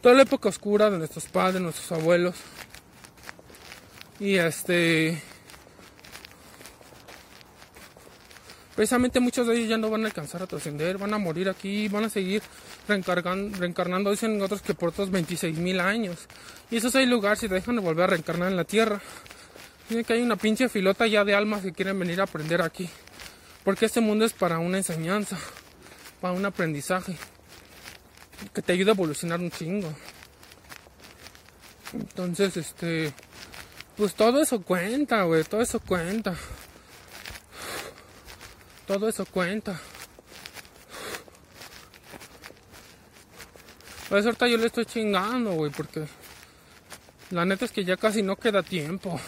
Toda 0.00 0.14
la 0.14 0.22
época 0.22 0.48
oscura 0.48 0.90
de 0.90 0.98
nuestros 0.98 1.26
padres, 1.26 1.60
nuestros 1.60 1.92
abuelos. 1.92 2.36
Y 4.18 4.36
este. 4.36 5.22
Precisamente 8.80 9.20
muchos 9.20 9.46
de 9.46 9.56
ellos 9.56 9.68
ya 9.68 9.76
no 9.76 9.90
van 9.90 10.04
a 10.04 10.06
alcanzar 10.06 10.42
a 10.42 10.46
trascender, 10.46 10.96
van 10.96 11.12
a 11.12 11.18
morir 11.18 11.50
aquí, 11.50 11.86
van 11.88 12.04
a 12.04 12.08
seguir 12.08 12.40
reencarnando, 12.88 14.10
dicen 14.10 14.40
otros 14.40 14.62
que 14.62 14.72
por 14.72 14.88
otros 14.88 15.10
26 15.10 15.58
mil 15.58 15.80
años. 15.80 16.16
Y 16.70 16.78
esos 16.78 16.94
hay 16.94 17.04
lugares 17.04 17.40
si 17.40 17.48
te 17.50 17.56
dejan 17.56 17.76
de 17.76 17.82
volver 17.82 18.04
a 18.04 18.06
reencarnar 18.06 18.50
en 18.50 18.56
la 18.56 18.64
tierra. 18.64 18.98
Tiene 19.86 20.02
que 20.02 20.14
hay 20.14 20.22
una 20.22 20.36
pinche 20.36 20.70
filota 20.70 21.06
ya 21.06 21.26
de 21.26 21.34
almas 21.34 21.60
que 21.60 21.72
quieren 21.72 21.98
venir 21.98 22.22
a 22.22 22.24
aprender 22.24 22.62
aquí. 22.62 22.88
Porque 23.64 23.84
este 23.84 24.00
mundo 24.00 24.24
es 24.24 24.32
para 24.32 24.58
una 24.60 24.78
enseñanza, 24.78 25.36
para 26.22 26.32
un 26.32 26.46
aprendizaje, 26.46 27.18
que 28.54 28.62
te 28.62 28.72
ayuda 28.72 28.92
a 28.92 28.94
evolucionar 28.94 29.40
un 29.40 29.50
chingo. 29.50 29.92
Entonces, 31.92 32.56
este, 32.56 33.12
pues 33.98 34.14
todo 34.14 34.40
eso 34.40 34.62
cuenta, 34.62 35.24
güey, 35.24 35.44
todo 35.44 35.60
eso 35.60 35.80
cuenta. 35.80 36.34
Todo 38.90 39.08
eso 39.08 39.24
cuenta. 39.24 39.80
Pues 44.08 44.26
ahorita 44.26 44.48
yo 44.48 44.56
le 44.56 44.66
estoy 44.66 44.84
chingando, 44.84 45.52
güey, 45.52 45.70
porque 45.70 46.08
la 47.30 47.44
neta 47.44 47.66
es 47.66 47.70
que 47.70 47.84
ya 47.84 47.96
casi 47.96 48.24
no 48.24 48.34
queda 48.34 48.64
tiempo. 48.64 49.20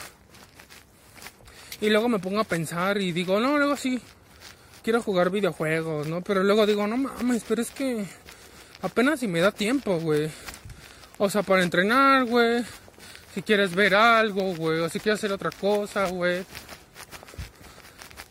Y 1.81 1.91
luego 1.91 2.09
me 2.09 2.19
pongo 2.19 2.41
a 2.41 2.45
pensar 2.45 3.01
y 3.01 3.13
digo, 3.13 3.39
no, 3.39 3.57
luego 3.57 3.77
sí, 3.77 4.03
quiero 4.83 5.01
jugar 5.01 5.31
videojuegos, 5.31 6.09
¿no? 6.09 6.23
Pero 6.23 6.43
luego 6.43 6.67
digo, 6.67 6.85
no 6.89 6.97
mames, 6.97 7.45
pero 7.47 7.63
es 7.63 7.71
que 7.71 8.05
apenas 8.81 9.21
si 9.21 9.29
me 9.29 9.39
da 9.39 9.53
tiempo, 9.53 10.01
güey. 10.01 10.29
O 11.19 11.31
sea, 11.31 11.45
para 11.45 11.63
entrenar, 11.63 12.25
güey. 12.25 12.65
Si 13.33 13.43
quieres 13.43 13.77
ver 13.77 13.95
algo, 13.95 14.57
güey. 14.57 14.81
O 14.81 14.89
si 14.89 14.99
quieres 14.99 15.21
hacer 15.21 15.31
otra 15.31 15.53
cosa, 15.53 16.09
güey. 16.09 16.45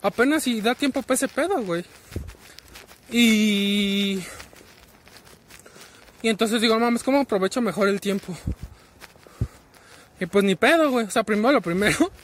Apenas 0.02 0.44
si 0.44 0.62
da 0.62 0.76
tiempo 0.76 1.02
para 1.02 1.16
ese 1.16 1.28
pedo, 1.28 1.62
güey. 1.62 1.86
Y... 3.12 4.24
Y 6.24 6.30
entonces 6.30 6.62
digo, 6.62 6.80
mames, 6.80 7.04
¿cómo 7.04 7.20
aprovecho 7.20 7.62
mejor 7.62 7.88
el 7.88 8.00
tiempo? 8.00 8.36
Y 10.20 10.28
pues 10.28 10.44
ni 10.44 10.56
pedo, 10.56 10.92
güey. 10.92 11.06
O 11.06 11.12
sea, 11.12 11.24
primero 11.24 11.52
lo 11.52 11.62
primero. 11.62 12.12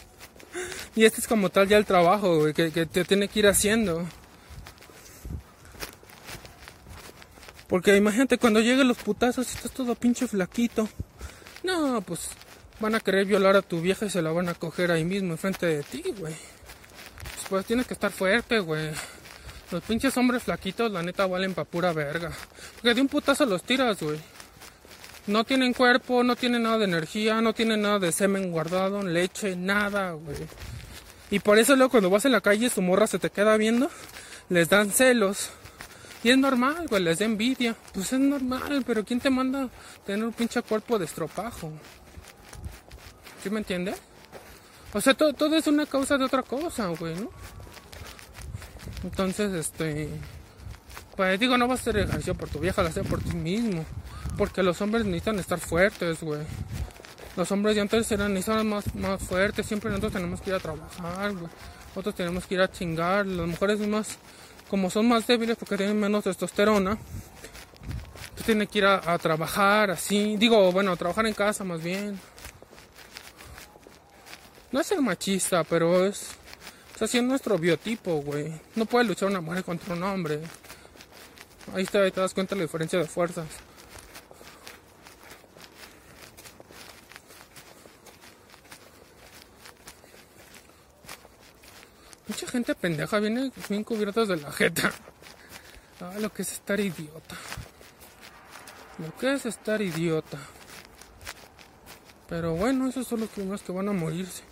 Y 0.95 1.05
este 1.05 1.21
es 1.21 1.27
como 1.27 1.49
tal 1.51 1.67
ya 1.67 1.77
el 1.77 1.85
trabajo, 1.85 2.39
güey, 2.39 2.55
que, 2.55 2.71
que 2.71 2.87
te 2.87 3.05
tiene 3.05 3.27
que 3.27 3.37
ir 3.37 3.45
haciendo. 3.45 4.03
Porque 7.67 7.95
imagínate 7.95 8.39
cuando 8.39 8.61
lleguen 8.61 8.87
los 8.87 8.97
putazos 8.97 9.47
y 9.47 9.55
estás 9.55 9.71
todo 9.71 9.93
pinche 9.93 10.27
flaquito. 10.27 10.89
No, 11.61 12.01
pues 12.01 12.29
van 12.79 12.95
a 12.95 12.99
querer 12.99 13.25
violar 13.25 13.55
a 13.55 13.61
tu 13.61 13.79
vieja 13.79 14.07
y 14.07 14.09
se 14.09 14.23
la 14.23 14.31
van 14.31 14.49
a 14.49 14.55
coger 14.55 14.89
ahí 14.89 15.03
mismo 15.03 15.33
enfrente 15.33 15.67
de 15.67 15.83
ti, 15.83 16.03
güey. 16.17 16.35
Pues, 17.49 17.65
tienes 17.65 17.87
que 17.87 17.93
estar 17.93 18.11
fuerte, 18.11 18.59
güey. 18.59 18.91
Los 19.71 19.83
pinches 19.83 20.15
hombres 20.17 20.43
flaquitos, 20.43 20.91
la 20.91 21.03
neta, 21.03 21.25
valen 21.25 21.53
pa' 21.53 21.65
pura 21.65 21.91
verga. 21.91 22.31
Que 22.81 22.93
de 22.93 23.01
un 23.01 23.07
putazo 23.07 23.45
los 23.45 23.63
tiras, 23.63 24.01
güey. 24.01 24.17
No 25.27 25.43
tienen 25.43 25.73
cuerpo, 25.73 26.23
no 26.23 26.37
tienen 26.37 26.63
nada 26.63 26.77
de 26.77 26.85
energía, 26.85 27.41
no 27.41 27.53
tienen 27.53 27.81
nada 27.81 27.99
de 27.99 28.13
semen 28.13 28.49
guardado, 28.49 29.03
leche, 29.03 29.57
nada, 29.57 30.11
güey. 30.11 30.37
Y 31.29 31.39
por 31.39 31.59
eso 31.59 31.75
luego 31.75 31.91
cuando 31.91 32.09
vas 32.09 32.23
en 32.23 32.31
la 32.31 32.39
calle 32.39 32.69
su 32.69 32.81
morra 32.81 33.07
se 33.07 33.19
te 33.19 33.29
queda 33.29 33.57
viendo, 33.57 33.91
les 34.47 34.69
dan 34.69 34.89
celos. 34.89 35.49
Y 36.23 36.29
es 36.29 36.37
normal, 36.37 36.87
güey, 36.87 37.03
les 37.03 37.19
da 37.19 37.25
envidia. 37.25 37.75
Pues 37.93 38.13
es 38.13 38.19
normal, 38.19 38.83
pero 38.87 39.03
¿quién 39.03 39.19
te 39.19 39.29
manda 39.29 39.69
tener 40.05 40.25
un 40.25 40.33
pinche 40.33 40.61
cuerpo 40.61 40.97
de 40.97 41.05
estropajo? 41.05 41.73
¿Sí 43.43 43.49
me 43.49 43.59
entiende? 43.59 43.93
O 44.93 45.01
sea, 45.01 45.13
todo, 45.13 45.33
todo 45.33 45.55
es 45.57 45.67
una 45.67 45.85
causa 45.85 46.17
de 46.17 46.25
otra 46.25 46.43
cosa, 46.43 46.87
güey, 46.87 47.15
¿no? 47.15 47.29
Entonces, 49.03 49.53
este... 49.53 50.09
Pues 51.15 51.39
digo, 51.39 51.57
no 51.57 51.67
vas 51.67 51.79
a 51.79 51.81
hacer 51.81 51.97
ejercicio 51.97 52.35
por 52.35 52.47
tu 52.47 52.59
vieja, 52.59 52.83
lo 52.83 52.89
hacer 52.89 53.03
por 53.03 53.19
ti 53.21 53.35
mismo. 53.35 53.83
Porque 54.37 54.61
los 54.61 54.79
hombres 54.81 55.03
necesitan 55.03 55.39
estar 55.39 55.59
fuertes, 55.59 56.21
güey. 56.21 56.41
Los 57.35 57.51
hombres 57.51 57.75
de 57.75 57.81
antes 57.81 58.11
eran 58.11 58.33
necesitaban 58.33 58.67
más, 58.67 58.93
más 58.95 59.21
fuertes. 59.21 59.65
Siempre 59.65 59.89
nosotros 59.89 60.13
tenemos 60.13 60.41
que 60.41 60.51
ir 60.51 60.55
a 60.55 60.59
trabajar, 60.59 61.33
güey. 61.33 61.51
Nosotros 61.89 62.15
tenemos 62.15 62.45
que 62.45 62.53
ir 62.53 62.61
a 62.61 62.71
chingar. 62.71 63.25
Las 63.25 63.47
mujeres 63.47 63.79
más, 63.87 64.17
como 64.69 64.91
son 64.91 65.07
más 65.07 65.25
débiles 65.25 65.57
porque 65.57 65.77
tienen 65.77 65.99
menos 65.99 66.23
testosterona, 66.23 66.97
tú 68.35 68.43
tienes 68.43 68.69
que 68.69 68.77
ir 68.77 68.85
a, 68.85 69.13
a 69.13 69.17
trabajar 69.17 69.89
así. 69.89 70.37
Digo, 70.37 70.71
bueno, 70.71 70.91
a 70.91 70.95
trabajar 70.95 71.25
en 71.25 71.33
casa 71.33 71.63
más 71.63 71.81
bien. 71.81 72.19
No 74.71 74.79
es 74.81 74.87
ser 74.87 75.01
machista, 75.01 75.63
pero 75.63 76.05
es. 76.05 76.31
O 76.99 77.07
sea, 77.07 77.19
es 77.19 77.25
nuestro 77.25 77.57
biotipo, 77.57 78.15
güey. 78.21 78.51
No 78.75 78.85
puede 78.85 79.05
luchar 79.05 79.29
una 79.29 79.41
mujer 79.41 79.63
contra 79.63 79.93
un 79.93 80.03
hombre. 80.03 80.41
Ahí 81.73 81.85
te, 81.85 81.99
ahí 81.99 82.11
te 82.11 82.21
das 82.21 82.33
cuenta 82.33 82.55
de 82.55 82.59
la 82.59 82.65
diferencia 82.65 82.99
de 82.99 83.05
fuerzas. 83.05 83.45
Mucha 92.27 92.47
gente 92.47 92.75
pendeja 92.75 93.19
viene 93.19 93.51
bien 93.69 93.83
cubiertos 93.83 94.27
de 94.27 94.37
la 94.37 94.51
jeta. 94.51 94.91
Ah, 95.99 96.13
lo 96.19 96.31
que 96.31 96.43
es 96.43 96.51
estar 96.51 96.79
idiota. 96.79 97.35
Lo 98.99 99.17
que 99.17 99.33
es 99.33 99.47
estar 99.47 99.81
idiota. 99.81 100.37
Pero 102.29 102.53
bueno, 102.53 102.87
esos 102.87 103.07
son 103.07 103.21
los 103.21 103.29
primeros 103.29 103.63
que 103.63 103.71
van 103.71 103.89
a 103.89 103.93
morirse. 103.93 104.43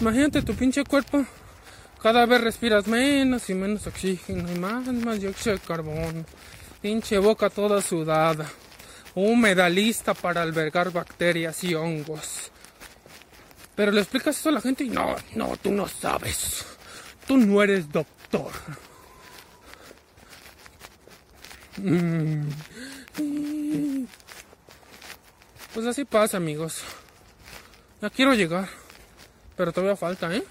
Imagínate 0.00 0.42
tu 0.42 0.54
pinche 0.54 0.84
cuerpo. 0.84 1.24
Cada 2.02 2.24
vez 2.26 2.40
respiras 2.40 2.86
menos 2.86 3.50
y 3.50 3.54
menos 3.54 3.86
oxígeno 3.86 4.50
y 4.52 4.58
más, 4.58 4.86
más 4.86 5.20
dióxido 5.20 5.56
de 5.56 5.60
carbono. 5.60 6.24
Pinche 6.80 7.18
boca 7.18 7.50
toda 7.50 7.82
sudada. 7.82 8.46
Húmeda, 9.16 9.68
lista 9.68 10.14
para 10.14 10.42
albergar 10.42 10.92
bacterias 10.92 11.64
y 11.64 11.74
hongos. 11.74 12.52
Pero 13.74 13.90
le 13.90 14.00
explicas 14.00 14.38
eso 14.38 14.50
a 14.50 14.52
la 14.52 14.60
gente 14.60 14.84
y 14.84 14.88
no, 14.88 15.16
no, 15.34 15.56
tú 15.56 15.72
no 15.72 15.88
sabes. 15.88 16.64
Tú 17.26 17.36
no 17.36 17.60
eres 17.62 17.90
doctor. 17.90 18.52
Mm. 21.76 22.48
Pues 25.74 25.86
así 25.86 26.04
pasa, 26.04 26.36
amigos. 26.36 26.82
Ya 28.00 28.10
quiero 28.10 28.34
llegar. 28.34 28.68
Pero 29.58 29.72
todavía 29.72 29.96
falta, 29.96 30.34
¿eh? 30.34 30.44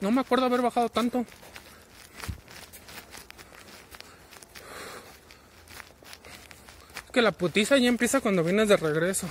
No 0.00 0.10
me 0.10 0.22
acuerdo 0.22 0.46
haber 0.46 0.62
bajado 0.62 0.88
tanto. 0.88 1.26
Es 7.04 7.12
que 7.12 7.20
la 7.20 7.32
putiza 7.32 7.76
ya 7.76 7.88
empieza 7.88 8.20
cuando 8.22 8.42
vienes 8.42 8.68
de 8.68 8.78
regreso. 8.78 9.28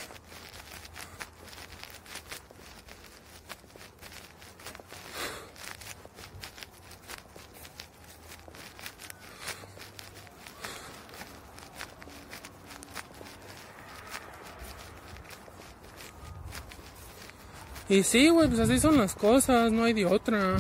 Y 17.92 18.04
sí, 18.04 18.30
güey, 18.30 18.48
pues 18.48 18.62
así 18.62 18.80
son 18.80 18.98
las 18.98 19.16
cosas, 19.16 19.70
no 19.70 19.84
hay 19.84 19.92
de 19.92 20.06
otra. 20.06 20.56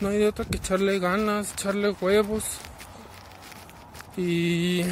No 0.00 0.08
hay 0.08 0.18
de 0.18 0.26
otra 0.26 0.44
que 0.44 0.56
echarle 0.56 0.98
ganas, 0.98 1.52
echarle 1.52 1.90
huevos. 1.90 2.42
Y... 4.16 4.82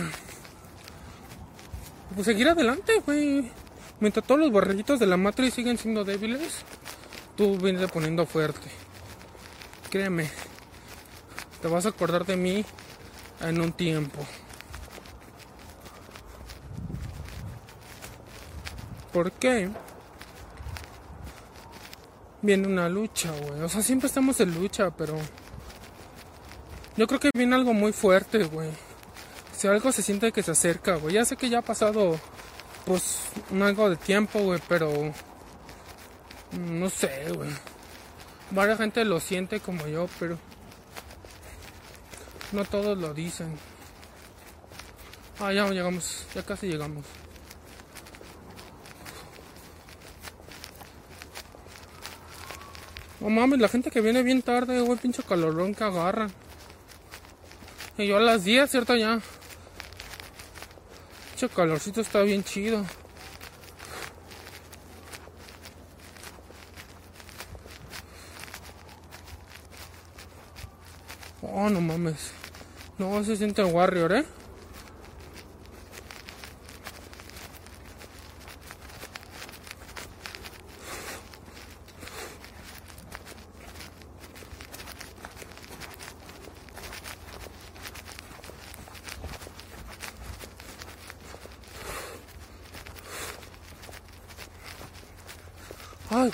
Pues 2.14 2.26
seguir 2.26 2.48
adelante, 2.48 3.02
güey. 3.04 3.50
Mientras 3.98 4.24
todos 4.24 4.38
los 4.38 4.52
borreguitos 4.52 5.00
de 5.00 5.06
la 5.06 5.16
matriz 5.16 5.52
siguen 5.52 5.76
siendo 5.78 6.04
débiles, 6.04 6.60
tú 7.34 7.58
vienes 7.58 7.90
poniendo 7.90 8.24
fuerte. 8.24 8.68
Créeme, 9.90 10.30
te 11.60 11.66
vas 11.66 11.86
a 11.86 11.88
acordar 11.88 12.24
de 12.24 12.36
mí 12.36 12.64
en 13.40 13.60
un 13.60 13.72
tiempo. 13.72 14.24
¿Por 19.12 19.32
qué? 19.32 19.70
Viene 22.42 22.66
una 22.68 22.88
lucha, 22.88 23.30
güey. 23.32 23.62
O 23.62 23.68
sea, 23.68 23.82
siempre 23.82 24.06
estamos 24.06 24.40
en 24.40 24.54
lucha, 24.54 24.90
pero 24.90 25.16
yo 26.96 27.06
creo 27.06 27.20
que 27.20 27.30
viene 27.34 27.54
algo 27.54 27.72
muy 27.72 27.92
fuerte, 27.92 28.44
güey. 28.44 28.70
Si 29.56 29.66
algo 29.68 29.92
se 29.92 30.02
siente 30.02 30.32
que 30.32 30.42
se 30.42 30.52
acerca, 30.52 30.96
güey. 30.96 31.14
Ya 31.14 31.24
sé 31.24 31.36
que 31.36 31.48
ya 31.48 31.58
ha 31.58 31.62
pasado, 31.62 32.18
pues, 32.84 33.20
un 33.50 33.62
algo 33.62 33.90
de 33.90 33.96
tiempo, 33.96 34.38
güey, 34.40 34.60
pero 34.68 35.12
no 36.52 36.90
sé, 36.90 37.32
güey. 37.34 37.50
Varias 38.50 38.78
gente 38.78 39.04
lo 39.04 39.18
siente 39.18 39.60
como 39.60 39.86
yo, 39.86 40.08
pero 40.18 40.38
no 42.52 42.64
todos 42.64 42.96
lo 42.96 43.12
dicen. 43.12 43.58
Ah, 45.38 45.52
ya 45.52 45.68
llegamos, 45.68 46.26
ya 46.34 46.42
casi 46.42 46.68
llegamos. 46.68 47.04
No 53.26 53.32
mames, 53.32 53.58
la 53.58 53.66
gente 53.66 53.90
que 53.90 54.00
viene 54.00 54.22
bien 54.22 54.40
tarde, 54.40 54.80
güey, 54.82 55.00
pinche 55.00 55.20
calorón 55.24 55.74
que 55.74 55.82
agarran. 55.82 56.30
Y 57.98 58.06
yo 58.06 58.18
a 58.18 58.20
las 58.20 58.44
10, 58.44 58.70
¿cierto? 58.70 58.94
Ya. 58.94 59.18
Pinche 61.30 61.48
calorcito 61.48 62.00
está 62.00 62.22
bien 62.22 62.44
chido. 62.44 62.84
Oh, 71.42 71.68
no 71.68 71.80
mames. 71.80 72.30
No, 72.96 73.24
se 73.24 73.36
siente 73.36 73.64
Warrior, 73.64 74.12
¿eh? 74.12 74.24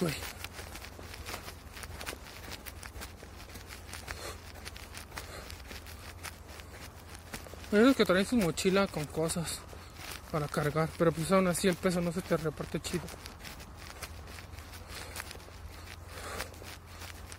Güey. 0.03 0.15
Hay 7.73 7.95
que 7.95 8.05
traen 8.05 8.27
su 8.27 8.37
mochila 8.37 8.87
con 8.87 9.05
cosas 9.07 9.61
para 10.31 10.47
cargar, 10.47 10.91
pero 10.99 11.11
pues 11.11 11.33
aún 11.33 11.47
así 11.47 11.69
el 11.69 11.77
peso 11.77 12.01
no 12.01 12.13
se 12.13 12.21
te 12.21 12.37
reparte 12.37 12.81
chido. 12.81 13.05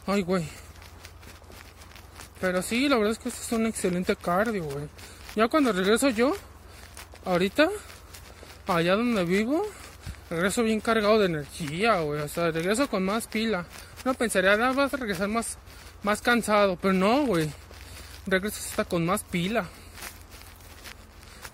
Ay, 0.08 0.24
güey. 0.24 0.48
Pero 2.42 2.62
sí, 2.62 2.90
la 2.90 2.98
verdad 2.98 3.12
es 3.14 3.20
que 3.20 3.30
este 3.30 3.42
es 3.42 3.52
un 3.52 3.68
excelente 3.68 4.16
cardio, 4.16 4.64
güey. 4.64 4.90
Ya 5.36 5.48
cuando 5.48 5.72
regreso 5.72 6.10
yo, 6.10 6.36
ahorita, 7.26 7.70
allá 8.68 8.96
donde 8.96 9.24
vivo, 9.24 9.66
regreso 10.34 10.64
bien 10.64 10.80
cargado 10.80 11.20
de 11.20 11.28
energía, 11.28 12.00
güey. 12.02 12.22
O 12.22 12.28
sea, 12.28 12.52
regreso 12.52 12.90
con 12.90 13.04
más 13.04 13.28
pila. 13.28 13.66
No 14.06 14.14
pensaría, 14.14 14.58
nada, 14.58 14.74
vas 14.74 14.94
a 14.94 14.98
regresar 14.98 15.30
más, 15.30 15.58
más 16.04 16.22
cansado. 16.22 16.78
Pero 16.82 16.94
no, 16.94 17.26
güey. 17.26 17.50
Regreso 18.26 18.58
hasta 18.60 18.86
con 18.86 19.06
más 19.06 19.24
pila. 19.24 19.66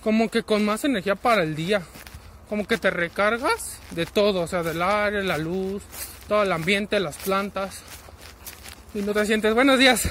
Como 0.04 0.30
que 0.30 0.44
con 0.44 0.66
más 0.66 0.84
energía 0.84 1.16
para 1.16 1.44
el 1.44 1.56
día. 1.56 1.82
Como 2.48 2.66
que 2.66 2.78
te 2.78 2.90
recargas 2.90 3.80
de 3.92 4.06
todo. 4.06 4.42
O 4.42 4.48
sea, 4.48 4.64
del 4.64 4.82
aire, 4.82 5.24
la 5.24 5.38
luz, 5.38 5.84
todo 6.28 6.44
el 6.44 6.52
ambiente, 6.52 7.00
las 7.00 7.18
plantas. 7.18 7.82
Y 8.94 9.02
no 9.02 9.14
te 9.14 9.26
sientes, 9.26 9.54
buenos 9.54 9.78
días. 9.78 10.10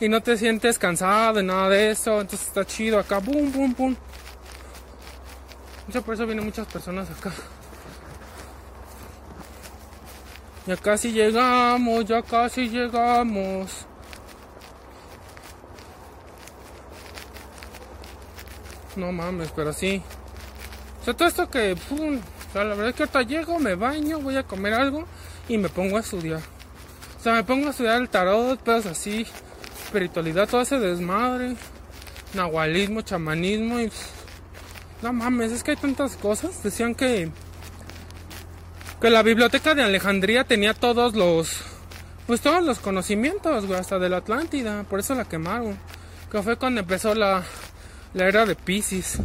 y 0.00 0.08
no 0.08 0.20
te 0.20 0.36
sientes 0.36 0.78
cansado 0.78 1.34
de 1.34 1.42
nada 1.42 1.68
de 1.68 1.90
eso, 1.90 2.20
entonces 2.20 2.48
está 2.48 2.64
chido 2.66 2.98
acá, 2.98 3.18
boom, 3.18 3.52
boom, 3.52 3.74
boom. 3.76 3.96
Por 6.04 6.14
eso 6.14 6.26
vienen 6.26 6.44
muchas 6.44 6.66
personas 6.66 7.08
acá. 7.10 7.32
Ya 10.66 10.76
casi 10.76 11.12
llegamos, 11.12 12.04
ya 12.06 12.22
casi 12.22 12.68
llegamos. 12.68 13.86
No 18.96 19.12
mames, 19.12 19.52
pero 19.54 19.72
sí. 19.72 20.02
O 21.00 21.04
sea, 21.04 21.14
todo 21.14 21.28
esto 21.28 21.48
que, 21.48 21.76
pum, 21.88 22.18
o 22.18 22.52
sea, 22.52 22.64
la 22.64 22.74
verdad 22.74 22.88
es 22.88 22.94
que 22.96 23.02
ahorita 23.04 23.22
llego, 23.22 23.58
me 23.60 23.76
baño, 23.76 24.18
voy 24.18 24.36
a 24.36 24.42
comer 24.42 24.74
algo 24.74 25.06
y 25.48 25.56
me 25.56 25.68
pongo 25.68 25.98
a 25.98 26.00
estudiar. 26.00 26.40
O 27.20 27.22
sea, 27.22 27.34
me 27.34 27.44
pongo 27.44 27.68
a 27.68 27.70
estudiar 27.70 28.00
el 28.00 28.08
tarot, 28.08 28.58
pedos 28.58 28.86
así, 28.86 29.24
espiritualidad, 29.84 30.48
todo 30.48 30.62
ese 30.62 30.80
desmadre, 30.80 31.54
nahualismo, 32.34 33.02
chamanismo 33.02 33.80
y... 33.80 33.92
No 35.02 35.12
mames, 35.12 35.52
es 35.52 35.62
que 35.62 35.72
hay 35.72 35.76
tantas 35.76 36.16
cosas. 36.16 36.62
Decían 36.62 36.94
que 36.94 37.30
que 39.00 39.10
la 39.10 39.22
biblioteca 39.22 39.74
de 39.74 39.82
Alejandría 39.82 40.44
tenía 40.44 40.72
todos 40.72 41.14
los 41.14 41.62
pues 42.26 42.40
todos 42.40 42.64
los 42.64 42.80
conocimientos, 42.80 43.66
güey, 43.66 43.78
hasta 43.78 43.98
de 43.98 44.08
la 44.08 44.16
Atlántida, 44.16 44.82
por 44.84 44.98
eso 44.98 45.14
la 45.14 45.26
quemaron. 45.26 45.78
Que 46.32 46.42
fue 46.42 46.56
cuando 46.56 46.80
empezó 46.80 47.14
la, 47.14 47.44
la 48.14 48.26
era 48.26 48.44
de 48.46 48.56
Pisces. 48.56 49.18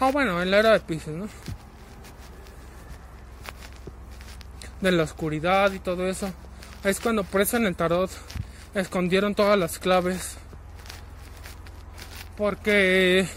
Ah, 0.00 0.10
bueno, 0.10 0.40
en 0.40 0.50
la 0.50 0.58
era 0.58 0.72
de 0.72 0.80
Pisces, 0.80 1.14
¿no? 1.14 1.28
De 4.80 4.92
la 4.92 5.02
oscuridad 5.02 5.72
y 5.72 5.78
todo 5.78 6.08
eso. 6.08 6.32
Es 6.84 7.00
cuando 7.00 7.22
por 7.24 7.42
eso 7.42 7.58
en 7.58 7.66
el 7.66 7.76
tarot 7.76 8.10
escondieron 8.74 9.34
todas 9.34 9.58
las 9.58 9.78
claves. 9.78 10.36
Porque 12.36 13.28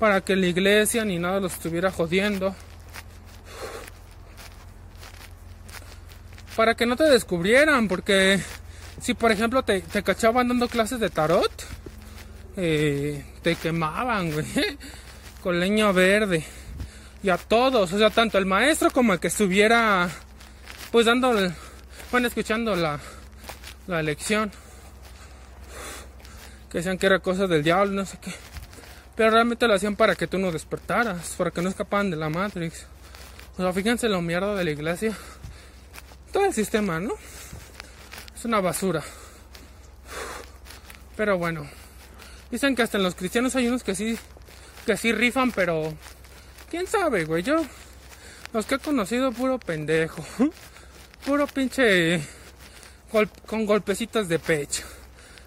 para 0.00 0.20
que 0.22 0.34
la 0.34 0.46
iglesia 0.46 1.04
ni 1.04 1.20
nada 1.20 1.38
los 1.38 1.52
estuviera 1.52 1.92
jodiendo. 1.92 2.56
para 6.60 6.74
que 6.74 6.84
no 6.84 6.94
te 6.94 7.04
descubrieran, 7.04 7.88
porque 7.88 8.38
si 9.00 9.14
por 9.14 9.32
ejemplo 9.32 9.62
te, 9.62 9.80
cachaban 10.02 10.46
dando 10.46 10.68
clases 10.68 11.00
de 11.00 11.08
tarot, 11.08 11.50
eh, 12.58 13.24
te 13.40 13.54
quemaban, 13.54 14.30
güey, 14.30 14.44
con 15.42 15.58
leña 15.58 15.90
verde. 15.90 16.44
Y 17.22 17.30
a 17.30 17.38
todos, 17.38 17.90
o 17.94 17.98
sea, 17.98 18.10
tanto 18.10 18.36
el 18.36 18.44
maestro 18.44 18.90
como 18.90 19.14
el 19.14 19.20
que 19.20 19.28
estuviera, 19.28 20.10
pues 20.92 21.06
dando, 21.06 21.34
bueno, 22.10 22.28
escuchando 22.28 22.76
la, 22.76 23.00
la 23.86 24.02
lección. 24.02 24.52
Que 26.70 26.78
decían 26.78 26.98
que 26.98 27.06
era 27.06 27.20
cosa 27.20 27.46
del 27.46 27.62
diablo, 27.62 27.92
no 27.92 28.04
sé 28.04 28.18
qué. 28.20 28.34
Pero 29.20 29.32
realmente 29.32 29.68
lo 29.68 29.74
hacían 29.74 29.96
para 29.96 30.14
que 30.14 30.26
tú 30.26 30.38
no 30.38 30.50
despertaras, 30.50 31.34
para 31.36 31.50
que 31.50 31.60
no 31.60 31.68
escaparan 31.68 32.10
de 32.10 32.16
la 32.16 32.30
Matrix. 32.30 32.86
O 33.58 33.62
sea, 33.62 33.70
fíjense 33.70 34.08
lo 34.08 34.22
mierda 34.22 34.54
de 34.54 34.64
la 34.64 34.70
iglesia 34.70 35.14
todo 36.32 36.46
el 36.46 36.54
sistema, 36.54 36.98
¿no? 37.00 37.12
Es 38.34 38.46
una 38.46 38.62
basura. 38.62 39.02
Pero 41.18 41.36
bueno, 41.36 41.68
dicen 42.50 42.74
que 42.74 42.80
hasta 42.80 42.96
en 42.96 43.04
los 43.04 43.14
cristianos 43.14 43.54
hay 43.56 43.68
unos 43.68 43.82
que 43.82 43.94
sí, 43.94 44.18
que 44.86 44.96
sí 44.96 45.12
rifan, 45.12 45.52
pero 45.52 45.92
quién 46.70 46.86
sabe, 46.86 47.26
güey. 47.26 47.42
Yo, 47.42 47.62
los 48.54 48.64
que 48.64 48.76
he 48.76 48.78
conocido, 48.78 49.32
puro 49.32 49.58
pendejo, 49.58 50.24
puro 51.26 51.46
pinche 51.46 52.22
con 53.44 53.66
golpecitos 53.66 54.30
de 54.30 54.38
pecho 54.38 54.84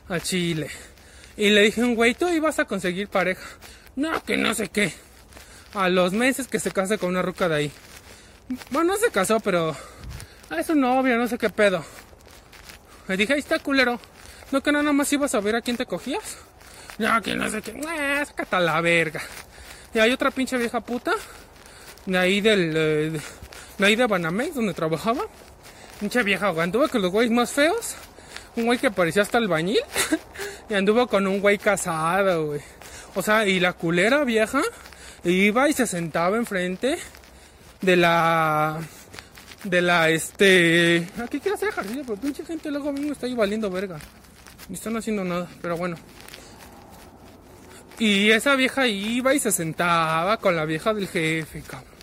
a 0.09 0.19
Chile. 0.19 0.69
Y 1.35 1.49
le 1.49 1.61
dije 1.61 1.81
un 1.81 1.95
güey, 1.95 2.13
tú 2.13 2.29
ibas 2.29 2.59
a 2.59 2.65
conseguir 2.65 3.07
pareja. 3.07 3.43
No, 3.95 4.23
que 4.23 4.37
no 4.37 4.53
sé 4.53 4.69
qué. 4.69 4.93
A 5.73 5.89
los 5.89 6.13
meses 6.13 6.47
que 6.47 6.59
se 6.59 6.71
case 6.71 6.97
con 6.97 7.09
una 7.09 7.21
ruca 7.21 7.49
de 7.49 7.55
ahí. 7.55 7.71
Bueno, 8.69 8.93
no 8.93 8.99
se 8.99 9.11
casó, 9.11 9.39
pero 9.39 9.75
es 10.55 10.69
un 10.69 10.81
novio, 10.81 11.17
no 11.17 11.27
sé 11.27 11.37
qué 11.37 11.49
pedo. 11.49 11.83
Le 13.07 13.17
dije, 13.17 13.33
ahí 13.33 13.39
está 13.39 13.59
culero. 13.59 13.99
No 14.51 14.61
que 14.61 14.71
nada 14.71 14.91
más 14.93 15.11
ibas 15.11 15.33
a 15.33 15.39
ver 15.39 15.55
a 15.55 15.61
quién 15.61 15.77
te 15.77 15.85
cogías. 15.85 16.37
No, 16.99 17.21
que 17.21 17.35
no 17.35 17.49
sé 17.49 17.61
qué. 17.61 17.79
Ah, 17.87 18.23
sácate 18.25 18.55
a 18.55 18.59
la 18.59 18.79
verga. 18.81 19.21
Y 19.93 19.99
hay 19.99 20.11
otra 20.11 20.29
pinche 20.29 20.57
vieja 20.57 20.81
puta. 20.81 21.13
De 22.05 22.17
ahí 22.17 22.41
del. 22.41 22.73
Eh, 22.75 23.19
de 23.77 23.85
ahí 23.85 23.95
de 23.95 24.05
Banamex, 24.05 24.55
donde 24.55 24.73
trabajaba. 24.73 25.21
Pinche 25.99 26.21
vieja, 26.21 26.49
güey. 26.49 26.63
Anduvo 26.63 26.87
con 26.87 27.01
los 27.01 27.11
güeyes 27.11 27.31
más 27.31 27.51
feos. 27.51 27.95
Un 28.55 28.65
güey 28.65 28.77
que 28.77 28.91
parecía 28.91 29.23
hasta 29.23 29.39
albañil. 29.39 29.79
y 30.73 30.75
anduvo 30.75 31.05
con 31.05 31.27
un 31.27 31.39
güey 31.39 31.59
casado, 31.59 32.47
güey. 32.47 32.61
O 33.13 33.21
sea, 33.21 33.47
y 33.47 33.59
la 33.59 33.73
culera 33.73 34.23
vieja 34.23 34.59
iba 35.23 35.69
y 35.69 35.73
se 35.73 35.85
sentaba 35.85 36.35
enfrente 36.35 36.97
de 37.81 37.95
la 37.95 38.79
de 39.65 39.81
la 39.81 40.09
este 40.09 41.07
aquí 41.23 41.39
quiero 41.39 41.55
hacer 41.55 41.69
ejercicio 41.69 42.03
pero 42.05 42.19
pinche 42.19 42.43
gente 42.43 42.69
luego 42.71 42.91
mismo 42.91 43.13
está 43.13 43.27
ahí 43.27 43.35
valiendo 43.35 43.69
verga. 43.69 43.99
Ni 44.67 44.73
están 44.73 44.97
haciendo 44.97 45.23
nada 45.23 45.47
pero 45.61 45.77
bueno. 45.77 45.95
Y 47.99 48.31
esa 48.31 48.55
vieja 48.55 48.87
iba 48.87 49.35
y 49.35 49.39
se 49.39 49.51
sentaba 49.51 50.37
con 50.37 50.55
la 50.55 50.65
vieja 50.65 50.91
del 50.95 51.07
jefe 51.07 51.61
cabrón. 51.61 51.93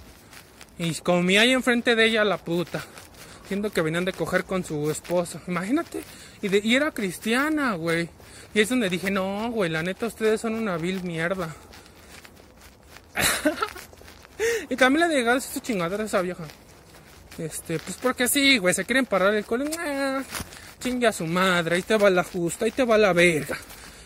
Y 0.78 0.94
comía 0.94 1.40
ahí 1.40 1.50
enfrente 1.50 1.96
de 1.96 2.04
ella 2.04 2.24
la 2.24 2.38
puta 2.38 2.84
siendo 3.48 3.70
que 3.70 3.82
venían 3.82 4.04
de 4.04 4.12
coger 4.12 4.44
con 4.44 4.62
su 4.62 4.92
esposo 4.92 5.40
imagínate. 5.48 6.04
Y, 6.40 6.48
de, 6.48 6.60
y 6.62 6.76
era 6.76 6.92
cristiana 6.92 7.74
güey 7.74 8.08
y 8.54 8.60
es 8.60 8.68
donde 8.68 8.88
dije 8.88 9.10
no 9.10 9.50
güey 9.50 9.70
la 9.70 9.82
neta 9.82 10.06
ustedes 10.06 10.40
son 10.40 10.54
una 10.54 10.76
vil 10.76 11.02
mierda 11.02 11.54
y 14.70 14.76
también 14.76 15.08
le 15.08 15.16
llegado 15.16 15.40
su 15.40 15.60
chingadera 15.60 16.02
a 16.02 16.06
esa 16.06 16.22
vieja 16.22 16.44
este, 17.40 17.78
pues 17.78 17.96
porque 17.96 18.28
sí, 18.28 18.58
güey, 18.58 18.74
se 18.74 18.84
quieren 18.84 19.06
parar 19.06 19.34
el 19.34 19.44
cole. 19.44 19.70
Ah, 19.78 20.22
chingue 20.78 21.06
a 21.06 21.12
su 21.12 21.26
madre, 21.26 21.76
ahí 21.76 21.82
te 21.82 21.96
va 21.96 22.10
la 22.10 22.24
justa, 22.24 22.66
ahí 22.66 22.70
te 22.70 22.84
va 22.84 22.98
la 22.98 23.12
verga. 23.12 23.56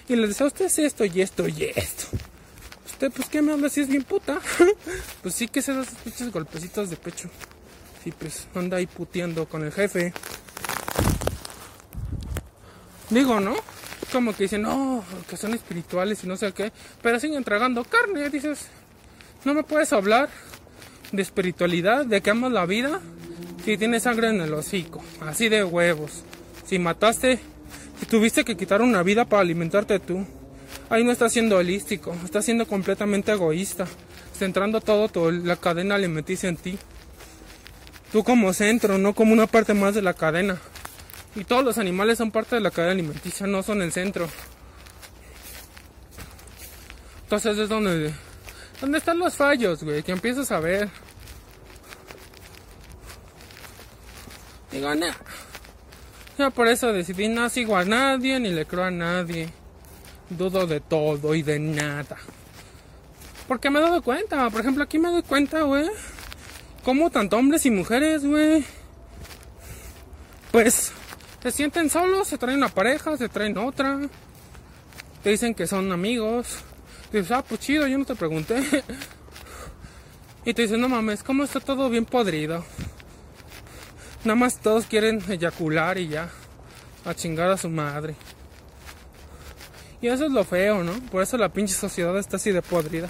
Y 0.08 0.16
le 0.16 0.28
dice, 0.28 0.44
a 0.44 0.46
usted 0.46 0.66
es 0.66 0.78
esto 0.78 1.04
y 1.04 1.20
esto 1.20 1.48
y 1.48 1.72
esto. 1.74 2.04
Usted, 2.86 3.10
pues, 3.10 3.28
¿qué 3.28 3.42
me 3.42 3.52
habla 3.52 3.68
si 3.68 3.80
es 3.80 3.88
bien 3.88 4.04
puta? 4.04 4.38
pues 5.22 5.34
sí 5.34 5.48
que 5.48 5.62
se 5.62 5.72
da 5.74 5.82
esos 5.82 5.94
pinches 5.96 6.30
golpecitos 6.30 6.90
de 6.90 6.96
pecho. 6.96 7.28
Sí, 8.02 8.12
pues, 8.16 8.46
anda 8.54 8.76
ahí 8.76 8.86
puteando 8.86 9.48
con 9.48 9.64
el 9.64 9.72
jefe. 9.72 10.12
Digo, 13.10 13.40
¿no? 13.40 13.54
Como 14.14 14.32
que 14.32 14.44
dicen, 14.44 14.62
no, 14.62 15.02
que 15.28 15.36
son 15.36 15.54
espirituales 15.54 16.22
y 16.22 16.28
no 16.28 16.36
sé 16.36 16.52
qué. 16.52 16.70
Pero 17.02 17.18
siguen 17.18 17.42
tragando 17.42 17.82
carne. 17.82 18.30
Dices, 18.30 18.68
no 19.44 19.54
me 19.54 19.64
puedes 19.64 19.92
hablar 19.92 20.28
de 21.10 21.20
espiritualidad, 21.20 22.06
de 22.06 22.20
que 22.20 22.30
amas 22.30 22.52
la 22.52 22.64
vida, 22.64 23.00
si 23.64 23.76
tienes 23.76 24.04
sangre 24.04 24.28
en 24.28 24.40
el 24.40 24.54
hocico, 24.54 25.02
así 25.20 25.48
de 25.48 25.64
huevos. 25.64 26.22
Si 26.64 26.78
mataste, 26.78 27.40
si 27.98 28.06
tuviste 28.06 28.44
que 28.44 28.56
quitar 28.56 28.82
una 28.82 29.02
vida 29.02 29.24
para 29.24 29.42
alimentarte 29.42 29.98
tú, 29.98 30.24
ahí 30.90 31.02
no 31.02 31.10
estás 31.10 31.32
siendo 31.32 31.56
holístico, 31.56 32.16
estás 32.24 32.44
siendo 32.44 32.68
completamente 32.68 33.32
egoísta, 33.32 33.88
centrando 34.38 34.80
todo 34.80 35.32
la 35.32 35.56
cadena 35.56 35.96
alimenticia 35.96 36.48
en 36.48 36.56
ti. 36.56 36.78
Tú 38.12 38.22
como 38.22 38.52
centro, 38.52 38.96
no 38.96 39.12
como 39.12 39.32
una 39.32 39.48
parte 39.48 39.74
más 39.74 39.92
de 39.96 40.02
la 40.02 40.14
cadena. 40.14 40.60
Y 41.36 41.44
todos 41.44 41.64
los 41.64 41.78
animales 41.78 42.18
son 42.18 42.30
parte 42.30 42.56
de 42.56 42.60
la 42.60 42.70
cadena 42.70 42.92
alimenticia, 42.92 43.46
no 43.46 43.62
son 43.62 43.82
el 43.82 43.92
centro. 43.92 44.28
Entonces 47.24 47.58
es 47.58 47.68
donde 47.68 48.12
¿Dónde 48.80 48.98
están 48.98 49.18
los 49.18 49.34
fallos, 49.34 49.82
güey? 49.82 50.02
Que 50.02 50.12
empiezas 50.12 50.50
a 50.50 50.60
ver. 50.60 50.88
Digo, 54.70 54.94
no. 54.94 55.06
Ya 56.36 56.50
por 56.50 56.66
eso 56.68 56.92
decidí 56.92 57.28
no 57.28 57.48
sigo 57.48 57.76
a 57.76 57.84
nadie 57.84 58.40
ni 58.40 58.50
le 58.50 58.66
creo 58.66 58.84
a 58.84 58.90
nadie. 58.90 59.48
Dudo 60.28 60.66
de 60.66 60.80
todo 60.80 61.34
y 61.34 61.42
de 61.42 61.58
nada. 61.58 62.16
Porque 63.46 63.70
me 63.70 63.78
he 63.78 63.82
dado 63.82 64.02
cuenta. 64.02 64.50
Por 64.50 64.60
ejemplo, 64.60 64.82
aquí 64.82 64.98
me 64.98 65.08
doy 65.08 65.22
cuenta, 65.22 65.62
güey. 65.62 65.88
Como 66.82 67.10
tanto 67.10 67.36
hombres 67.36 67.64
y 67.66 67.70
mujeres, 67.70 68.24
güey. 68.24 68.64
Pues 70.50 70.92
se 71.44 71.52
sienten 71.52 71.88
solos, 71.88 72.26
se 72.26 72.38
traen 72.38 72.58
una 72.58 72.68
pareja, 72.68 73.16
se 73.16 73.28
traen 73.28 73.56
otra. 73.56 74.00
Te 75.22 75.30
dicen 75.30 75.54
que 75.54 75.68
son 75.68 75.92
amigos 75.92 76.64
dices, 77.18 77.32
ah, 77.32 77.44
pues 77.46 77.60
chido, 77.60 77.86
yo 77.86 77.98
no 77.98 78.04
te 78.04 78.14
pregunté. 78.14 78.62
Y 80.46 80.52
te 80.52 80.60
dicen, 80.60 80.78
no 80.78 80.90
mames, 80.90 81.22
¿cómo 81.22 81.42
está 81.42 81.58
todo 81.58 81.88
bien 81.88 82.04
podrido? 82.04 82.62
Nada 84.24 84.34
más 84.34 84.60
todos 84.60 84.84
quieren 84.84 85.22
eyacular 85.26 85.96
y 85.96 86.08
ya. 86.08 86.28
A 87.06 87.14
chingar 87.14 87.50
a 87.50 87.56
su 87.56 87.70
madre. 87.70 88.14
Y 90.02 90.08
eso 90.08 90.26
es 90.26 90.32
lo 90.32 90.44
feo, 90.44 90.84
¿no? 90.84 90.92
Por 91.10 91.22
eso 91.22 91.38
la 91.38 91.48
pinche 91.48 91.72
sociedad 91.72 92.18
está 92.18 92.36
así 92.36 92.52
de 92.52 92.60
podrida. 92.60 93.08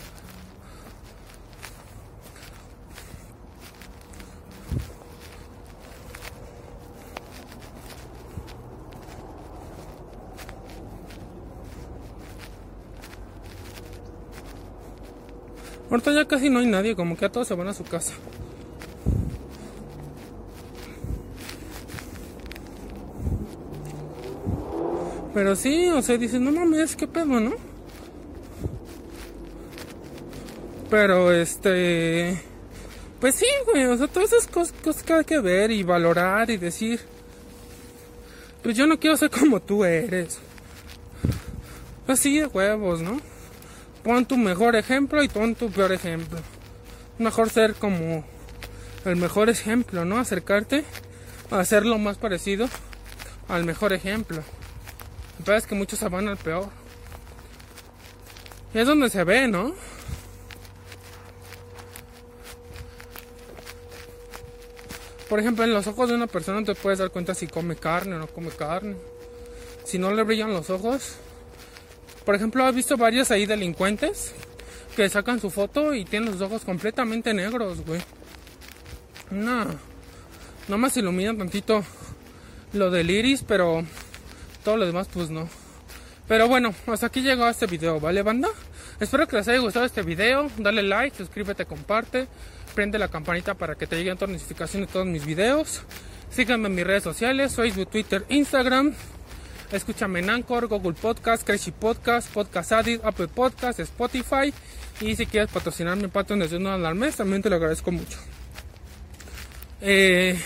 Ahorita 15.95 16.11
ya 16.11 16.25
casi 16.25 16.51
no 16.51 16.59
hay 16.59 16.67
nadie, 16.67 16.97
como 16.97 17.17
que 17.17 17.25
a 17.25 17.29
todos 17.31 17.47
se 17.47 17.55
van 17.55 17.69
a 17.69 17.73
su 17.73 17.85
casa. 17.85 18.15
Pero 25.33 25.55
sí, 25.55 25.89
o 25.91 26.03
sea, 26.03 26.19
dices, 26.19 26.41
no 26.41 26.51
mames, 26.51 26.97
qué 26.97 27.07
pedo, 27.07 27.39
¿no? 27.39 27.53
Pero 30.91 31.31
este. 31.31 32.43
Pues 33.21 33.37
sí, 33.37 33.47
güey, 33.67 33.85
o 33.85 33.97
sea, 33.97 34.09
todas 34.09 34.33
esas 34.33 34.49
cosas, 34.49 35.05
que 35.05 35.13
hay 35.13 35.25
que 35.25 35.39
ver 35.39 35.71
y 35.71 35.85
valorar 35.85 36.51
y 36.51 36.57
decir. 36.57 36.99
Pues 38.65 38.77
yo 38.77 38.89
no 38.89 38.99
quiero 38.99 39.17
ser 39.17 39.31
como 39.31 39.63
tú 39.63 39.85
eres. 39.85 40.41
Así 42.09 42.41
de 42.41 42.47
huevos, 42.47 43.01
¿no? 43.01 43.34
Pon 44.05 44.27
tu 44.27 44.37
mejor 44.37 44.77
ejemplo 44.77 45.23
y 45.23 45.29
pon 45.29 45.55
tu 45.55 45.71
peor 45.71 45.91
ejemplo. 45.91 46.39
Mejor 47.19 47.49
ser 47.49 47.75
como 47.75 48.23
el 49.07 49.17
mejor 49.17 49.49
ejemplo, 49.49 50.05
¿no? 50.05 50.19
Acercarte 50.19 50.85
a 51.51 51.61
hacer 51.61 51.87
lo 51.87 51.97
más 51.97 52.19
parecido 52.19 52.69
al 53.49 53.65
mejor 53.65 53.95
ejemplo. 53.95 54.43
Pero 55.43 55.57
es 55.57 55.67
que 55.67 55.75
muchos 55.75 55.99
se 55.99 56.09
van 56.11 56.29
al 56.29 56.37
peor. 56.37 56.69
Es 58.75 58.87
donde 58.87 59.09
se 59.09 59.25
ve, 59.25 59.49
¿no? 59.49 59.73
Por 65.31 65.41
ejemplo, 65.41 65.65
en 65.65 65.73
los 65.73 65.87
ojos 65.87 66.11
de 66.11 66.15
una 66.15 66.27
persona 66.27 66.63
te 66.63 66.75
puedes 66.75 66.99
dar 66.99 67.11
cuenta 67.11 67.35
si 67.35 67.47
come 67.47 67.77
carne 67.77 68.17
o 68.17 68.19
no 68.19 68.27
come 68.27 68.51
carne. 68.51 68.97
Si 69.85 69.99
no 69.99 70.13
le 70.13 70.23
brillan 70.25 70.53
los 70.53 70.69
ojos. 70.69 71.17
Por 72.25 72.35
ejemplo, 72.35 72.65
has 72.65 72.75
visto 72.75 72.97
varios 72.97 73.31
ahí 73.31 73.47
delincuentes 73.47 74.35
que 74.97 75.09
sacan 75.09 75.41
su 75.41 75.51
foto 75.51 75.95
y 75.95 76.05
tienen 76.05 76.31
los 76.31 76.41
ojos 76.41 76.63
completamente 76.63 77.35
negros, 77.35 77.85
güey. 77.85 78.01
No. 79.31 79.67
Nomás 80.69 80.97
ilumina 80.97 81.37
tantito 81.37 81.85
lo 82.73 82.91
del 82.91 83.11
iris, 83.11 83.43
pero 83.43 83.85
todo 84.63 84.77
lo 84.77 84.87
demás 84.87 85.09
pues 85.13 85.31
no. 85.31 85.49
Pero 86.27 86.49
bueno, 86.49 86.75
hasta 86.87 87.07
aquí 87.07 87.21
llegó 87.21 87.47
este 87.47 87.67
video, 87.67 88.01
¿vale 88.01 88.23
banda? 88.23 88.49
Espero 88.99 89.27
que 89.29 89.37
les 89.37 89.49
haya 89.49 89.59
gustado 89.59 89.85
este 89.85 90.03
video, 90.03 90.51
dale 90.57 90.83
like, 90.83 91.17
suscríbete, 91.17 91.67
comparte, 91.67 92.27
prende 92.75 92.99
la 92.99 93.09
campanita 93.09 93.55
para 93.55 93.75
que 93.75 93.87
te 93.87 93.97
lleguen 93.97 94.17
todas 94.17 94.31
las 94.31 94.41
notificaciones 94.41 94.89
de 94.89 94.93
todos 94.93 95.07
mis 95.07 95.27
videos. 95.27 95.83
Síganme 96.31 96.69
en 96.69 96.75
mis 96.75 96.87
redes 96.87 97.03
sociales, 97.03 97.55
Facebook, 97.55 97.91
Twitter, 97.91 98.25
Instagram. 98.29 98.95
Escúchame 99.75 100.21
en 100.21 100.31
Anchor, 100.31 100.69
Google 100.69 100.93
Podcast, 100.93 101.45
Crazy 101.45 101.73
Podcast, 101.73 102.33
Podcast 102.33 102.71
Addict, 102.71 103.05
Apple 103.05 103.27
Podcast, 103.27 103.81
Spotify. 103.81 104.55
Y 105.01 105.17
si 105.17 105.27
quieres 105.27 105.51
patrocinar 105.51 105.97
mi 105.97 106.07
Patreon 106.07 106.39
desde 106.39 106.59
un 106.59 106.69
al 106.69 106.95
mes, 106.95 107.17
también 107.17 107.43
te 107.43 107.51
lo 107.51 107.57
agradezco 107.57 107.91
mucho. 107.91 108.17
Eh, 109.81 110.39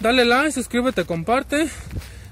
dale 0.00 0.26
like, 0.26 0.52
suscríbete, 0.52 1.06
comparte. 1.06 1.70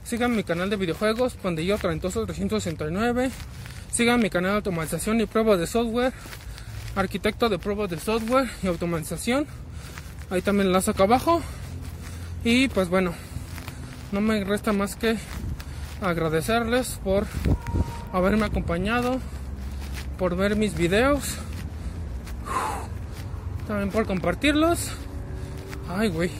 Sigan 0.02 0.36
mi 0.36 0.44
canal 0.44 0.68
de 0.68 0.76
videojuegos, 0.76 1.36
Pandillo 1.36 1.78
Talentoso 1.78 2.26
369. 2.26 3.30
Sigan 3.90 4.20
mi 4.20 4.28
canal 4.28 4.50
de 4.50 4.56
automatización 4.56 5.22
y 5.22 5.24
pruebas 5.24 5.58
de 5.58 5.66
software. 5.66 6.12
Arquitecto 6.96 7.48
de 7.48 7.58
pruebas 7.58 7.88
de 7.88 7.98
software 7.98 8.50
y 8.62 8.66
automatización. 8.66 9.46
Ahí 10.28 10.42
también 10.42 10.66
enlazo 10.66 10.90
acá 10.90 11.04
abajo. 11.04 11.40
Y 12.44 12.68
pues 12.68 12.90
bueno, 12.90 13.14
no 14.14 14.20
me 14.20 14.44
resta 14.44 14.72
más 14.72 14.94
que 14.94 15.16
agradecerles 16.00 17.00
por 17.02 17.26
haberme 18.12 18.46
acompañado, 18.46 19.18
por 20.20 20.36
ver 20.36 20.54
mis 20.54 20.76
videos, 20.76 21.34
también 23.66 23.90
por 23.90 24.06
compartirlos. 24.06 24.92
Ay, 25.88 26.10
güey, 26.10 26.30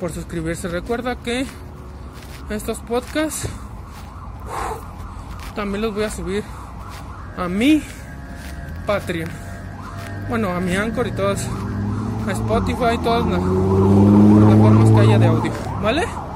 por 0.00 0.12
suscribirse. 0.12 0.66
Recuerda 0.68 1.16
que 1.16 1.44
estos 2.48 2.78
podcasts 2.78 3.46
también 5.54 5.82
los 5.82 5.94
voy 5.94 6.04
a 6.04 6.10
subir 6.10 6.42
a 7.36 7.48
mi 7.48 7.82
Patreon. 8.86 9.28
Bueno, 10.30 10.48
a 10.52 10.60
mi 10.60 10.74
Anchor 10.74 11.06
y 11.06 11.12
todas, 11.12 11.46
a 12.26 12.32
Spotify, 12.32 12.96
todas 13.04 13.26
las 13.26 13.40
plataformas 13.40 14.90
que 14.90 15.00
haya 15.00 15.18
de 15.18 15.26
audio. 15.26 15.52
¿Vale? 15.82 16.31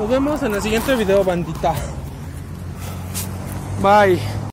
Nos 0.00 0.08
vemos 0.08 0.42
en 0.42 0.54
el 0.54 0.62
siguiente 0.62 0.96
video, 0.96 1.22
bandita. 1.22 1.74
Bye. 3.82 4.39